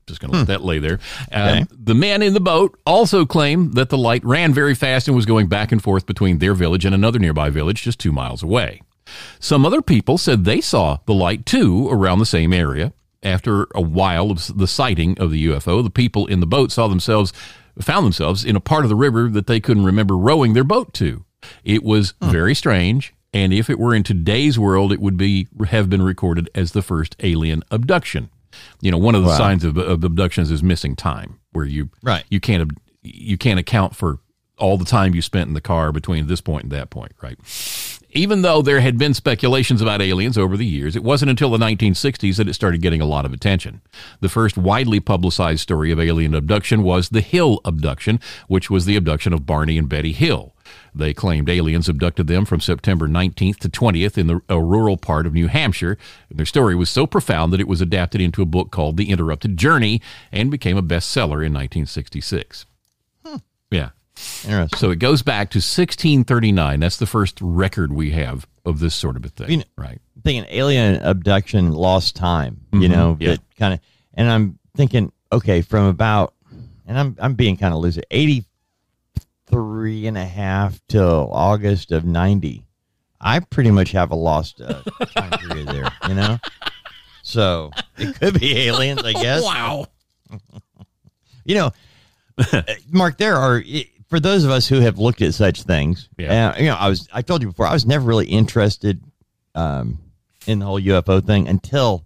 Just 0.07 0.20
going 0.20 0.31
to 0.31 0.38
let 0.38 0.46
that 0.46 0.62
lay 0.62 0.79
there. 0.79 1.01
Um, 1.33 1.68
The 1.72 1.94
man 1.94 2.22
in 2.22 2.33
the 2.33 2.38
boat 2.40 2.79
also 2.87 3.27
claimed 3.27 3.75
that 3.75 3.88
the 3.88 3.99
light 3.99 4.25
ran 4.25 4.55
very 4.55 4.75
fast 4.77 5.09
and 5.09 5.16
was 5.16 5.27
going 5.27 5.49
back 5.49 5.72
and 5.72 5.83
forth 5.83 6.07
between 6.07 6.38
their 6.38 6.55
village 6.55 6.85
and 6.85 6.94
another 6.94 7.18
nearby 7.18 7.51
village 7.51 7.83
just 7.83 7.99
two 7.99 8.12
miles 8.12 8.40
away. 8.42 8.83
Some 9.40 9.66
other 9.66 9.83
people 9.83 10.16
said 10.18 10.44
they 10.44 10.61
saw 10.61 10.99
the 11.07 11.14
light 11.14 11.44
too 11.44 11.88
around 11.90 12.20
the 12.20 12.27
same 12.27 12.53
area. 12.53 12.92
After 13.27 13.67
a 13.75 13.81
while 13.83 14.31
of 14.31 14.57
the 14.57 14.67
sighting 14.69 15.19
of 15.19 15.31
the 15.33 15.47
UFO, 15.49 15.83
the 15.83 15.91
people 15.91 16.27
in 16.27 16.39
the 16.41 16.47
boat 16.47 16.71
saw 16.71 16.87
themselves 16.87 17.33
found 17.81 18.07
themselves 18.07 18.45
in 18.45 18.55
a 18.57 18.61
part 18.61 18.85
of 18.85 18.89
the 18.89 18.95
river 18.97 19.29
that 19.29 19.47
they 19.49 19.61
couldn't 19.61 19.85
remember 19.85 20.17
rowing 20.17 20.55
their 20.55 20.65
boat 20.65 20.95
to. 20.95 21.25
It 21.65 21.83
was 21.83 22.15
very 22.23 22.55
strange, 22.55 23.12
and 23.35 23.53
if 23.53 23.69
it 23.69 23.79
were 23.79 23.95
in 23.95 24.03
today's 24.05 24.59
world, 24.59 24.93
it 24.93 25.01
would 25.01 25.17
be 25.17 25.49
have 25.69 25.91
been 25.91 26.03
recorded 26.03 26.49
as 26.55 26.71
the 26.73 26.83
first 26.83 27.17
alien 27.21 27.62
abduction. 27.71 28.31
You 28.81 28.91
know, 28.93 28.99
one 28.99 29.15
of 29.15 29.23
the 29.23 29.29
Wow. 29.29 29.37
signs 29.37 29.65
of, 29.65 29.77
of 29.77 30.03
abductions 30.05 30.51
is 30.51 30.62
missing 30.62 30.97
time, 30.97 31.39
where 31.53 31.67
you 31.67 31.91
Right. 32.03 32.25
you 32.31 32.41
can't 32.41 32.71
you 33.03 33.37
can't 33.37 33.61
account 33.61 33.95
for 33.97 34.21
all 34.59 34.79
the 34.79 34.85
time 34.87 35.15
you 35.15 35.21
spent 35.21 35.49
in 35.49 35.55
the 35.55 35.61
car 35.61 35.93
between 35.93 36.27
this 36.29 36.41
point 36.41 36.62
and 36.62 36.73
that 36.73 36.89
point, 36.91 37.12
right? 37.23 37.37
Even 38.11 38.42
though 38.42 38.62
there 38.62 38.81
had 38.81 38.99
been 38.99 39.14
speculations 39.14 39.83
about 39.83 40.01
aliens 40.01 40.38
over 40.38 40.57
the 40.57 40.66
years, 40.66 40.97
it 40.97 41.03
wasn't 41.03 41.31
until 41.31 41.51
the 41.51 41.59
1960s 41.59 42.37
that 42.37 42.49
it 42.49 42.55
started 42.55 42.81
getting 42.81 43.01
a 43.01 43.07
lot 43.07 43.27
of 43.27 43.33
attention. 43.33 43.83
The 44.21 44.29
first 44.29 44.57
widely 44.57 45.01
publicized 45.01 45.61
story 45.61 45.90
of 45.90 46.01
alien 46.01 46.35
abduction 46.35 46.83
was 46.83 47.09
the 47.09 47.21
Hill 47.21 47.61
abduction, 47.64 48.21
which 48.49 48.71
was 48.71 48.85
the 48.85 48.97
abduction 48.97 49.33
of 49.33 49.45
Barney 49.45 49.77
and 49.77 49.88
Betty 49.88 50.12
Hill. 50.12 50.55
They 50.95 51.12
claimed 51.12 51.49
aliens 51.49 51.88
abducted 51.88 52.27
them 52.27 52.45
from 52.45 52.61
September 52.61 53.07
19th 53.07 53.59
to 53.59 53.69
20th 53.69 54.16
in 54.16 54.27
the, 54.29 54.40
a 54.49 54.61
rural 54.61 54.97
part 54.97 55.27
of 55.27 55.35
New 55.35 55.49
Hampshire. 55.49 55.99
And 56.31 56.38
their 56.38 56.47
story 56.47 56.75
was 56.75 56.88
so 56.88 57.07
profound 57.07 57.53
that 57.53 57.61
it 57.61 57.69
was 57.69 57.81
adapted 57.81 58.21
into 58.21 58.42
a 58.42 58.47
book 58.47 58.71
called 58.71 58.97
The 58.97 59.11
Interrupted 59.11 59.57
Journey 59.57 60.01
and 60.33 60.51
became 60.51 60.77
a 60.77 60.83
bestseller 60.83 61.45
in 61.45 61.53
1966. 61.53 62.66
So 64.17 64.91
it 64.91 64.99
goes 64.99 65.23
back 65.23 65.51
to 65.51 65.59
1639. 65.59 66.81
That's 66.81 66.97
the 66.97 67.07
first 67.07 67.39
record 67.41 67.93
we 67.93 68.11
have 68.13 68.47
of 68.65 68.79
this 68.81 68.95
sort 68.95 69.17
of 69.17 69.25
a 69.25 69.29
thing. 69.29 69.51
You 69.51 69.57
know- 69.59 69.65
right. 69.77 70.01
I'm 70.17 70.23
thinking 70.23 70.47
alien 70.51 70.97
abduction, 71.03 71.73
lost 71.73 72.17
time. 72.17 72.61
You 72.73 72.89
know, 72.89 73.13
Mm-hmm. 73.15 73.23
yeah. 73.23 73.31
that 73.33 73.41
kind 73.59 73.75
of, 73.75 73.81
and 74.15 74.31
I'm 74.31 74.59
thinking, 74.77 75.13
okay, 75.31 75.61
from 75.63 75.85
about, 75.87 76.35
and 76.87 76.99
I'm 76.99 77.17
I'm 77.21 77.35
being 77.35 77.57
kind 77.57 77.73
of 77.75 77.81
lucid, 77.81 78.07
83 78.11 80.07
and 80.07 80.17
a 80.19 80.25
half 80.25 80.81
till 80.89 81.31
August 81.33 81.93
of 81.93 82.05
90. 82.05 82.65
I 83.21 83.41
pretty 83.41 83.71
much 83.71 83.93
have 83.93 84.11
a 84.11 84.15
lost 84.17 84.61
uh, 84.61 84.83
time 85.15 85.31
period 85.39 85.69
there. 85.69 85.91
You 86.09 86.15
know, 86.15 86.39
so 87.23 87.71
it 87.99 88.19
could 88.19 88.39
be 88.41 88.57
aliens, 88.67 89.03
I 89.05 89.12
guess. 89.23 89.43
Wow. 89.43 89.87
You 91.49 91.55
know, 91.55 91.71
uh, 92.53 92.62
Mark, 92.91 93.19
there 93.19 93.37
are 93.37 93.62
i- 93.64 93.89
for 94.09 94.21
those 94.21 94.45
of 94.45 94.51
us 94.51 94.69
who 94.69 94.81
have 94.81 94.99
looked 94.99 95.23
at 95.23 95.35
such 95.35 95.63
things. 95.63 96.09
Yeah. 96.19 96.51
uh, 96.51 96.59
you 96.59 96.67
know, 96.67 96.77
I 96.77 96.89
was 96.89 97.09
I 97.13 97.23
told 97.23 97.43
you 97.43 97.49
before 97.49 97.67
I 97.67 97.73
was 97.73 97.87
never 97.87 98.05
really 98.05 98.27
interested 98.27 99.03
um, 99.55 99.99
in 100.47 100.59
the 100.61 100.67
whole 100.67 100.81
UFO 100.81 101.25
thing 101.25 101.49
until 101.49 102.05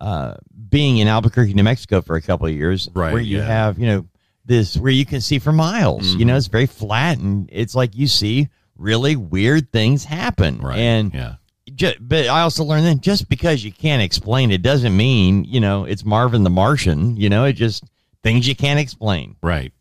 uh, 0.00 0.34
being 0.68 0.98
in 0.98 1.08
Albuquerque, 1.08 1.54
New 1.54 1.62
Mexico, 1.64 2.00
for 2.00 2.16
a 2.16 2.22
couple 2.22 2.46
of 2.46 2.52
years, 2.52 2.88
Right, 2.94 3.12
where 3.12 3.22
you 3.22 3.38
yeah. 3.38 3.46
have 3.46 3.78
you 3.78 3.86
know 3.86 4.06
this 4.44 4.76
where 4.76 4.92
you 4.92 5.04
can 5.04 5.20
see 5.20 5.38
for 5.38 5.52
miles. 5.52 6.14
You 6.14 6.24
know, 6.24 6.36
it's 6.36 6.46
very 6.46 6.66
flat 6.66 7.18
and 7.18 7.48
it's 7.52 7.74
like 7.74 7.94
you 7.96 8.06
see 8.06 8.48
really 8.76 9.14
weird 9.16 9.70
things 9.72 10.04
happen. 10.04 10.58
Right. 10.58 10.78
And 10.78 11.12
yeah. 11.12 11.34
ju- 11.74 11.94
but 12.00 12.28
I 12.28 12.40
also 12.40 12.64
learned 12.64 12.86
that 12.86 13.00
just 13.02 13.28
because 13.28 13.62
you 13.62 13.72
can't 13.72 14.02
explain 14.02 14.50
it 14.50 14.62
doesn't 14.62 14.96
mean 14.96 15.44
you 15.44 15.60
know 15.60 15.84
it's 15.84 16.04
Marvin 16.04 16.44
the 16.44 16.50
Martian. 16.50 17.16
You 17.16 17.28
know, 17.28 17.44
it 17.44 17.52
just 17.54 17.84
things 18.22 18.48
you 18.48 18.56
can't 18.56 18.80
explain. 18.80 19.36
Right. 19.42 19.72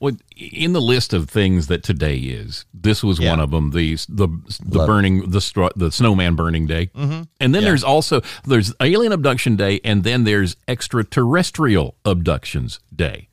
Well, 0.00 0.16
in 0.36 0.72
the 0.72 0.80
list 0.80 1.12
of 1.12 1.28
things 1.28 1.66
that 1.68 1.82
today 1.82 2.16
is, 2.16 2.64
this 2.74 3.02
was 3.02 3.18
Yeah. 3.18 3.30
one 3.30 3.40
of 3.40 3.50
them. 3.50 3.70
The 3.70 3.96
the 4.08 4.28
the 4.64 4.78
Love 4.78 4.86
it. 4.88 4.92
burning 4.92 5.30
the 5.30 5.40
straw, 5.40 5.68
the 5.76 5.90
snowman 5.92 6.34
burning 6.34 6.66
day, 6.66 6.86
mm-hmm. 6.86 7.22
and 7.40 7.54
then 7.54 7.62
Yeah. 7.62 7.68
there's 7.68 7.84
also 7.84 8.22
there's 8.44 8.72
alien 8.80 9.12
abduction 9.12 9.56
day, 9.56 9.80
and 9.84 10.04
then 10.04 10.24
there's 10.24 10.56
extraterrestrial 10.68 11.96
abductions 12.04 12.80
day. 12.94 13.28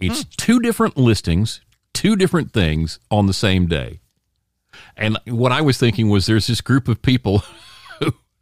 It's 0.00 0.24
two 0.24 0.60
different 0.60 0.96
listings, 0.96 1.60
two 1.92 2.16
different 2.16 2.52
things 2.52 2.98
on 3.10 3.26
the 3.26 3.34
same 3.34 3.66
day. 3.66 4.00
And 4.96 5.18
what 5.26 5.52
I 5.52 5.60
was 5.60 5.76
thinking 5.76 6.08
was, 6.08 6.26
there's 6.26 6.46
this 6.46 6.60
group 6.62 6.88
of 6.88 7.02
people 7.02 7.44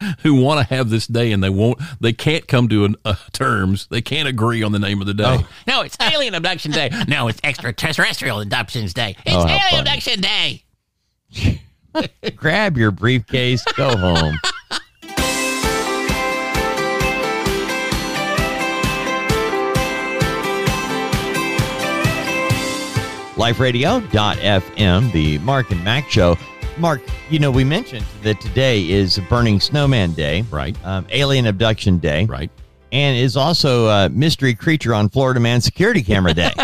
who 0.20 0.34
want 0.40 0.60
to 0.66 0.74
have 0.74 0.90
this 0.90 1.06
day, 1.06 1.32
and 1.32 1.42
they 1.42 1.50
won't. 1.50 1.78
They 2.00 2.12
can't 2.12 2.46
come 2.46 2.68
to 2.68 2.84
an, 2.84 2.96
uh, 3.04 3.14
terms. 3.32 3.86
They 3.90 4.00
can't 4.00 4.28
agree 4.28 4.62
on 4.62 4.72
the 4.72 4.78
name 4.78 5.00
of 5.00 5.06
the 5.06 5.14
day. 5.14 5.44
No, 5.66 5.82
it's 5.82 5.96
Alien 6.00 6.34
Abduction 6.34 6.70
Day. 6.70 6.90
No, 7.08 7.28
it's 7.28 7.40
Extraterrestrial 7.42 8.40
Abductions 8.40 8.94
Day. 8.94 9.16
It's 9.26 9.34
Oh, 9.34 9.46
Alien 9.46 9.60
funny. 9.70 9.78
Abduction 9.88 10.20
Day. 10.20 11.62
Grab 12.36 12.76
your 12.76 12.90
briefcase, 12.90 13.64
go 13.76 13.96
home. 13.96 14.36
LifeRadio.fm, 24.08 25.12
the 25.12 25.38
Mark 25.38 25.70
and 25.70 25.84
Mack 25.84 26.10
Show. 26.10 26.36
Mark, 26.78 27.00
you 27.30 27.38
know, 27.38 27.50
we 27.50 27.64
mentioned 27.64 28.06
that 28.22 28.40
today 28.40 28.88
is 28.88 29.18
Burning 29.28 29.58
Snowman 29.60 30.12
Day, 30.12 30.42
Right. 30.50 30.76
Um, 30.84 31.06
Alien 31.10 31.46
Abduction 31.46 31.98
Day, 31.98 32.24
Right. 32.26 32.50
and 32.92 33.16
is 33.18 33.36
also 33.36 33.86
uh, 33.86 34.08
Mystery 34.12 34.54
Creature 34.54 34.94
on 34.94 35.08
Florida 35.08 35.40
Man 35.40 35.60
Security 35.60 36.02
Camera 36.02 36.32
Day. 36.34 36.52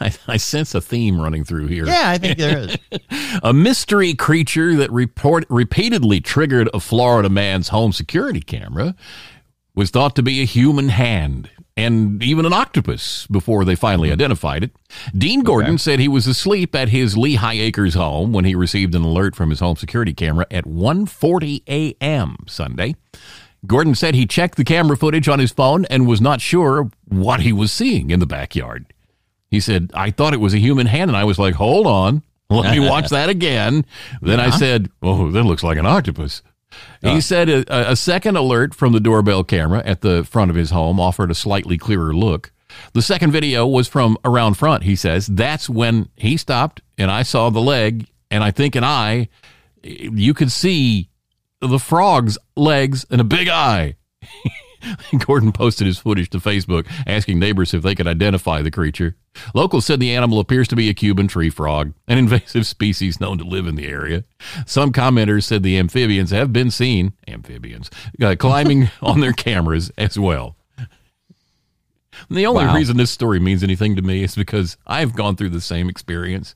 I, 0.00 0.12
I 0.28 0.36
sense 0.36 0.74
a 0.74 0.80
theme 0.80 1.20
running 1.20 1.44
through 1.44 1.66
here. 1.66 1.86
yeah, 1.86 2.10
I 2.10 2.18
think 2.18 2.38
there 2.38 2.58
is. 2.58 2.76
A 3.42 3.52
mystery 3.52 4.14
creature 4.14 4.76
that 4.76 4.90
report 4.92 5.44
repeatedly 5.48 6.20
triggered 6.20 6.68
a 6.72 6.78
Florida 6.80 7.28
man's 7.28 7.68
home 7.68 7.92
security 7.92 8.40
camera 8.40 8.94
was 9.74 9.90
thought 9.90 10.14
to 10.16 10.22
be 10.22 10.40
a 10.40 10.44
human 10.44 10.88
hand 10.90 11.50
and 11.78 12.20
even 12.24 12.44
an 12.44 12.52
octopus 12.52 13.28
before 13.28 13.64
they 13.64 13.76
finally 13.76 14.08
mm-hmm. 14.08 14.14
identified 14.14 14.64
it. 14.64 14.72
Dean 15.16 15.44
Gordon 15.44 15.78
said 15.78 16.00
he 16.00 16.08
was 16.08 16.26
asleep 16.26 16.74
at 16.74 16.88
his 16.88 17.16
Lehigh 17.16 17.54
Acres 17.54 17.94
home 17.94 18.32
when 18.32 18.44
he 18.44 18.56
received 18.56 18.96
an 18.96 19.02
alert 19.02 19.36
from 19.36 19.50
his 19.50 19.60
home 19.60 19.76
security 19.76 20.12
camera 20.12 20.44
at 20.50 20.64
1:40 20.64 21.62
a.m. 21.68 22.36
Sunday. 22.46 22.96
Gordon 23.64 23.94
said 23.94 24.14
he 24.14 24.26
checked 24.26 24.56
the 24.56 24.64
camera 24.64 24.96
footage 24.96 25.28
on 25.28 25.38
his 25.38 25.52
phone 25.52 25.84
and 25.86 26.06
was 26.06 26.20
not 26.20 26.40
sure 26.40 26.90
what 27.06 27.40
he 27.40 27.52
was 27.52 27.72
seeing 27.72 28.10
in 28.10 28.18
the 28.18 28.26
backyard. 28.26 28.92
He 29.48 29.60
said, 29.60 29.90
I 29.94 30.10
thought 30.10 30.34
it 30.34 30.40
was 30.40 30.54
a 30.54 30.58
human 30.58 30.86
hand, 30.86 31.10
and 31.10 31.16
I 31.16 31.24
was 31.24 31.38
like, 31.38 31.54
hold 31.54 31.86
on, 31.86 32.22
let 32.50 32.70
me 32.76 32.88
watch 32.88 33.08
that 33.10 33.28
again. 33.28 33.84
Then 34.20 34.40
I 34.40 34.50
said, 34.50 34.90
oh, 35.02 35.30
that 35.30 35.44
looks 35.44 35.62
like 35.62 35.78
an 35.78 35.86
octopus. 35.86 36.42
He 37.00 37.08
uh-huh. 37.08 37.20
said 37.20 37.48
a, 37.48 37.90
a 37.92 37.96
second 37.96 38.36
alert 38.36 38.74
from 38.74 38.92
the 38.92 39.00
doorbell 39.00 39.44
camera 39.44 39.82
at 39.84 40.00
the 40.00 40.24
front 40.24 40.50
of 40.50 40.56
his 40.56 40.70
home 40.70 41.00
offered 41.00 41.30
a 41.30 41.34
slightly 41.34 41.78
clearer 41.78 42.14
look. 42.14 42.52
The 42.92 43.02
second 43.02 43.32
video 43.32 43.66
was 43.66 43.88
from 43.88 44.18
around 44.24 44.54
front, 44.54 44.84
he 44.84 44.96
says. 44.96 45.26
That's 45.26 45.68
when 45.68 46.08
he 46.16 46.36
stopped 46.36 46.80
and 46.96 47.10
I 47.10 47.22
saw 47.22 47.50
the 47.50 47.60
leg, 47.60 48.06
and 48.30 48.42
I 48.44 48.50
think 48.50 48.74
an 48.74 48.84
eye. 48.84 49.28
You 49.82 50.34
could 50.34 50.52
see 50.52 51.08
the 51.60 51.78
frog's 51.78 52.36
legs 52.56 53.06
and 53.10 53.20
a 53.20 53.24
big 53.24 53.48
eye. 53.48 53.96
Gordon 55.26 55.52
posted 55.52 55.86
his 55.86 55.98
footage 55.98 56.30
to 56.30 56.38
Facebook, 56.38 56.86
asking 57.06 57.38
neighbors 57.38 57.74
if 57.74 57.82
they 57.82 57.94
could 57.94 58.06
identify 58.06 58.62
the 58.62 58.70
creature. 58.70 59.16
Locals 59.54 59.86
said 59.86 60.00
the 60.00 60.14
animal 60.14 60.40
appears 60.40 60.68
to 60.68 60.76
be 60.76 60.88
a 60.88 60.94
Cuban 60.94 61.28
tree 61.28 61.50
frog, 61.50 61.92
an 62.06 62.18
invasive 62.18 62.66
species 62.66 63.20
known 63.20 63.38
to 63.38 63.44
live 63.44 63.66
in 63.66 63.74
the 63.76 63.86
area. 63.86 64.24
Some 64.66 64.92
commenters 64.92 65.44
said 65.44 65.62
the 65.62 65.78
amphibians 65.78 66.30
have 66.30 66.52
been 66.52 66.70
seen, 66.70 67.12
amphibians, 67.26 67.90
uh, 68.22 68.36
climbing 68.38 68.90
on 69.02 69.20
their 69.20 69.32
cameras 69.32 69.90
as 69.98 70.18
well. 70.18 70.56
And 72.28 72.36
the 72.36 72.46
only 72.46 72.64
Wow. 72.64 72.74
reason 72.74 72.96
this 72.96 73.10
story 73.10 73.38
means 73.38 73.62
anything 73.62 73.94
to 73.96 74.02
me 74.02 74.24
is 74.24 74.34
because 74.34 74.76
I've 74.86 75.14
gone 75.14 75.36
through 75.36 75.50
the 75.50 75.60
same 75.60 75.88
experience, 75.88 76.54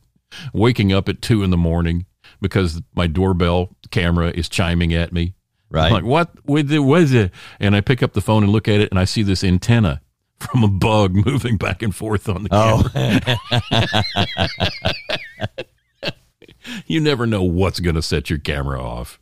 waking 0.53 0.93
up 0.93 1.09
at 1.09 1.23
two 1.23 1.43
in 1.45 1.51
the 1.51 1.57
morning 1.57 2.07
because 2.41 2.83
my 2.97 3.07
doorbell 3.07 3.77
camera 3.91 4.33
is 4.35 4.49
chiming 4.49 4.93
at 4.93 5.13
me. 5.13 5.35
Right. 5.73 5.87
I'm 5.87 5.93
like, 5.93 6.05
what? 6.05 6.31
What 6.45 6.69
the- 6.69 6.79
what 6.81 7.03
is 7.03 7.13
it? 7.13 7.33
And 7.59 7.75
I 7.75 7.81
pick 7.81 8.03
up 8.03 8.13
the 8.13 8.21
phone 8.21 8.43
and 8.43 8.53
look 8.53 8.69
at 8.69 8.81
it, 8.81 8.91
and 8.91 8.99
I 8.99 9.05
see 9.05 9.23
this 9.23 9.43
antenna 9.43 10.01
from 10.39 10.63
a 10.63 10.69
bug 10.69 11.15
moving 11.15 11.57
back 11.57 11.83
and 11.83 11.95
forth 11.95 12.29
on 12.29 12.45
the 12.45 12.49
oh. 12.53 12.89
camera. 12.93 13.39
Oh, 13.53 15.57
You 16.87 17.01
never 17.01 17.27
know 17.27 17.43
what's 17.43 17.81
going 17.81 17.97
to 17.97 18.03
set 18.03 18.31
your 18.31 18.39
camera 18.39 18.81
off. 18.81 19.19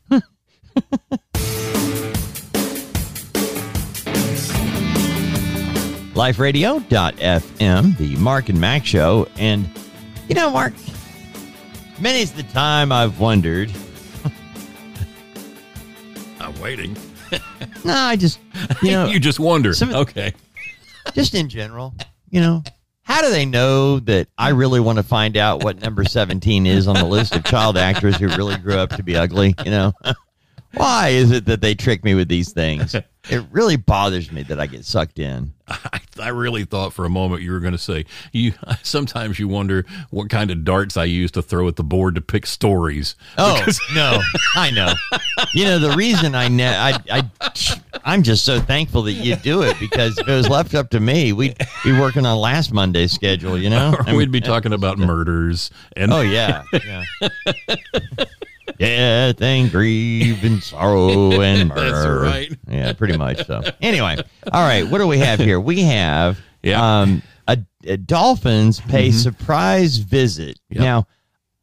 liferadio.fm, 6.13 7.97
the 7.97 8.15
Mark 8.17 8.49
and 8.49 8.59
Mack 8.61 8.85
show. 8.85 9.27
And, 9.37 9.67
you 10.27 10.35
know, 10.35 10.51
Mark, 10.51 10.73
many's 11.99 12.31
the 12.33 12.43
time 12.43 12.91
I've 12.91 13.19
wondered. 13.19 13.71
I'm 16.41 16.59
waiting. 16.61 16.95
No, 17.85 17.93
I 17.95 18.17
just, 18.17 18.39
you 18.83 18.91
know, 18.91 19.05
you 19.09 19.17
just 19.19 19.39
wonder. 19.39 19.73
some- 19.73 19.93
okay. 19.95 20.33
just 21.13 21.33
in 21.33 21.47
general, 21.47 21.93
you 22.29 22.41
know, 22.41 22.61
how 23.03 23.21
do 23.21 23.29
they 23.29 23.45
know 23.45 23.99
that 24.01 24.27
I 24.37 24.49
really 24.49 24.79
want 24.81 24.97
to 24.97 25.03
find 25.03 25.37
out 25.37 25.63
what 25.63 25.81
number 25.81 26.03
17 26.03 26.67
is 26.67 26.87
on 26.87 26.95
the 26.95 27.05
list 27.05 27.35
of 27.35 27.43
child 27.45 27.77
actors 27.77 28.17
who 28.17 28.27
really 28.29 28.57
grew 28.57 28.75
up 28.75 28.89
to 28.91 29.03
be 29.03 29.15
ugly? 29.15 29.55
You 29.63 29.71
know, 29.71 29.93
why 30.73 31.09
is 31.09 31.31
it 31.31 31.45
that 31.45 31.61
they 31.61 31.75
trick 31.75 32.03
me 32.03 32.15
with 32.15 32.29
these 32.29 32.51
things? 32.51 32.95
It 33.29 33.43
really 33.51 33.75
bothers 33.75 34.31
me 34.31 34.41
that 34.43 34.59
I 34.59 34.65
get 34.65 34.83
sucked 34.83 35.19
in. 35.19 35.53
I, 35.67 36.01
I 36.19 36.29
really 36.29 36.65
thought 36.65 36.91
for 36.91 37.05
a 37.05 37.09
moment 37.09 37.43
you 37.43 37.51
were 37.51 37.59
going 37.59 37.73
to 37.73 37.77
say 37.77 38.05
you. 38.31 38.53
Sometimes 38.81 39.37
you 39.37 39.47
wonder 39.47 39.85
what 40.09 40.31
kind 40.31 40.49
of 40.49 40.63
darts 40.63 40.97
I 40.97 41.03
use 41.03 41.29
to 41.31 41.43
throw 41.43 41.67
at 41.67 41.75
the 41.75 41.83
board 41.83 42.15
to 42.15 42.21
pick 42.21 42.47
stories. 42.47 43.15
Oh 43.37 43.63
no, 43.95 44.19
I 44.55 44.71
know. 44.71 44.91
You 45.53 45.65
know 45.65 45.77
the 45.77 45.95
reason 45.95 46.33
I 46.33 46.47
ne- 46.47 46.75
I 46.75 46.97
I 47.11 47.29
I'm 48.03 48.23
just 48.23 48.43
so 48.43 48.59
thankful 48.59 49.03
that 49.03 49.13
you 49.13 49.35
do 49.35 49.61
it 49.61 49.79
because 49.79 50.17
if 50.17 50.27
it 50.27 50.33
was 50.33 50.49
left 50.49 50.73
up 50.73 50.89
to 50.89 50.99
me, 50.99 51.31
we'd 51.31 51.55
be 51.83 51.91
working 51.91 52.25
on 52.25 52.39
last 52.39 52.73
Monday's 52.73 53.11
schedule. 53.11 53.55
You 53.55 53.69
know, 53.69 53.95
I 54.07 54.15
We'd 54.15 54.31
be 54.31 54.41
talking 54.41 54.73
about 54.73 54.97
murders 54.97 55.69
and 55.95 56.11
Oh 56.11 56.21
yeah, 56.21 56.63
yeah. 56.83 57.03
Death 58.81 59.41
and 59.41 59.71
grief 59.71 60.43
and 60.43 60.61
sorrow 60.63 61.39
and 61.41 61.69
murder. 61.69 61.91
That's 61.91 62.07
right. 62.49 62.59
Yeah, 62.67 62.93
pretty 62.93 63.17
much 63.17 63.45
so. 63.45 63.61
Anyway, 63.81 64.17
all 64.51 64.67
right. 64.67 64.87
What 64.87 64.97
do 64.97 65.07
we 65.07 65.19
have 65.19 65.39
here? 65.39 65.59
We 65.59 65.81
have 65.83 66.39
Yeah. 66.63 66.79
Mm-hmm. 66.79 67.11
um, 67.13 67.21
a, 67.47 67.57
a 67.85 67.97
dolphins 67.97 68.79
pay 68.79 69.11
surprise 69.11 69.97
visit. 69.97 70.59
Yep. 70.69 70.79
Now, 70.81 71.07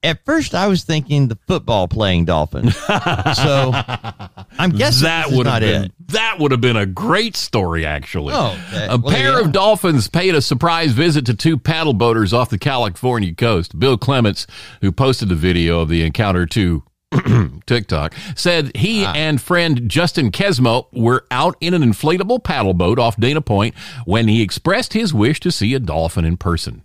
at 0.04 0.24
first, 0.24 0.54
I 0.54 0.68
was 0.68 0.84
thinking 0.84 1.26
the 1.26 1.36
football 1.48 1.88
playing 1.88 2.26
dolphins. 2.26 2.76
so 2.76 3.72
I'm 3.74 4.70
guessing 4.70 5.04
that 5.06 5.30
would 5.30 5.46
have 5.46 5.54
not 5.54 5.60
been 5.62 5.84
it. 5.86 5.92
that 6.08 6.36
would 6.38 6.52
have 6.52 6.60
been 6.60 6.76
a 6.76 6.86
great 6.86 7.34
story 7.34 7.84
actually. 7.84 8.32
Oh, 8.34 8.56
that- 8.72 8.92
a 8.94 8.96
well, 8.98 9.12
pair 9.12 9.32
yeah. 9.32 9.40
of 9.40 9.50
dolphins 9.52 10.06
paid 10.08 10.34
a 10.36 10.40
surprise 10.40 10.92
visit 10.92 11.26
to 11.26 11.34
two 11.34 11.58
paddle 11.58 11.94
boaters 11.94 12.32
off 12.32 12.48
the 12.50 12.58
California 12.58 13.34
coast. 13.34 13.76
Bill 13.78 13.98
Clements, 13.98 14.46
who 14.82 14.92
posted 14.92 15.28
the 15.30 15.34
video 15.34 15.80
of 15.80 15.88
the 15.88 16.04
encounter 16.04 16.46
to 16.46 16.84
TikTok, 17.66 18.14
said 18.36 18.76
he 18.76 19.04
Ah. 19.04 19.12
and 19.14 19.40
friend 19.40 19.88
Justin 19.88 20.30
Kesmo 20.30 20.86
were 20.92 21.24
out 21.30 21.56
in 21.60 21.74
an 21.74 21.82
inflatable 21.82 22.42
paddle 22.44 22.74
boat 22.74 22.98
off 22.98 23.16
Dana 23.18 23.40
Point 23.40 23.74
when 24.04 24.28
he 24.28 24.42
expressed 24.42 24.92
his 24.92 25.14
wish 25.14 25.40
to 25.40 25.50
see 25.50 25.74
a 25.74 25.78
dolphin 25.78 26.24
in 26.24 26.36
person. 26.36 26.82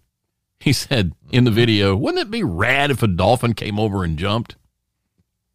He 0.60 0.72
said 0.72 1.12
in 1.32 1.44
the 1.44 1.52
video, 1.52 1.96
"Wouldn't 1.96 2.22
it 2.22 2.32
be 2.32 2.44
rad 2.44 2.90
if 2.90 3.04
a 3.04 3.08
dolphin 3.08 3.54
came 3.54 3.78
over 3.80 4.04
and 4.04 4.18
jumped?" 4.18 4.56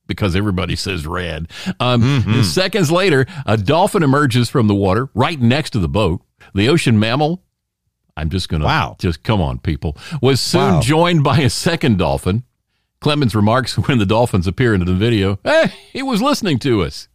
because 0.06 0.34
everybody 0.34 0.74
says 0.74 1.06
rad. 1.06 1.48
Um, 1.80 2.00
Mm-hmm. 2.02 2.40
Seconds 2.42 2.90
later, 2.90 3.26
a 3.44 3.58
dolphin 3.58 4.02
emerges 4.02 4.48
from 4.48 4.66
the 4.66 4.74
water 4.74 5.10
right 5.12 5.38
next 5.38 5.70
to 5.70 5.78
the 5.78 5.88
boat. 5.88 6.22
The 6.54 6.66
ocean 6.70 6.98
mammal, 6.98 7.42
I'm 8.16 8.30
just 8.30 8.48
going 8.48 8.60
to, 8.60 8.66
Wow. 8.66 8.96
just 8.98 9.22
come 9.22 9.42
on, 9.42 9.58
people, 9.58 9.98
was 10.22 10.40
soon 10.40 10.60
Wow. 10.76 10.80
joined 10.80 11.24
by 11.24 11.40
a 11.40 11.50
second 11.50 11.98
dolphin. 11.98 12.42
Clemens 13.00 13.34
remarks 13.34 13.76
when 13.86 13.98
the 13.98 14.06
dolphins 14.06 14.46
appear 14.46 14.74
in 14.74 14.84
the 14.84 14.94
video, 14.94 15.38
hey, 15.44 15.72
he 15.92 16.02
was 16.02 16.20
listening 16.22 16.58
to 16.60 16.82
us. 16.82 17.08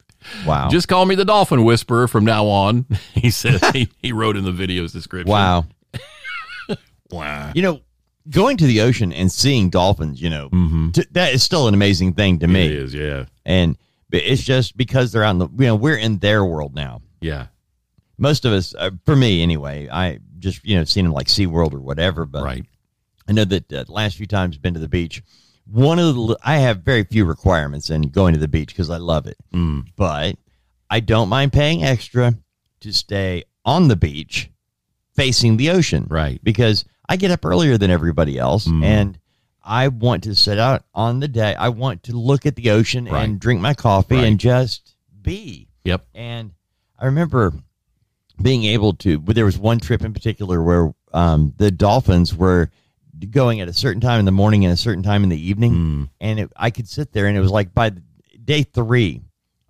Wow. 0.46 0.70
Just 0.70 0.88
call 0.88 1.06
me 1.06 1.16
the 1.16 1.26
dolphin 1.26 1.66
whisperer 1.66 2.08
from 2.08 2.24
now 2.26 2.46
on. 2.46 2.86
He 3.14 3.30
said, 3.32 3.62
he, 3.76 3.90
he 3.98 4.12
wrote 4.14 4.36
in 4.38 4.44
the 4.46 4.52
video's 4.52 4.94
description. 4.94 5.30
wow. 5.32 5.66
Wow. 7.12 7.52
You 7.54 7.62
know, 7.62 7.82
going 8.30 8.58
to 8.58 8.66
the 8.66 8.82
ocean 8.82 9.14
and 9.14 9.32
seeing 9.32 9.70
dolphins, 9.70 10.20
you 10.22 10.30
know, 10.30 10.50
t- 10.94 11.06
that 11.12 11.34
is 11.34 11.44
still 11.44 11.68
an 11.68 11.74
amazing 11.74 12.14
thing 12.14 12.40
to 12.40 12.48
me. 12.48 12.66
It 12.66 12.72
is, 12.72 12.94
yeah. 12.94 13.26
And 13.46 13.78
it's 14.12 14.42
just 14.44 14.76
because 14.78 15.12
they're 15.12 15.24
out 15.24 15.32
in 15.32 15.38
the, 15.40 15.48
you 15.50 15.68
know, 15.68 15.76
we're 15.76 15.98
in 15.98 16.18
their 16.20 16.44
world 16.44 16.74
now. 16.74 17.02
Yeah. 17.22 17.48
Most 18.18 18.46
of 18.46 18.54
us, 18.54 18.74
uh, 18.78 18.92
for 19.06 19.16
me 19.16 19.44
anyway, 19.44 19.90
I 19.92 20.20
just 20.40 20.66
you 20.66 20.76
know 20.78 20.84
seen 20.86 21.06
them 21.06 21.14
like 21.14 21.28
SeaWorld 21.28 21.74
or 21.74 21.82
whatever. 21.82 22.26
But 22.26 22.44
Right. 22.44 22.66
I 23.28 23.32
know 23.32 23.46
that 23.46 23.72
uh, 23.72 23.84
the 23.84 23.92
last 23.92 24.18
few 24.18 24.26
times 24.28 24.56
I've 24.56 24.62
been 24.62 24.74
to 24.74 24.80
the 24.80 24.88
beach, 24.90 25.22
one 25.66 26.00
of 26.00 26.16
the 26.16 26.38
I 26.44 26.58
have 26.58 26.80
very 26.84 27.04
few 27.04 27.26
requirements 27.26 27.90
in 27.90 28.04
going 28.04 28.34
to 28.34 28.40
the 28.40 28.48
beach 28.48 28.68
because 28.70 28.90
I 28.90 28.98
love 28.98 29.28
it. 29.28 29.38
Mm. 29.54 29.86
But 29.96 30.36
I 30.90 31.00
don't 31.00 31.30
mind 31.30 31.54
paying 31.54 31.84
extra 31.84 32.36
to 32.82 32.94
stay 32.94 33.44
on 33.66 33.88
the 33.88 33.96
beach 33.96 34.50
facing 35.16 35.58
the 35.58 35.70
ocean. 35.70 36.06
Right. 36.10 36.40
Because 36.44 36.86
I 37.08 37.16
get 37.16 37.32
up 37.32 37.46
earlier 37.46 37.78
than 37.78 37.92
everybody 37.92 38.38
else 38.38 38.68
Mm. 38.68 38.84
and 38.84 39.20
I 39.64 39.88
want 39.88 40.24
to 40.24 40.36
sit 40.36 40.60
out 40.60 40.84
on 40.94 41.20
the 41.22 41.28
day. 41.28 41.56
I 41.56 41.70
want 41.70 42.04
to 42.04 42.18
look 42.18 42.46
at 42.46 42.56
the 42.58 42.72
ocean 42.72 43.06
Right. 43.06 43.24
and 43.24 43.40
drink 43.40 43.62
my 43.62 43.74
coffee 43.74 44.16
Right. 44.16 44.26
and 44.26 44.40
just 44.40 44.96
be. 45.22 45.70
Yep. 45.86 46.06
And 46.14 46.52
I 47.00 47.06
remember 47.06 47.54
being 48.42 48.64
able 48.66 48.94
to, 48.96 49.20
but 49.20 49.36
there 49.36 49.46
was 49.46 49.58
one 49.58 49.80
trip 49.80 50.04
in 50.04 50.14
particular 50.14 50.62
where 50.62 50.94
um, 51.14 51.54
the 51.58 51.72
dolphins 51.72 52.36
were 52.36 52.70
going 53.30 53.62
at 53.62 53.68
a 53.68 53.74
certain 53.74 54.02
time 54.02 54.20
in 54.20 54.26
the 54.26 54.32
morning 54.32 54.66
and 54.66 54.74
a 54.74 54.78
certain 54.78 55.04
time 55.04 55.24
in 55.24 55.30
the 55.30 55.50
evening. 55.50 55.74
Mm. 55.74 56.10
And 56.22 56.40
it, 56.40 56.52
I 56.56 56.70
could 56.72 56.88
sit 56.88 57.12
there 57.14 57.28
and 57.28 57.38
it 57.38 57.42
was 57.42 57.52
like 57.52 57.74
by 57.74 57.92
day 58.44 58.64
three, 58.64 59.22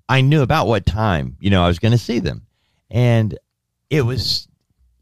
I 0.09 0.21
knew 0.21 0.41
about 0.41 0.67
what 0.67 0.85
time, 0.85 1.37
you 1.39 1.49
know, 1.49 1.63
I 1.63 1.67
was 1.67 1.79
going 1.79 1.91
to 1.91 1.97
see 1.97 2.19
them. 2.19 2.45
And 2.89 3.37
it 3.89 4.01
was, 4.03 4.47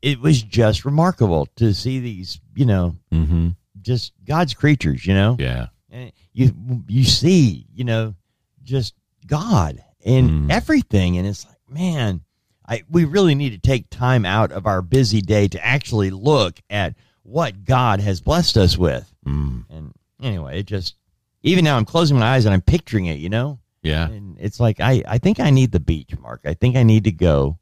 it 0.01 0.19
was 0.19 0.41
just 0.41 0.85
remarkable 0.85 1.47
to 1.57 1.73
see 1.73 1.99
these, 1.99 2.39
you 2.55 2.65
know, 2.65 2.95
Mm-hmm. 3.11 3.49
just 3.81 4.13
God's 4.25 4.53
creatures, 4.53 5.05
you 5.05 5.13
know? 5.13 5.35
Yeah. 5.39 5.67
and 5.89 6.11
you 6.33 6.53
you 6.87 7.03
see 7.03 7.65
you 7.75 7.83
know 7.83 8.15
just 8.63 8.93
god 9.27 9.83
in 9.99 10.29
Mm. 10.47 10.51
everything 10.51 11.17
and 11.17 11.27
it's 11.27 11.45
like 11.45 11.57
man 11.69 12.21
i 12.65 12.83
we 12.89 13.03
really 13.03 13.35
need 13.35 13.49
to 13.49 13.57
take 13.57 13.89
time 13.89 14.25
out 14.25 14.53
of 14.53 14.65
our 14.65 14.81
busy 14.81 15.19
day 15.21 15.49
to 15.49 15.63
actually 15.65 16.09
look 16.09 16.59
at 16.69 16.95
what 17.23 17.63
god 17.65 17.99
has 17.99 18.21
blessed 18.21 18.57
us 18.57 18.77
with 18.77 19.07
Mm. 19.25 19.65
and 19.69 19.93
anyway 20.21 20.59
it 20.59 20.65
just 20.65 20.95
even 21.43 21.63
now 21.63 21.77
i'm 21.77 21.85
closing 21.85 22.17
my 22.17 22.33
eyes 22.33 22.45
and 22.45 22.53
i'm 22.53 22.61
picturing 22.61 23.05
it 23.05 23.19
you 23.19 23.29
know 23.29 23.59
Yeah. 23.83 24.07
and 24.09 24.35
it's 24.39 24.59
like 24.59 24.79
i 24.79 25.03
i 25.07 25.17
think 25.19 25.39
i 25.39 25.49
need 25.51 25.71
the 25.71 25.79
beach 25.79 26.17
mark 26.17 26.41
i 26.45 26.53
think 26.55 26.75
i 26.75 26.81
need 26.83 27.03
to 27.03 27.11
go 27.11 27.59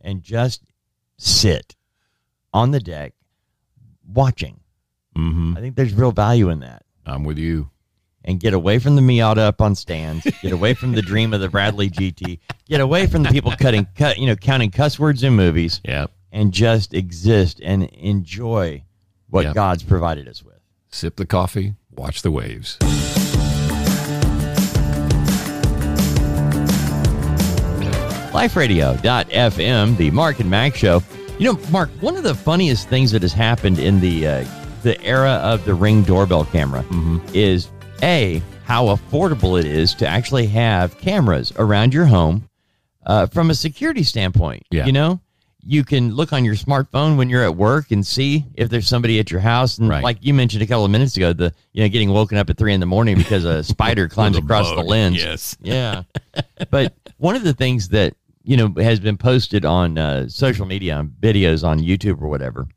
and 0.00 0.22
just 0.22 0.62
sit 1.16 1.76
on 2.52 2.70
the 2.72 2.80
deck 2.80 3.12
watching 4.12 4.60
Mm-hmm. 5.16 5.56
i 5.56 5.60
think 5.60 5.76
there's 5.76 5.94
real 5.94 6.12
value 6.12 6.50
in 6.50 6.60
that 6.60 6.82
I'm 7.06 7.22
with 7.24 7.38
you. 7.38 7.70
and 8.24 8.40
get 8.40 8.52
away 8.52 8.78
from 8.80 8.96
the 8.96 9.00
Miata 9.02 9.38
up 9.38 9.60
on 9.62 9.76
stands, 9.76 10.26
get 10.42 10.50
away 10.52 10.74
from 10.74 10.90
the 10.92 11.00
dream 11.02 11.32
of 11.32 11.40
the 11.40 11.48
Bradley 11.48 11.88
GT, 11.88 12.40
get 12.68 12.80
away 12.80 13.06
from 13.06 13.22
the 13.22 13.28
people 13.30 13.52
cutting 13.52 13.86
cut, 13.94 14.18
you 14.18 14.26
know, 14.26 14.34
counting 14.34 14.72
cuss 14.72 14.98
words 14.98 15.22
in 15.22 15.32
movies, 15.34 15.80
Yeah. 15.84 16.06
and 16.32 16.52
just 16.52 16.92
exist 16.94 17.60
and 17.62 17.84
enjoy 17.84 18.82
what 19.30 19.44
Yeah. 19.44 19.52
God's 19.52 19.82
provided 19.82 20.28
us 20.28 20.42
with. 20.42 20.54
Sip 20.90 21.16
the 21.16 21.26
coffee, 21.26 21.74
watch 21.90 22.22
the 22.22 22.30
waves. 22.30 22.78
LifeRadio.fm, 28.66 29.96
the 29.96 30.10
Mark 30.10 30.40
and 30.40 30.50
Mack 30.50 30.74
Show. 30.74 31.02
You 31.38 31.52
know, 31.52 31.60
Mark, 31.70 31.88
one 32.00 32.16
of 32.16 32.22
the 32.22 32.34
funniest 32.34 32.88
things 32.88 33.10
that 33.12 33.22
has 33.22 33.32
happened 33.32 33.78
in 33.78 34.00
the 34.00 34.26
uh, 34.26 34.44
the 34.82 35.00
era 35.02 35.32
of 35.42 35.64
the 35.64 35.74
Ring 35.74 36.02
doorbell 36.02 36.44
camera 36.46 36.82
Mm-hmm. 36.84 37.18
is 37.34 37.68
a 38.02 38.42
how 38.64 38.86
affordable 38.86 39.58
it 39.58 39.64
is 39.64 39.94
to 39.94 40.06
actually 40.06 40.46
have 40.48 40.98
cameras 40.98 41.52
around 41.56 41.94
your 41.94 42.04
home 42.06 42.48
uh, 43.06 43.26
from 43.26 43.50
a 43.50 43.54
security 43.54 44.02
standpoint. 44.02 44.64
Yeah. 44.70 44.86
You 44.86 44.92
know, 44.92 45.20
you 45.68 45.84
can 45.84 46.14
look 46.14 46.32
on 46.32 46.44
your 46.44 46.54
smartphone 46.54 47.16
when 47.16 47.28
you're 47.28 47.42
at 47.42 47.56
work 47.56 47.90
and 47.90 48.06
see 48.06 48.44
if 48.54 48.70
there's 48.70 48.86
somebody 48.88 49.18
at 49.18 49.30
your 49.30 49.40
house. 49.40 49.78
And 49.78 49.88
Right. 49.88 50.02
like 50.02 50.18
you 50.20 50.32
mentioned 50.32 50.62
a 50.62 50.66
couple 50.66 50.84
of 50.84 50.90
minutes 50.90 51.16
ago, 51.16 51.32
the 51.32 51.52
you 51.72 51.82
know 51.82 51.88
getting 51.88 52.10
woken 52.10 52.38
up 52.38 52.48
at 52.50 52.56
three 52.56 52.72
in 52.72 52.80
the 52.80 52.86
morning 52.86 53.16
because 53.16 53.44
a 53.44 53.62
spider 53.74 54.08
climbs 54.08 54.36
across 54.36 54.68
the 54.70 54.82
lens. 54.82 55.16
Yes. 55.16 55.56
Yeah. 55.62 56.02
but 56.70 56.94
one 57.18 57.34
of 57.36 57.42
the 57.42 57.52
things 57.54 57.88
that, 57.88 58.14
you 58.44 58.56
know, 58.56 58.72
has 58.80 59.00
been 59.00 59.16
posted 59.16 59.64
on 59.64 59.98
uh, 59.98 60.28
social 60.28 60.66
media, 60.66 60.94
on 60.96 61.08
videos 61.20 61.64
on 61.66 61.80
YouTube 61.80 62.22
or 62.22 62.28
whatever, 62.28 62.68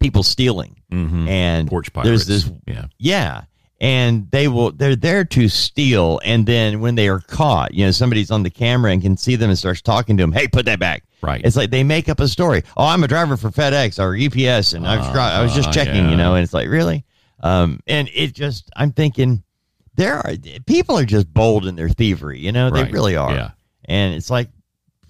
people 0.00 0.22
stealing. 0.22 0.76
Mm-hmm. 0.90 1.28
And 1.28 1.68
Porch 1.68 1.92
pirates. 1.92 2.26
there's 2.26 2.44
this, 2.44 2.52
Yeah. 2.66 2.86
yeah. 2.98 3.42
And 3.82 4.30
they 4.30 4.46
will, 4.46 4.70
they're 4.70 4.94
there 4.94 5.24
to 5.24 5.48
steal. 5.48 6.20
And 6.24 6.46
then 6.46 6.80
when 6.80 6.94
they 6.94 7.08
are 7.08 7.18
caught, 7.18 7.74
you 7.74 7.84
know, 7.84 7.90
somebody's 7.90 8.30
on 8.30 8.44
the 8.44 8.48
camera 8.50 8.92
and 8.92 9.02
can 9.02 9.16
see 9.16 9.34
them 9.34 9.50
and 9.50 9.58
starts 9.58 9.82
talking 9.82 10.16
to 10.16 10.22
them, 10.22 10.30
hey, 10.32 10.46
put 10.46 10.66
that 10.66 10.78
back. 10.78 11.02
Right. 11.20 11.40
It's 11.44 11.56
like 11.56 11.70
they 11.70 11.82
make 11.82 12.08
up 12.08 12.20
a 12.20 12.28
story. 12.28 12.62
Oh, 12.76 12.86
I'm 12.86 13.02
a 13.02 13.08
driver 13.08 13.36
for 13.36 13.50
FedEx 13.50 13.98
or 13.98 14.14
UPS, 14.16 14.72
and 14.72 14.86
I 14.86 14.98
was, 14.98 15.08
dri- 15.08 15.20
I 15.20 15.42
was 15.42 15.52
just 15.52 15.68
Uh, 15.70 15.72
checking, 15.72 16.04
yeah. 16.04 16.10
you 16.10 16.16
know, 16.16 16.36
and 16.36 16.44
it's 16.44 16.54
like, 16.54 16.68
really? 16.68 17.04
Um, 17.40 17.80
and 17.88 18.08
it 18.14 18.34
just, 18.34 18.70
I'm 18.76 18.92
thinking, 18.92 19.42
there 19.96 20.14
are 20.16 20.32
people 20.66 20.96
are 20.96 21.04
just 21.04 21.32
bold 21.34 21.66
in 21.66 21.74
their 21.74 21.88
thievery, 21.88 22.38
you 22.38 22.52
know, 22.52 22.70
they 22.70 22.84
really 22.84 23.16
are. 23.16 23.34
Yeah. 23.34 23.50
And 23.86 24.14
it's 24.14 24.30
like, 24.30 24.48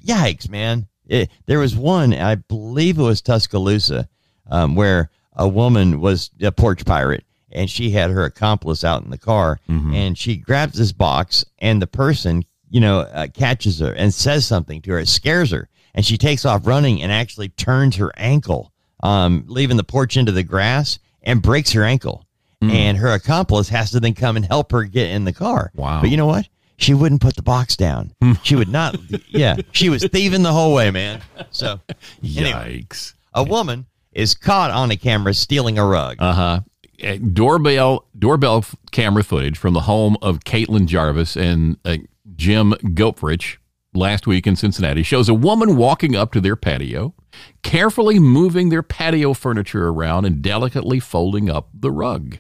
yikes, 0.03 0.49
man. 0.49 0.89
It, 1.07 1.31
there 1.45 1.59
was 1.59 1.77
one, 1.77 2.15
I 2.15 2.37
believe 2.37 2.99
it 2.99 3.03
was 3.03 3.21
Tuscaloosa, 3.21 4.09
um, 4.51 4.75
where 4.77 5.11
a 5.35 5.47
woman 5.47 6.01
was 6.01 6.31
a 6.41 6.51
porch 6.53 6.87
pirate 6.87 7.25
and 7.53 7.69
she 7.71 7.91
had 7.91 8.11
her 8.11 8.25
accomplice 8.25 8.83
out 8.85 9.05
in 9.05 9.11
the 9.11 9.19
car 9.19 9.61
Mhm. 9.69 9.95
and 9.95 10.19
she 10.19 10.37
grabs 10.37 10.79
this 10.79 10.93
box 10.93 11.45
and 11.59 11.81
the 11.83 11.87
person, 11.87 12.45
you 12.71 12.81
know, 12.81 13.01
uh, 13.01 13.27
catches 13.33 13.79
her 13.81 13.93
and 13.93 14.13
says 14.15 14.45
something 14.47 14.81
to 14.83 14.93
her. 14.93 14.99
It 14.99 15.09
scares 15.09 15.51
her 15.51 15.69
and 15.95 16.05
she 16.07 16.17
takes 16.19 16.45
off 16.45 16.67
running 16.67 17.03
and 17.03 17.13
actually 17.13 17.49
turns 17.51 17.97
her 17.97 18.13
ankle, 18.17 18.73
um, 19.03 19.45
leaving 19.47 19.77
the 19.77 19.85
porch 19.85 20.17
into 20.17 20.33
the 20.33 20.43
grass 20.43 20.99
and 21.23 21.43
breaks 21.43 21.73
her 21.73 21.85
ankle. 21.85 22.27
And 22.65 22.97
her 22.99 23.09
accomplice 23.13 23.71
has 23.71 23.91
to 23.91 23.99
then 23.99 24.15
come 24.15 24.37
and 24.37 24.45
help 24.45 24.71
her 24.71 24.85
get 24.85 25.11
in 25.11 25.25
the 25.25 25.33
car. 25.33 25.73
Wow. 25.75 26.01
But 26.01 26.11
you 26.11 26.17
know 26.17 26.27
what? 26.27 26.47
She 26.77 26.95
wouldn't 26.95 27.21
put 27.21 27.35
the 27.35 27.43
box 27.43 27.75
down. 27.77 28.13
She 28.45 28.55
would 28.55 28.69
not. 28.69 28.97
Yeah. 29.31 29.57
She 29.73 29.89
was 29.89 30.05
thieving 30.05 30.45
the 30.45 30.53
whole 30.53 30.73
way, 30.73 30.93
man. 30.93 31.23
So, 31.51 31.81
anyway, 32.23 32.83
Yikes. 32.85 33.15
a 33.35 33.43
woman 33.43 33.87
is 34.13 34.35
caught 34.37 34.71
on 34.71 34.93
a 34.93 34.97
camera 34.97 35.35
stealing 35.35 35.77
a 35.77 35.85
rug. 35.85 36.19
Uh 36.21 36.33
huh. 36.33 36.61
Doorbell 37.03 38.07
doorbell 38.19 38.65
camera 38.91 39.23
footage 39.25 39.59
from 39.59 39.75
the 39.75 39.81
home 39.83 40.17
of 40.23 40.41
Caitlin 40.41 40.87
Jarvis 40.87 41.37
and 41.37 41.77
uh, 41.85 41.97
Jim 42.37 42.73
Gopfrich 42.83 43.57
last 43.95 44.27
week 44.27 44.47
in 44.47 44.57
Cincinnati 44.57 45.03
shows 45.03 45.29
a 45.29 45.35
woman 45.35 45.77
walking 45.77 46.15
up 46.17 46.33
to 46.33 46.41
their 46.41 46.57
patio, 46.57 47.15
carefully 47.63 48.19
moving 48.19 48.69
their 48.69 48.83
patio 48.83 49.35
furniture 49.35 49.89
around 49.89 50.25
and 50.25 50.41
delicately 50.43 50.99
folding 51.01 51.51
up 51.51 51.69
the 51.75 51.91
rug. 51.91 52.39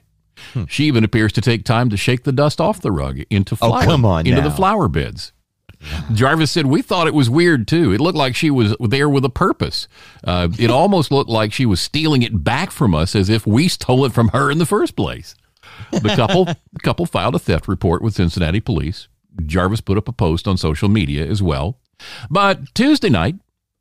She 0.68 0.84
even 0.86 1.04
appears 1.04 1.32
to 1.34 1.40
take 1.40 1.64
time 1.64 1.88
to 1.90 1.96
shake 1.96 2.24
the 2.24 2.32
dust 2.32 2.60
off 2.60 2.80
the 2.80 2.90
rug 2.90 3.20
into 3.30 3.54
Oh, 3.60 3.68
flower, 3.68 3.84
come 3.84 4.04
on 4.04 4.26
into 4.26 4.40
now. 4.40 4.48
the 4.48 4.54
flower 4.54 4.88
beds. 4.88 5.32
Jarvis 6.12 6.50
said, 6.50 6.66
We 6.66 6.82
thought 6.82 7.06
it 7.06 7.14
was 7.14 7.30
weird 7.30 7.66
too. 7.66 7.92
It 7.92 8.00
looked 8.00 8.18
like 8.18 8.34
she 8.34 8.50
was 8.50 8.74
there 8.80 9.08
with 9.08 9.24
a 9.24 9.30
purpose. 9.30 9.88
Uh, 10.24 10.48
it 10.58 10.70
almost 10.70 11.10
looked 11.10 11.30
like 11.30 11.52
she 11.52 11.66
was 11.66 11.80
stealing 11.80 12.22
it 12.22 12.44
back 12.44 12.70
from 12.70 12.94
us 12.94 13.14
as 13.14 13.28
if 13.28 13.46
we 13.46 13.68
stole 13.68 14.04
it 14.04 14.12
from 14.12 14.28
her 14.28 14.50
in 14.50 14.58
the 14.58 14.66
first 14.66 14.96
place. 14.96 15.34
The 15.90 16.14
couple, 16.16 16.44
the 16.44 16.56
couple 16.82 17.06
filed 17.06 17.34
a 17.34 17.38
theft 17.38 17.68
report 17.68 18.02
with 18.02 18.14
Cincinnati 18.14 18.60
police. 18.60 19.08
Jarvis 19.46 19.80
put 19.80 19.98
up 19.98 20.08
a 20.08 20.12
post 20.12 20.46
on 20.46 20.56
social 20.56 20.88
media 20.88 21.26
as 21.26 21.42
well. 21.42 21.78
But 22.30 22.74
Tuesday 22.74 23.08
night, 23.08 23.36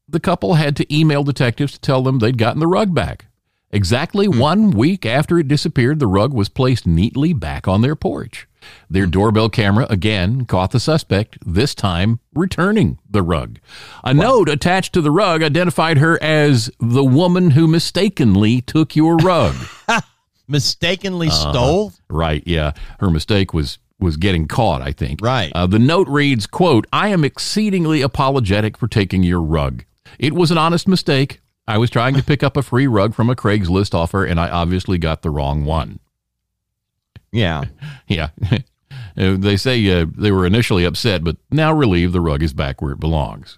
the 0.07 0.19
couple 0.19 0.55
had 0.55 0.75
to 0.77 0.95
email 0.95 1.23
detectives 1.23 1.73
to 1.73 1.79
tell 1.79 2.01
them 2.01 2.19
they'd 2.19 2.37
gotten 2.37 2.59
the 2.59 2.67
rug 2.67 2.93
back. 2.93 3.25
Exactly 3.71 4.27
one 4.27 4.71
week 4.71 5.05
after 5.05 5.39
it 5.39 5.47
disappeared, 5.47 5.99
the 5.99 6.07
rug 6.07 6.33
was 6.33 6.49
placed 6.49 6.85
neatly 6.85 7.33
back 7.33 7.67
on 7.67 7.81
their 7.81 7.95
porch. 7.95 8.47
Their 8.89 9.05
doorbell 9.05 9.49
camera 9.49 9.87
again 9.89 10.45
caught 10.45 10.71
the 10.71 10.79
suspect, 10.79 11.37
this 11.45 11.73
time 11.75 12.19
returning 12.33 12.99
the 13.09 13.21
rug. 13.23 13.59
A 14.03 14.13
note 14.13 14.49
attached 14.49 14.93
to 14.93 15.01
the 15.01 15.11
rug 15.11 15.41
identified 15.43 15.97
her 15.97 16.21
as 16.21 16.69
the 16.79 17.03
woman 17.03 17.51
who 17.51 17.67
mistakenly 17.67 18.61
took 18.61 18.95
your 18.95 19.17
rug. 19.17 19.55
Mistakenly 20.47 21.27
Uh-huh. 21.27 21.51
stole? 21.53 21.93
right, 22.09 22.43
yeah. 22.45 22.73
Her 22.99 23.09
mistake 23.09 23.53
was 23.53 23.77
was 23.99 24.17
getting 24.17 24.47
caught, 24.47 24.81
I 24.81 24.91
think. 24.93 25.19
Right. 25.21 25.51
Uh, 25.53 25.67
the 25.67 25.77
note 25.77 26.07
reads, 26.07 26.47
quote, 26.47 26.87
I 26.91 27.09
am 27.09 27.23
exceedingly 27.23 28.01
apologetic 28.01 28.75
for 28.75 28.87
taking 28.87 29.21
your 29.21 29.41
rug. 29.41 29.85
It 30.17 30.33
was 30.33 30.49
an 30.49 30.57
honest 30.57 30.87
mistake. 30.87 31.39
I 31.67 31.77
was 31.77 31.91
trying 31.91 32.15
to 32.15 32.23
pick 32.23 32.41
up 32.41 32.57
a 32.57 32.63
free 32.63 32.87
rug 32.87 33.13
from 33.13 33.29
a 33.29 33.35
Craigslist 33.35 33.93
offer, 33.93 34.25
and 34.25 34.39
I 34.39 34.49
obviously 34.49 34.97
got 34.97 35.21
the 35.21 35.29
wrong 35.29 35.65
one. 35.65 35.99
Yeah. 37.31 37.63
Yeah. 38.07 38.29
Uh, 39.17 39.35
they 39.37 39.57
say 39.57 39.85
uh, 40.01 40.05
they 40.17 40.31
were 40.31 40.45
initially 40.45 40.85
upset, 40.85 41.21
but 41.21 41.35
now 41.51 41.73
relieved 41.73 42.13
the 42.13 42.21
rug 42.21 42.41
is 42.41 42.53
back 42.53 42.81
where 42.81 42.93
it 42.93 42.99
belongs. 42.99 43.57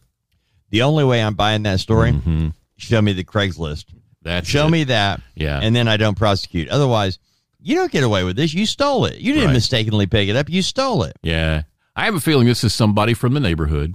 The 0.71 0.81
only 0.81 1.03
way 1.03 1.21
I'm 1.23 1.35
buying 1.35 1.61
that 1.63 1.79
story, 1.79 2.11
hmm 2.11 2.49
show 2.75 2.99
me 3.01 3.13
the 3.13 3.23
Craigslist. 3.23 3.85
That's 4.23 4.47
show 4.47 4.65
it. 4.67 4.71
me 4.71 4.83
that. 4.85 5.21
Yeah. 5.35 5.59
And 5.61 5.75
then 5.75 5.87
I 5.87 5.97
don't 5.97 6.17
prosecute. 6.17 6.69
Otherwise, 6.69 7.19
you 7.61 7.75
don't 7.75 7.91
get 7.91 8.03
away 8.03 8.23
with 8.23 8.35
this. 8.35 8.51
You 8.53 8.65
stole 8.65 9.05
it. 9.05 9.19
You 9.19 9.33
didn't 9.33 9.47
Right. 9.49 9.53
mistakenly 9.53 10.07
pick 10.07 10.27
it 10.27 10.35
up. 10.35 10.49
You 10.49 10.63
stole 10.63 11.03
it. 11.03 11.15
Yeah. 11.21 11.63
I 11.95 12.05
have 12.05 12.15
a 12.15 12.19
feeling 12.19 12.47
this 12.47 12.63
is 12.63 12.73
somebody 12.73 13.13
from 13.13 13.33
the 13.35 13.39
neighborhood 13.39 13.93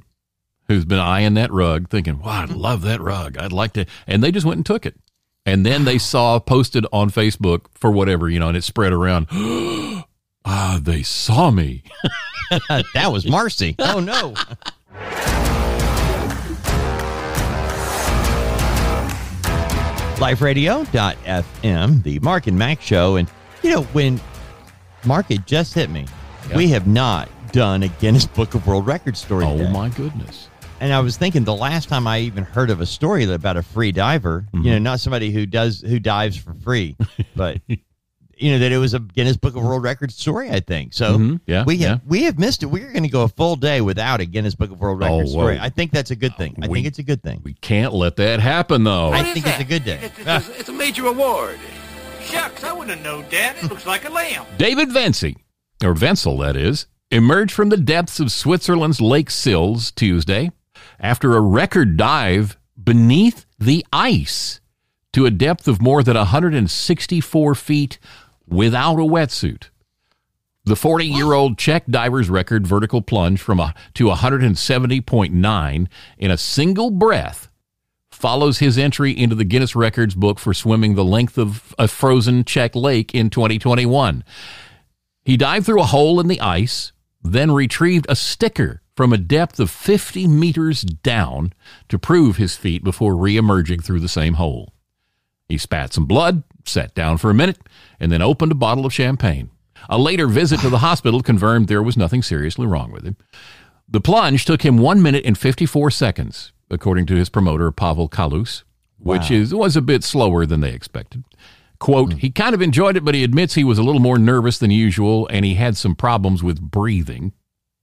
who's 0.68 0.84
been 0.84 1.00
eyeing 1.00 1.34
that 1.34 1.52
rug, 1.52 1.88
thinking, 1.88 2.20
"Wow, 2.20 2.42
I'd 2.44 2.50
love 2.50 2.82
that 2.82 3.00
rug. 3.00 3.36
I'd 3.36 3.52
like 3.52 3.72
to," 3.72 3.84
and 4.06 4.22
they 4.22 4.30
just 4.30 4.46
went 4.46 4.58
and 4.58 4.66
took 4.66 4.86
it. 4.86 4.94
And 5.48 5.64
then 5.64 5.86
they 5.86 5.96
saw 5.96 6.38
posted 6.38 6.84
on 6.92 7.10
Facebook 7.10 7.62
for 7.74 7.90
whatever 7.90 8.28
you 8.28 8.38
know, 8.38 8.48
and 8.48 8.56
it 8.56 8.64
spread 8.64 8.92
around. 8.92 9.28
ah, 10.44 10.78
they 10.82 11.02
saw 11.02 11.50
me. 11.50 11.82
that 12.68 13.10
was 13.10 13.26
Marcy. 13.26 13.74
Oh 13.78 13.98
no. 13.98 14.34
LifeRadio.fm, 20.18 22.02
the 22.02 22.18
Mark 22.18 22.46
and 22.46 22.58
Mack 22.58 22.82
show. 22.82 23.16
And, 23.16 23.30
you 23.62 23.70
know, 23.70 23.84
when 23.84 24.20
Mark, 25.06 25.30
it 25.30 25.46
just 25.46 25.72
hit 25.72 25.88
me. 25.88 26.06
We 26.54 26.68
have 26.68 26.86
not 26.86 27.30
done 27.52 27.84
a 27.84 27.88
Guinness 27.88 28.26
Book 28.26 28.54
of 28.54 28.66
World 28.66 28.86
Records 28.86 29.20
story. 29.20 29.46
Oh 29.46 29.56
today. 29.56 29.72
my 29.72 29.88
goodness. 29.88 30.47
And 30.80 30.92
I 30.92 31.00
was 31.00 31.16
thinking 31.16 31.42
the 31.44 31.54
last 31.54 31.88
time 31.88 32.06
I 32.06 32.20
even 32.20 32.44
heard 32.44 32.70
of 32.70 32.80
a 32.80 32.86
story 32.86 33.24
about 33.24 33.56
a 33.56 33.62
free 33.62 33.90
diver, 33.92 34.46
Mm-hmm. 34.52 34.64
you 34.64 34.72
know, 34.72 34.78
not 34.78 35.00
somebody 35.00 35.30
who 35.32 35.44
does 35.46 35.80
who 35.80 35.98
dives 35.98 36.36
for 36.36 36.54
free, 36.54 36.96
but 37.36 37.58
you 37.68 38.52
know 38.52 38.60
that 38.60 38.70
it 38.70 38.78
was 38.78 38.94
a 38.94 39.00
Guinness 39.00 39.36
Book 39.36 39.56
of 39.56 39.64
World 39.64 39.82
Records 39.82 40.14
story. 40.14 40.50
I 40.50 40.60
think 40.60 40.92
so. 40.94 41.18
Mhm. 41.18 41.40
Yeah, 41.46 41.64
we 41.64 41.78
have 41.78 41.98
yeah. 42.02 42.08
we 42.08 42.22
have 42.24 42.38
missed 42.38 42.62
it. 42.62 42.66
We're 42.66 42.92
going 42.92 43.02
to 43.02 43.08
go 43.08 43.22
a 43.22 43.28
full 43.28 43.56
day 43.56 43.80
without 43.80 44.20
a 44.20 44.24
Guinness 44.24 44.54
Book 44.54 44.70
of 44.70 44.80
World 44.80 45.02
Oh, 45.02 45.06
Records 45.06 45.32
story. 45.32 45.56
whoa. 45.58 45.64
I 45.64 45.68
think 45.68 45.90
that's 45.90 46.12
a 46.12 46.16
good 46.16 46.36
thing. 46.36 46.56
I 46.62 46.68
We- 46.68 46.78
think 46.78 46.86
it's 46.86 47.00
a 47.00 47.02
good 47.02 47.22
thing. 47.24 47.40
We 47.42 47.54
can't 47.54 47.92
let 47.92 48.14
that 48.16 48.38
happen, 48.38 48.84
though. 48.84 49.10
I 49.10 49.24
think 49.24 49.46
it's 49.48 49.58
a 49.60 49.64
good 49.64 49.84
day. 49.84 49.98
It's, 50.02 50.18
it's, 50.48 50.60
it's 50.60 50.68
a 50.68 50.72
major 50.72 51.06
award. 51.06 51.58
Shucks, 52.22 52.62
I 52.62 52.72
wouldn't 52.72 52.96
have 52.98 53.04
known 53.04 53.24
that. 53.32 53.56
It 53.64 53.68
looks 53.70 53.86
like 53.86 54.08
a 54.08 54.12
lamb. 54.12 54.44
David 54.58 54.90
Vency, 54.90 55.34
or 55.82 55.94
Venzel, 55.94 56.38
that 56.44 56.56
is, 56.56 56.86
emerged 57.10 57.52
from 57.52 57.70
the 57.70 57.76
depths 57.78 58.20
of 58.20 58.30
Switzerland's 58.30 59.00
Lake 59.00 59.30
Sils 59.30 59.90
Tuesday 59.90 60.50
after 60.98 61.36
a 61.36 61.40
record 61.40 61.96
dive 61.96 62.58
beneath 62.82 63.46
the 63.58 63.84
ice 63.92 64.60
to 65.12 65.26
a 65.26 65.30
depth 65.30 65.68
of 65.68 65.82
more 65.82 66.02
than 66.02 66.16
164 66.16 67.54
feet 67.54 67.98
without 68.46 68.96
a 68.96 69.02
wetsuit. 69.02 69.70
The 70.64 70.76
40 70.76 71.06
year 71.06 71.32
old 71.32 71.56
Czech 71.56 71.86
diver's 71.86 72.28
record 72.28 72.66
vertical 72.66 73.00
plunge 73.00 73.40
from 73.40 73.58
a, 73.58 73.74
to 73.94 74.06
170.9 74.06 75.86
in 76.18 76.30
a 76.30 76.36
single 76.36 76.90
breath 76.90 77.48
follows 78.10 78.58
his 78.58 78.76
entry 78.76 79.16
into 79.16 79.34
the 79.34 79.44
Guinness 79.44 79.74
Records 79.74 80.14
book 80.14 80.38
for 80.38 80.52
swimming 80.52 80.94
the 80.94 81.04
length 81.04 81.38
of 81.38 81.74
a 81.78 81.88
frozen 81.88 82.44
Czech 82.44 82.74
lake 82.74 83.14
in 83.14 83.30
2021. 83.30 84.24
He 85.24 85.36
dived 85.36 85.66
through 85.66 85.80
a 85.80 85.86
hole 85.86 86.20
in 86.20 86.28
the 86.28 86.40
ice, 86.40 86.92
then 87.22 87.50
retrieved 87.52 88.06
a 88.08 88.16
sticker 88.16 88.82
from 88.98 89.12
a 89.12 89.16
depth 89.16 89.60
of 89.60 89.70
50 89.70 90.26
meters 90.26 90.82
down 90.82 91.52
to 91.88 92.00
prove 92.00 92.36
his 92.36 92.56
feat 92.56 92.82
before 92.82 93.14
re-emerging 93.14 93.78
through 93.78 94.00
the 94.00 94.08
same 94.08 94.34
hole. 94.34 94.74
He 95.48 95.56
spat 95.56 95.92
some 95.92 96.04
blood, 96.04 96.42
sat 96.64 96.96
down 96.96 97.18
for 97.18 97.30
a 97.30 97.34
minute, 97.34 97.60
and 98.00 98.10
then 98.10 98.22
opened 98.22 98.50
a 98.50 98.56
bottle 98.56 98.84
of 98.84 98.92
champagne. 98.92 99.50
A 99.88 99.96
later 99.96 100.26
visit 100.26 100.58
to 100.62 100.68
the 100.68 100.78
hospital 100.78 101.22
confirmed 101.22 101.68
there 101.68 101.80
was 101.80 101.96
nothing 101.96 102.24
seriously 102.24 102.66
wrong 102.66 102.90
with 102.90 103.04
him. 103.04 103.16
The 103.88 104.00
plunge 104.00 104.44
took 104.44 104.62
him 104.62 104.78
one 104.78 105.00
minute 105.00 105.24
and 105.24 105.38
54 105.38 105.92
seconds, 105.92 106.50
according 106.68 107.06
to 107.06 107.14
his 107.14 107.28
promoter, 107.28 107.70
Pavel 107.70 108.08
Kalus, 108.08 108.64
which 108.98 109.30
is, 109.30 109.54
was 109.54 109.76
a 109.76 109.80
bit 109.80 110.02
slower 110.02 110.44
than 110.44 110.58
they 110.58 110.72
expected. 110.72 111.22
Quote, 111.78 112.14
hmm. 112.14 112.18
he 112.18 112.30
kind 112.30 112.52
of 112.52 112.60
enjoyed 112.60 112.96
it, 112.96 113.04
but 113.04 113.14
he 113.14 113.22
admits 113.22 113.54
he 113.54 113.62
was 113.62 113.78
a 113.78 113.84
little 113.84 114.00
more 114.00 114.18
nervous 114.18 114.58
than 114.58 114.72
usual 114.72 115.28
and 115.28 115.44
he 115.44 115.54
had 115.54 115.76
some 115.76 115.94
problems 115.94 116.42
with 116.42 116.60
breathing. 116.60 117.32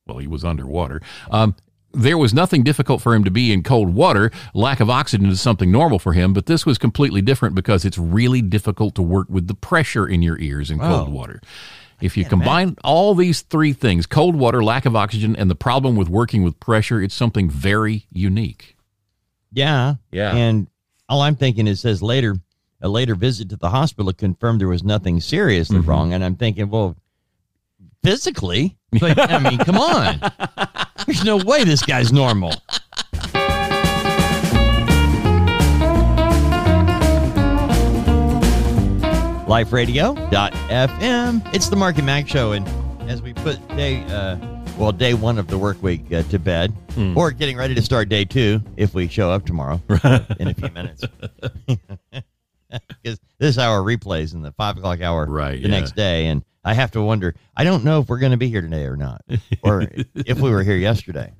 Well, 0.07 0.19
he 0.19 0.27
was 0.27 0.43
underwater. 0.45 1.01
Um, 1.31 1.55
there 1.91 2.17
was 2.17 2.33
nothing 2.33 2.61
difficult 2.63 3.01
for 3.01 3.15
him 3.15 3.23
to 3.23 3.31
be 3.31 3.51
in 3.51 3.63
cold 3.63 3.93
water. 3.95 4.29
Lack 4.53 4.79
of 4.79 4.89
oxygen 4.89 5.27
is 5.27 5.41
something 5.41 5.71
normal 5.71 5.97
for 5.97 6.13
him, 6.13 6.33
but 6.33 6.45
this 6.45 6.65
was 6.65 6.77
completely 6.77 7.21
different 7.21 7.55
because 7.55 7.85
it's 7.85 7.97
really 7.97 8.41
difficult 8.41 8.95
to 8.95 9.01
work 9.01 9.27
with 9.29 9.47
the 9.47 9.55
pressure 9.55 10.05
in 10.07 10.21
your 10.21 10.37
ears 10.39 10.69
in 10.69 10.77
cold 10.79 11.09
water. 11.09 11.41
If 12.01 12.17
you 12.17 12.25
combine 12.25 12.75
all 12.83 13.15
these 13.15 13.41
three 13.41 13.71
things 13.73 14.05
cold 14.05 14.35
water, 14.35 14.63
lack 14.63 14.85
of 14.85 14.95
oxygen, 14.95 15.35
and 15.37 15.49
the 15.49 15.55
problem 15.55 15.95
with 15.95 16.09
working 16.09 16.43
with 16.43 16.59
pressure 16.59 17.01
it's 17.01 17.15
something 17.15 17.49
very 17.49 18.05
unique. 18.11 18.75
Yeah. 19.53 19.95
Yeah. 20.11 20.35
And 20.35 20.67
all 21.07 21.21
I'm 21.21 21.37
thinking 21.37 21.65
is 21.65 21.79
says 21.79 22.03
later 22.03 22.35
a 22.81 22.89
later 22.89 23.15
visit 23.15 23.49
to 23.49 23.55
the 23.55 23.69
hospital 23.69 24.11
confirmed 24.11 24.59
there 24.59 24.67
was 24.67 24.83
nothing 24.83 25.21
seriously 25.21 25.77
Mm-hmm. 25.79 25.89
wrong. 25.89 26.13
And 26.13 26.23
I'm 26.25 26.35
thinking, 26.35 26.69
well, 26.69 26.97
physically, 28.03 28.77
like, 29.01 29.17
I 29.17 29.39
mean, 29.39 29.57
come 29.59 29.77
on. 29.77 30.19
There's 31.05 31.23
no 31.23 31.37
way 31.37 31.63
this 31.63 31.83
guy's 31.83 32.11
normal. 32.11 32.53
LifeRadio.fm. 40.25 41.53
It's 41.53 41.69
the 41.69 41.75
Mark 41.75 41.97
and 41.97 42.05
Mack 42.05 42.27
show. 42.27 42.51
And 42.53 42.67
as 43.09 43.21
we 43.21 43.33
put 43.33 43.65
day, 43.69 44.03
uh, 44.05 44.37
well, 44.77 44.91
day 44.91 45.13
one 45.13 45.37
of 45.37 45.47
the 45.47 45.57
work 45.57 45.81
week 45.83 46.11
uh, 46.11 46.23
to 46.23 46.39
bed, 46.39 46.73
Hmm. 46.95 47.17
or 47.17 47.31
getting 47.31 47.57
ready 47.57 47.75
to 47.75 47.81
start 47.81 48.07
day 48.09 48.23
two 48.25 48.61
if 48.77 48.93
we 48.93 49.07
show 49.09 49.29
up 49.29 49.45
tomorrow 49.45 49.81
in 50.39 50.47
a 50.47 50.53
few 50.53 50.69
minutes. 50.69 51.03
Because 53.01 53.19
this 53.37 53.57
hour 53.57 53.81
replays 53.81 54.33
in 54.33 54.41
the 54.41 54.51
five 54.53 54.75
o'clock 54.75 54.99
hour 54.99 55.25
Right, 55.27 55.61
the 55.61 55.69
yeah. 55.69 55.79
next 55.79 55.95
day. 55.95 56.27
And 56.27 56.43
I 56.65 56.73
have 56.73 56.91
to 56.91 57.01
wonder, 57.01 57.35
I 57.55 57.63
don't 57.63 57.83
know 57.85 58.01
if 58.01 58.09
we're 58.09 58.17
going 58.19 58.31
to 58.31 58.37
be 58.37 58.49
here 58.49 58.59
today 58.61 58.85
or 58.85 58.97
not, 58.97 59.21
or 59.61 59.83
if 60.15 60.39
we 60.41 60.49
were 60.49 60.63
here 60.63 60.75
yesterday. 60.75 61.31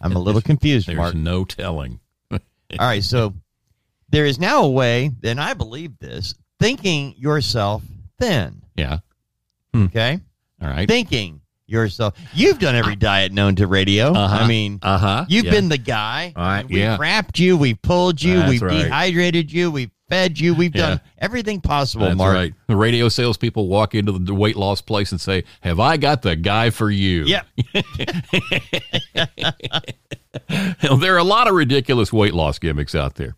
I'm 0.00 0.14
a 0.14 0.18
little 0.18 0.40
confused, 0.42 0.86
There's 0.88 0.96
Mark. 0.98 1.14
no 1.14 1.44
telling. 1.44 1.98
All 2.30 2.38
right, 2.78 3.02
so 3.02 3.32
there 4.10 4.26
is 4.26 4.38
now 4.38 4.62
a 4.64 4.70
way, 4.70 5.10
and 5.24 5.40
I 5.40 5.54
believe 5.54 5.98
this, 6.00 6.34
thinking 6.60 7.14
yourself 7.16 7.82
thin. 8.20 8.60
Yeah. 8.76 8.98
Okay, 9.74 10.20
All 10.62 10.68
right. 10.68 10.86
thinking 10.86 11.40
yourself. 11.66 12.14
You've 12.34 12.58
done 12.58 12.74
every 12.74 12.96
diet 12.96 13.32
known 13.32 13.54
to 13.56 13.66
radio. 13.66 14.12
Uh-huh. 14.12 14.44
I 14.44 14.46
mean, 14.48 14.78
Uh 14.82 14.98
huh. 14.98 15.24
you've 15.28 15.44
been 15.44 15.68
the 15.68 15.78
guy. 15.78 16.32
All 16.36 16.44
right, 16.44 16.66
We've 16.68 16.78
yeah. 16.78 16.96
wrapped 16.98 17.38
you. 17.38 17.56
We've 17.56 17.80
pulled 17.80 18.20
you. 18.22 18.36
That's 18.38 18.50
we've 18.50 18.62
right. 18.62 18.82
dehydrated 18.84 19.52
you. 19.52 19.70
We've 19.70 19.90
fed 20.08 20.38
you. 20.38 20.54
We've 20.54 20.72
done 20.72 21.00
everything 21.18 21.60
possible, 21.60 22.06
That's 22.06 22.16
Mark. 22.16 22.34
right. 22.34 22.54
The 22.66 22.76
radio 22.76 23.08
salespeople 23.08 23.68
walk 23.68 23.94
into 23.94 24.12
the 24.12 24.34
weight 24.34 24.56
loss 24.56 24.80
place 24.80 25.12
and 25.12 25.20
say, 25.20 25.44
"Have 25.62 25.80
I 25.80 25.96
got 25.96 26.22
the 26.22 26.36
guy 26.36 26.70
for 26.70 26.90
you?" 26.90 27.24
Yep. 27.24 27.46
there 31.00 31.14
are 31.14 31.18
a 31.18 31.24
lot 31.24 31.48
of 31.48 31.54
ridiculous 31.54 32.12
weight 32.12 32.34
loss 32.34 32.58
gimmicks 32.58 32.94
out 32.94 33.14
there. 33.16 33.36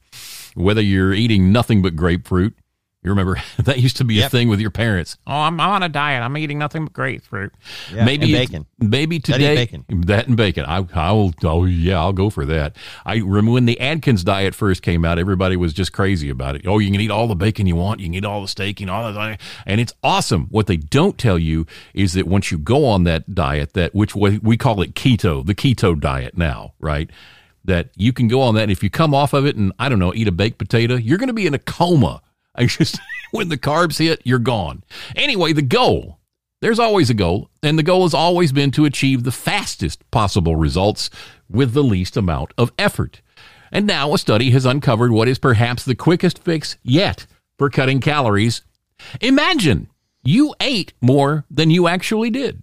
Whether 0.55 0.83
you're 0.83 1.13
eating 1.15 1.53
nothing 1.53 1.83
but 1.83 1.95
grapefruit, 1.97 2.55
you 3.03 3.11
remember 3.11 3.41
that 3.65 3.79
used 3.79 3.97
to 3.97 4.05
be 4.05 4.21
a 4.21 4.29
thing 4.29 4.49
with 4.49 4.61
your 4.61 4.71
parents. 4.71 5.17
Oh, 5.27 5.33
I'm 5.33 5.59
on 5.59 5.83
a 5.83 5.89
diet. 5.89 6.23
I'm 6.23 6.37
eating 6.37 6.59
nothing 6.59 6.85
but 6.85 6.93
grapefruit. 6.93 7.53
Yeah, 7.93 8.05
maybe 8.05 8.25
and 8.35 8.49
bacon. 8.49 8.67
Maybe 8.79 9.19
That 9.19 9.25
today 9.33 9.55
bacon. 9.55 9.85
that 10.07 10.27
and 10.29 10.37
bacon. 10.37 10.65
I 10.67 10.87
I 10.95 11.13
will. 11.13 11.33
Oh 11.45 11.65
yeah, 11.65 11.99
I'll 11.99 12.13
go 12.13 12.29
for 12.31 12.45
that. 12.47 12.77
I 13.07 13.17
remember 13.17 13.53
when 13.53 13.65
the 13.67 13.81
Atkins 13.81 14.23
diet 14.23 14.55
first 14.55 14.83
came 14.83 15.05
out. 15.05 15.19
Everybody 15.19 15.57
was 15.57 15.73
just 15.73 15.93
crazy 15.93 16.29
about 16.29 16.57
it. 16.57 16.67
Oh, 16.67 16.79
you 16.79 16.91
can 16.91 17.01
eat 17.01 17.11
all 17.11 17.27
the 17.27 17.35
bacon 17.35 17.67
you 17.67 17.77
want. 17.77 18.01
You 18.01 18.07
can 18.07 18.15
eat 18.15 18.25
all 18.25 18.43
the 18.43 18.49
steak. 18.49 18.81
You 18.81 18.87
know, 18.87 18.93
all 18.95 19.13
that, 19.13 19.41
and 19.67 19.81
it's 19.81 19.95
awesome. 20.03 20.47
What 20.51 20.67
they 20.67 20.77
don't 20.77 21.17
tell 21.17 21.39
you 21.39 21.67
is 21.95 22.13
that 22.13 22.27
once 22.27 22.51
you 22.51 22.59
go 22.59 22.85
on 22.87 23.05
that 23.05 23.35
diet, 23.35 23.73
that 23.73 23.95
which 23.95 24.15
we 24.15 24.39
we 24.39 24.57
call 24.57 24.83
it 24.83 24.95
keto, 24.95 25.45
the 25.47 25.55
keto 25.55 25.99
diet 25.99 26.37
now, 26.37 26.75
right? 26.79 27.09
That 27.65 27.91
you 27.97 28.13
can 28.13 28.29
go 28.29 28.41
on 28.43 28.55
that. 28.57 28.63
And 28.63 28.73
if 28.73 28.83
you 28.83 28.91
come 28.91 29.15
off 29.15 29.33
of 29.33 29.45
it 29.47 29.55
and 29.57 29.73
I 29.79 29.89
don't 29.89 29.99
know, 29.99 30.15
eat 30.15 30.29
a 30.29 30.33
baked 30.33 30.59
potato, 30.59 30.97
you're 30.97 31.19
going 31.19 31.29
to 31.29 31.35
be 31.35 31.47
in 31.47 31.55
a 31.55 31.59
coma. 31.59 32.23
I 32.55 32.67
just 32.67 32.99
when 33.31 33.49
the 33.49 33.59
carbs 33.59 33.99
hit, 33.99 34.21
you're 34.25 34.39
gone. 34.39 34.83
Anyway, 35.17 35.53
the 35.53 35.63
goal 35.63 36.21
there's 36.61 36.79
always 36.79 37.09
a 37.09 37.15
goal, 37.15 37.49
and 37.63 37.79
the 37.79 37.83
goal 37.83 38.03
has 38.03 38.13
always 38.13 38.53
been 38.53 38.71
to 38.73 38.85
achieve 38.85 39.25
the 39.25 39.33
fastest 39.33 40.09
possible 40.11 40.57
results 40.57 41.09
with 41.49 41.73
the 41.73 41.83
least 41.83 42.19
amount 42.19 42.53
of 42.59 42.71
effort. 42.79 43.23
And 43.73 43.87
now 43.87 44.13
a 44.13 44.19
study 44.19 44.51
has 44.51 44.67
uncovered 44.67 45.11
what 45.11 45.29
is 45.29 45.39
perhaps 45.39 45.85
the 45.85 45.95
quickest 45.95 46.39
fix 46.39 46.77
yet 46.83 47.27
for 47.59 47.71
cutting 47.71 48.01
calories. 48.01 48.63
Imagine 49.23 49.89
you 50.23 50.55
ate 50.61 50.93
more 51.01 51.47
than 51.51 51.71
you 51.71 51.89
actually 51.89 52.29
did. 52.29 52.63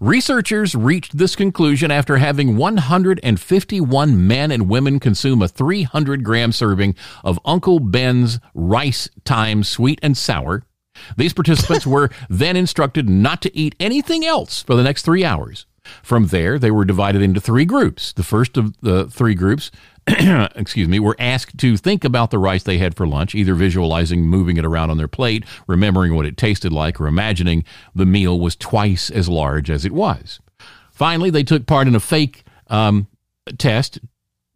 Researchers 0.00 0.74
reached 0.74 1.16
this 1.16 1.36
conclusion 1.36 1.90
after 1.90 2.16
having 2.16 2.56
151 2.56 4.26
men 4.26 4.50
and 4.50 4.68
women 4.68 5.00
consume 5.00 5.42
a 5.42 5.48
300 5.48 6.24
gram 6.24 6.52
serving 6.52 6.94
of 7.24 7.38
Uncle 7.44 7.80
Ben's 7.80 8.38
rice 8.54 9.08
time 9.24 9.64
sweet 9.64 9.98
and 10.02 10.16
sour. 10.16 10.64
These 11.16 11.32
participants 11.32 11.86
were 11.86 12.10
then 12.28 12.56
instructed 12.56 13.08
not 13.08 13.42
to 13.42 13.56
eat 13.56 13.74
anything 13.80 14.24
else 14.24 14.62
for 14.62 14.74
the 14.74 14.82
next 14.82 15.02
three 15.02 15.24
hours. 15.24 15.66
From 16.02 16.26
there, 16.26 16.58
they 16.58 16.70
were 16.70 16.84
divided 16.84 17.22
into 17.22 17.40
three 17.40 17.64
groups. 17.64 18.12
The 18.12 18.22
first 18.22 18.56
of 18.56 18.78
the 18.80 19.06
three 19.06 19.34
groups, 19.34 19.70
excuse 20.06 20.88
me, 20.88 21.00
were 21.00 21.16
asked 21.18 21.58
to 21.58 21.76
think 21.76 22.04
about 22.04 22.30
the 22.30 22.38
rice 22.38 22.62
they 22.62 22.78
had 22.78 22.96
for 22.96 23.06
lunch, 23.06 23.34
either 23.34 23.54
visualizing 23.54 24.26
moving 24.26 24.56
it 24.56 24.64
around 24.64 24.90
on 24.90 24.96
their 24.96 25.08
plate, 25.08 25.44
remembering 25.66 26.14
what 26.14 26.26
it 26.26 26.36
tasted 26.36 26.72
like, 26.72 27.00
or 27.00 27.06
imagining 27.06 27.64
the 27.94 28.06
meal 28.06 28.38
was 28.38 28.56
twice 28.56 29.10
as 29.10 29.28
large 29.28 29.70
as 29.70 29.84
it 29.84 29.92
was. 29.92 30.40
Finally, 30.90 31.30
they 31.30 31.42
took 31.42 31.66
part 31.66 31.88
in 31.88 31.94
a 31.94 32.00
fake 32.00 32.44
um, 32.68 33.06
test 33.58 33.98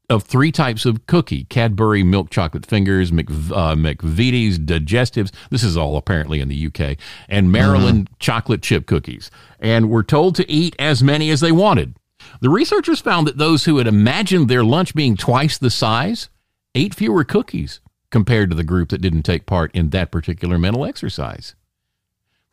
of 0.08 0.22
three 0.22 0.52
types 0.52 0.84
of 0.84 1.06
cookie 1.06 1.44
Cadbury 1.44 2.02
milk 2.02 2.30
chocolate 2.30 2.66
fingers, 2.66 3.10
Mc, 3.12 3.28
uh, 3.28 3.74
McVitie's 3.74 4.58
digestives. 4.58 5.32
This 5.50 5.62
is 5.62 5.76
all 5.76 5.96
apparently 5.96 6.40
in 6.40 6.48
the 6.48 6.66
UK, 6.66 6.96
and 7.28 7.50
Maryland 7.50 8.08
chocolate 8.18 8.62
chip 8.62 8.86
cookies. 8.86 9.30
And 9.58 9.90
were 9.90 10.02
told 10.02 10.36
to 10.36 10.50
eat 10.50 10.76
as 10.78 11.02
many 11.02 11.30
as 11.30 11.40
they 11.40 11.52
wanted. 11.52 11.96
The 12.40 12.50
researchers 12.50 13.00
found 13.00 13.26
that 13.26 13.38
those 13.38 13.64
who 13.64 13.78
had 13.78 13.86
imagined 13.86 14.48
their 14.48 14.64
lunch 14.64 14.94
being 14.94 15.16
twice 15.16 15.58
the 15.58 15.70
size 15.70 16.28
ate 16.74 16.94
fewer 16.94 17.24
cookies 17.24 17.80
compared 18.10 18.50
to 18.50 18.56
the 18.56 18.64
group 18.64 18.90
that 18.90 19.00
didn't 19.00 19.22
take 19.22 19.46
part 19.46 19.74
in 19.74 19.90
that 19.90 20.10
particular 20.12 20.58
mental 20.58 20.84
exercise. 20.84 21.54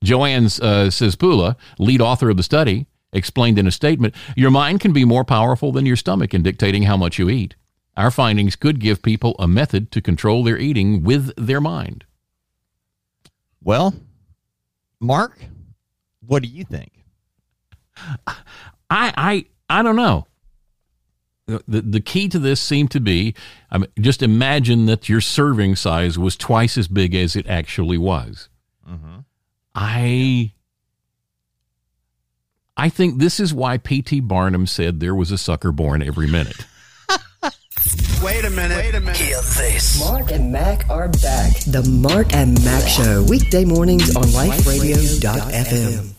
Joanne 0.04 0.46
uh, 0.46 0.90
Cespula, 0.90 1.56
lead 1.80 2.02
author 2.02 2.30
of 2.30 2.38
the 2.38 2.44
study, 2.44 2.88
explained 3.14 3.58
in 3.58 3.68
a 3.68 3.72
statement 3.72 4.16
Your 4.36 4.52
mind 4.52 4.80
can 4.82 4.92
be 4.94 5.06
more 5.06 5.24
powerful 5.24 5.72
than 5.72 5.86
your 5.86 5.96
stomach 5.96 6.34
in 6.34 6.44
dictating 6.44 6.84
how 6.84 6.98
much 6.98 7.18
you 7.18 7.30
eat. 7.30 7.56
Our 7.96 8.12
findings 8.12 8.56
could 8.56 8.80
give 8.80 9.04
people 9.04 9.36
a 9.38 9.48
method 9.48 9.92
to 9.92 10.02
control 10.02 10.44
their 10.44 10.58
eating 10.58 11.04
with 11.04 11.32
their 11.38 11.62
mind. 11.62 12.06
Well, 13.64 13.94
Mark, 15.00 15.38
what 16.26 16.44
do 16.44 16.50
you 16.50 16.64
think? 16.64 17.04
I 18.28 18.36
I 18.90 19.46
I 19.70 19.82
don't 19.84 19.96
know. 19.96 20.28
The, 21.46 21.82
the 21.82 22.00
key 22.00 22.30
to 22.30 22.40
this 22.40 22.62
seemed 22.62 22.92
to 22.92 23.02
be 23.02 23.36
I 23.70 23.78
mean, 23.80 23.90
just 24.00 24.24
imagine 24.24 24.86
that 24.86 25.10
your 25.10 25.20
serving 25.20 25.76
size 25.76 26.18
was 26.18 26.38
twice 26.38 26.78
as 26.78 26.88
big 26.88 27.14
as 27.14 27.36
it 27.36 27.46
actually 27.48 27.98
was. 27.98 28.48
Mm-hmm. 28.90 29.20
I 29.76 30.54
I 32.76 32.90
think 32.90 33.20
this 33.20 33.40
is 33.40 33.54
why 33.54 33.78
P.T. 33.78 34.22
Barnum 34.22 34.66
said 34.66 35.00
there 35.00 35.14
was 35.14 35.32
a 35.32 35.38
sucker 35.38 35.72
born 35.72 36.02
every 36.02 36.28
minute. 36.28 36.66
Wait 38.24 38.46
a 38.46 38.50
minute. 38.50 38.78
Wait 38.78 38.96
a 38.96 39.00
minute. 39.00 39.18
Hear 39.18 39.36
this. 39.38 40.00
Mark 40.00 40.32
and 40.32 40.52
Mack 40.52 40.90
are 40.90 41.10
back. 41.10 41.60
The 41.68 41.84
Mark 41.84 42.34
and 42.34 42.64
Mack 42.64 42.88
Show, 42.88 43.26
weekday 43.30 43.66
mornings 43.66 44.16
on 44.16 44.24
liferadio.fm. 44.24 46.13